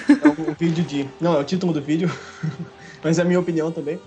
É 0.09 0.27
um 0.27 0.53
vídeo 0.57 0.83
de. 0.83 1.09
Não, 1.19 1.35
é 1.35 1.39
o 1.39 1.43
título 1.43 1.71
do 1.71 1.81
vídeo, 1.81 2.11
mas 3.03 3.19
é 3.19 3.21
a 3.21 3.25
minha 3.25 3.39
opinião 3.39 3.71
também. 3.71 3.99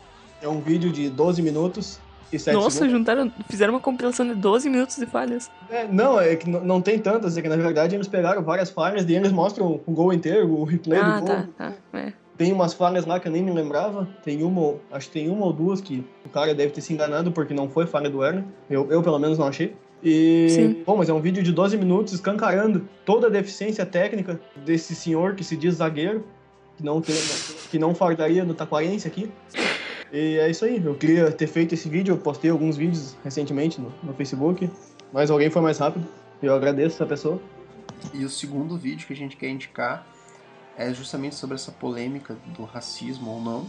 É 0.42 0.48
um 0.48 0.60
vídeo 0.60 0.92
de 0.92 1.08
12 1.08 1.40
minutos 1.40 1.86
7 1.86 2.03
Nossa, 2.52 2.70
segundos. 2.70 2.90
juntaram, 2.90 3.32
fizeram 3.48 3.74
uma 3.74 3.80
compilação 3.80 4.26
de 4.26 4.34
12 4.34 4.68
minutos 4.68 4.96
de 4.96 5.06
falhas. 5.06 5.50
É, 5.70 5.86
não, 5.86 6.20
é 6.20 6.36
que 6.36 6.48
não 6.48 6.80
tem 6.80 6.98
tantas, 6.98 7.36
é 7.36 7.42
que 7.42 7.48
na 7.48 7.56
verdade 7.56 7.94
eles 7.94 8.08
pegaram 8.08 8.42
várias 8.42 8.70
falhas 8.70 9.08
e 9.08 9.14
eles 9.14 9.32
mostram 9.32 9.80
o 9.86 9.92
gol 9.92 10.12
inteiro, 10.12 10.52
o 10.52 10.64
replay 10.64 11.00
ah, 11.00 11.18
do 11.18 11.26
gol. 11.26 11.36
tá, 11.36 11.48
tá. 11.56 11.98
É. 11.98 12.12
Tem 12.36 12.52
umas 12.52 12.74
falhas 12.74 13.06
lá 13.06 13.20
que 13.20 13.28
eu 13.28 13.32
nem 13.32 13.42
me 13.42 13.52
lembrava. 13.52 14.08
Tem 14.24 14.42
uma, 14.42 14.74
acho 14.90 15.06
que 15.06 15.12
tem 15.12 15.28
uma 15.28 15.46
ou 15.46 15.52
duas 15.52 15.80
que 15.80 16.04
o 16.24 16.28
cara 16.28 16.52
deve 16.54 16.72
ter 16.72 16.80
se 16.80 16.92
enganado 16.92 17.30
porque 17.30 17.54
não 17.54 17.68
foi 17.68 17.86
falha 17.86 18.10
do 18.10 18.18
Werner. 18.18 18.44
Eu, 18.68 18.90
eu 18.90 19.02
pelo 19.02 19.18
menos 19.18 19.38
não 19.38 19.46
achei. 19.46 19.74
E, 20.02 20.48
Sim. 20.50 20.82
bom, 20.84 20.96
mas 20.96 21.08
é 21.08 21.14
um 21.14 21.20
vídeo 21.20 21.42
de 21.42 21.50
12 21.50 21.78
minutos 21.78 22.12
escancarando 22.12 22.86
toda 23.06 23.28
a 23.28 23.30
deficiência 23.30 23.86
técnica 23.86 24.38
desse 24.56 24.94
senhor 24.94 25.34
que 25.34 25.42
se 25.42 25.56
diz 25.56 25.76
zagueiro, 25.76 26.24
que 26.76 26.84
não, 26.84 27.00
tem, 27.00 27.14
que 27.70 27.78
não 27.78 27.94
fardaria 27.94 28.44
no 28.44 28.52
Taquarense 28.52 29.06
aqui. 29.06 29.30
E 30.14 30.38
é 30.38 30.48
isso 30.48 30.64
aí, 30.64 30.80
eu 30.82 30.94
queria 30.94 31.32
ter 31.32 31.48
feito 31.48 31.74
esse 31.74 31.88
vídeo, 31.88 32.12
eu 32.12 32.18
postei 32.18 32.48
alguns 32.48 32.76
vídeos 32.76 33.16
recentemente 33.24 33.80
no, 33.80 33.92
no 34.00 34.14
Facebook, 34.14 34.70
mas 35.12 35.28
alguém 35.28 35.50
foi 35.50 35.60
mais 35.60 35.78
rápido. 35.78 36.06
e 36.40 36.46
Eu 36.46 36.54
agradeço 36.54 36.94
essa 36.94 37.04
pessoa. 37.04 37.42
E 38.12 38.24
o 38.24 38.30
segundo 38.30 38.78
vídeo 38.78 39.08
que 39.08 39.12
a 39.12 39.16
gente 39.16 39.36
quer 39.36 39.48
indicar 39.48 40.06
é 40.78 40.94
justamente 40.94 41.34
sobre 41.34 41.56
essa 41.56 41.72
polêmica 41.72 42.36
do 42.56 42.62
racismo 42.62 43.28
ou 43.28 43.40
não, 43.40 43.68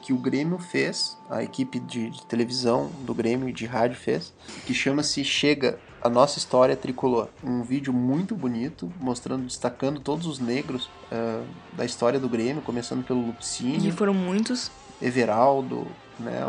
que 0.00 0.12
o 0.12 0.16
Grêmio 0.16 0.60
fez, 0.60 1.18
a 1.28 1.42
equipe 1.42 1.80
de, 1.80 2.10
de 2.10 2.24
televisão 2.24 2.88
do 3.00 3.12
Grêmio 3.12 3.48
e 3.48 3.52
de 3.52 3.66
rádio 3.66 3.96
fez, 3.96 4.32
que 4.64 4.72
chama-se 4.72 5.24
Chega, 5.24 5.76
a 6.00 6.08
nossa 6.08 6.38
história 6.38 6.76
tricolor. 6.76 7.26
Um 7.42 7.64
vídeo 7.64 7.92
muito 7.92 8.36
bonito, 8.36 8.92
mostrando, 9.00 9.44
destacando 9.44 9.98
todos 9.98 10.28
os 10.28 10.38
negros 10.38 10.88
ah, 11.10 11.42
da 11.72 11.84
história 11.84 12.20
do 12.20 12.28
Grêmio, 12.28 12.62
começando 12.62 13.04
pelo 13.04 13.22
E 13.22 13.26
Lupicínio, 13.26 13.92
foram 13.92 14.14
muitos. 14.14 14.70
Everaldo, 15.00 15.86
né, 16.18 16.44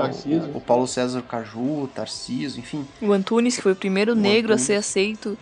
o, 0.54 0.58
o 0.58 0.62
Paulo 0.62 0.88
César 0.88 1.22
Caju, 1.22 1.90
Tarcísio, 1.96 2.60
enfim, 2.60 2.86
O 3.02 3.12
Antunes, 3.14 3.56
que 3.56 3.62
foi 3.62 3.72
o 3.72 3.76
primeiro 3.76 4.12
O 4.12 4.16
negro 4.16 4.54
Antunes. 4.54 4.64
a 4.64 4.66
ser 4.66 4.76
aceito 4.76 5.38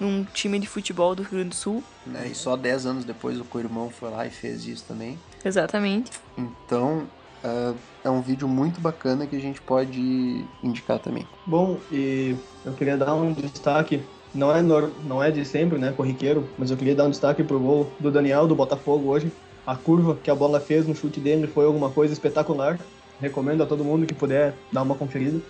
num 0.00 0.24
time 0.32 0.58
de 0.58 0.66
futebol 0.66 1.14
do 1.14 1.22
Rio 1.22 1.32
Grande 1.32 1.50
do 1.50 1.54
Sul. 1.54 1.82
né, 2.06 2.26
e 2.30 2.34
só 2.34 2.56
10 2.56 2.86
anos 2.86 3.04
depois 3.04 3.38
o 3.38 3.44
co-irmão 3.44 3.90
foi 3.90 4.10
lá 4.10 4.26
e 4.26 4.30
fez 4.30 4.66
isso 4.66 4.84
também. 4.88 5.18
Exatamente. 5.44 6.10
Então, 6.36 7.04
ah, 7.44 7.74
é 8.02 8.10
um 8.10 8.20
vídeo 8.22 8.48
muito 8.48 8.80
bacana 8.80 9.26
que 9.26 9.36
a 9.36 9.40
gente 9.40 9.60
pode 9.60 10.44
indicar 10.62 10.98
também. 10.98 11.26
Bom, 11.46 11.78
e 11.92 12.34
eu 12.64 12.72
queria 12.72 12.96
dar 12.96 13.14
um 13.14 13.32
destaque, 13.32 14.02
não 14.34 14.50
é, 14.50 14.62
não 14.62 15.22
é 15.22 15.30
de 15.30 15.44
sempre, 15.44 15.78
né, 15.78 15.92
corriqueiro, 15.92 16.48
mas 16.58 16.70
eu 16.70 16.76
queria 16.76 16.94
dar 16.94 17.04
um 17.04 17.10
destaque 17.10 17.44
pro 17.44 17.60
gol 17.60 17.90
do 18.00 18.10
Daniel 18.10 18.46
do 18.48 18.54
Botafogo 18.56 19.10
hoje. 19.10 19.30
A 19.66 19.74
curva 19.74 20.16
que 20.22 20.30
a 20.30 20.34
bola 20.34 20.60
fez 20.60 20.86
no 20.86 20.94
chute 20.94 21.20
dele 21.20 21.46
foi 21.46 21.64
alguma 21.64 21.90
coisa 21.90 22.12
espetacular. 22.12 22.78
Recomendo 23.20 23.62
a 23.62 23.66
todo 23.66 23.84
mundo 23.84 24.06
que 24.06 24.14
puder 24.14 24.54
dar 24.70 24.82
uma 24.82 24.94
conferida. 24.94 25.40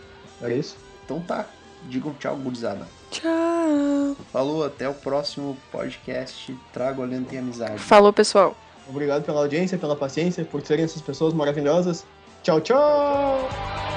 Era 0.41 0.55
isso. 0.55 0.77
Então 1.05 1.21
tá, 1.21 1.47
digam 1.89 2.15
tchau, 2.19 2.37
gurizada. 2.37 2.87
Tchau. 3.11 4.17
Falou, 4.33 4.65
até 4.65 4.89
o 4.89 4.95
próximo 4.95 5.57
podcast 5.73 6.57
Trago 6.73 7.03
Alento 7.03 7.35
e 7.35 7.39
Amizade. 7.39 7.79
Falou, 7.79 8.13
pessoal. 8.13 8.57
Obrigado 8.89 9.25
pela 9.25 9.41
audiência, 9.41 9.79
pela 9.79 9.97
paciência, 9.97 10.45
por 10.45 10.61
serem 10.63 10.85
essas 10.85 11.03
pessoas 11.03 11.33
maravilhosas. 11.33 12.05
Tchau, 12.43 12.61
tchau! 12.61 13.94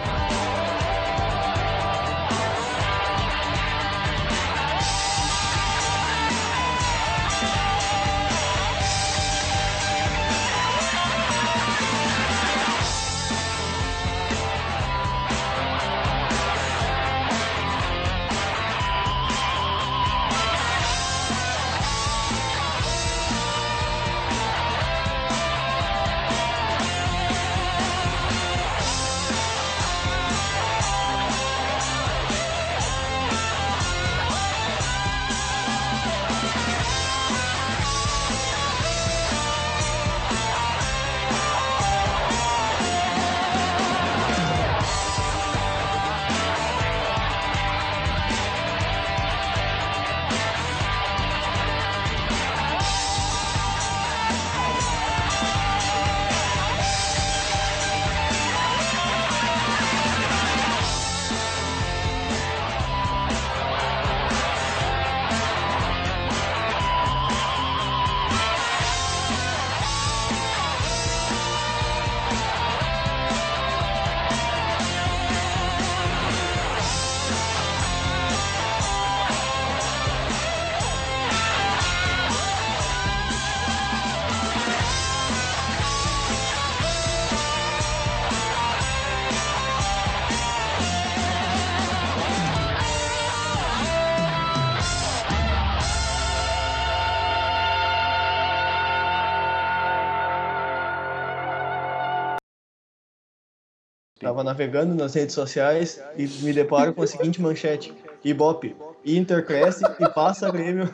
Tava 104.27 104.43
navegando 104.43 104.93
nas 104.93 105.13
redes 105.13 105.33
sociais 105.33 106.03
e 106.17 106.27
me 106.43 106.51
deparo 106.51 106.93
com 106.93 107.01
a 107.01 107.07
seguinte 107.07 107.41
manchete: 107.41 107.95
Ibope, 108.25 108.75
Inter 109.05 109.45
cresce 109.45 109.85
e 109.85 110.09
passa 110.09 110.51
Grêmio. 110.51 110.93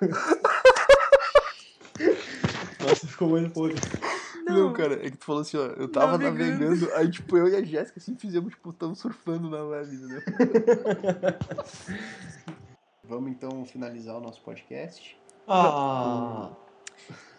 Nossa, 2.78 3.08
ficou 3.08 3.30
muito 3.30 3.50
podre. 3.50 3.74
Não, 4.44 4.72
cara, 4.72 4.94
é 5.04 5.10
que 5.10 5.16
tu 5.16 5.24
falou 5.24 5.42
assim, 5.42 5.56
ó, 5.56 5.64
eu 5.76 5.88
tava 5.88 6.16
navegando, 6.16 6.88
aí 6.94 7.10
tipo, 7.10 7.36
eu 7.36 7.48
e 7.48 7.56
a 7.56 7.64
Jéssica 7.64 7.98
assim 7.98 8.14
fizemos, 8.14 8.54
tipo, 8.54 8.72
tamo 8.72 8.94
surfando 8.94 9.50
na 9.50 9.64
web, 9.64 9.92
entendeu? 9.92 10.22
Vamos 13.02 13.32
então 13.32 13.64
finalizar 13.64 14.16
o 14.16 14.20
nosso 14.20 14.40
podcast. 14.40 15.20
Ah! 15.48 16.52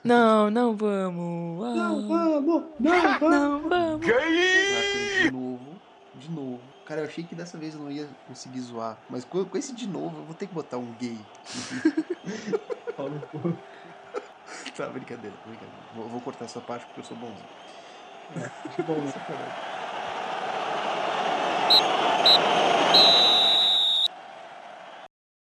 Não, 0.04 0.52
não 0.52 0.76
vamos. 0.76 1.66
Ah, 1.66 1.74
Não 1.76 2.08
vamos! 2.08 2.64
Não 2.80 3.20
vamos! 3.20 3.22
não 3.32 3.70
vamos. 3.70 4.06
De 4.06 5.32
novo, 5.32 5.82
de 6.16 6.32
novo. 6.32 6.60
Cara, 6.86 7.02
eu 7.02 7.06
achei 7.06 7.24
que 7.24 7.34
dessa 7.34 7.58
vez 7.58 7.74
eu 7.74 7.80
não 7.80 7.90
ia 7.90 8.10
conseguir 8.28 8.60
zoar, 8.60 8.98
mas 9.10 9.24
com, 9.24 9.46
com 9.46 9.58
esse 9.58 9.74
de 9.74 9.88
novo 9.88 10.18
eu 10.20 10.26
vou 10.26 10.36
ter 10.36 10.48
que 10.48 10.54
botar 10.54 10.78
um 10.78 10.92
gay. 11.00 11.18
tá, 14.76 14.88
brincadeira, 14.90 15.36
brincadeira. 15.46 15.74
Vou, 15.96 16.10
vou 16.10 16.22
cortar 16.22 16.46
essa 16.46 16.60
parte 16.60 16.86
porque 16.86 17.00
eu 17.00 17.06
sou 17.06 17.16
bonzinho. 17.16 17.48
Que 18.76 18.82
bom, 18.84 18.96
né? 18.96 19.12
Sacanagem. 19.12 19.54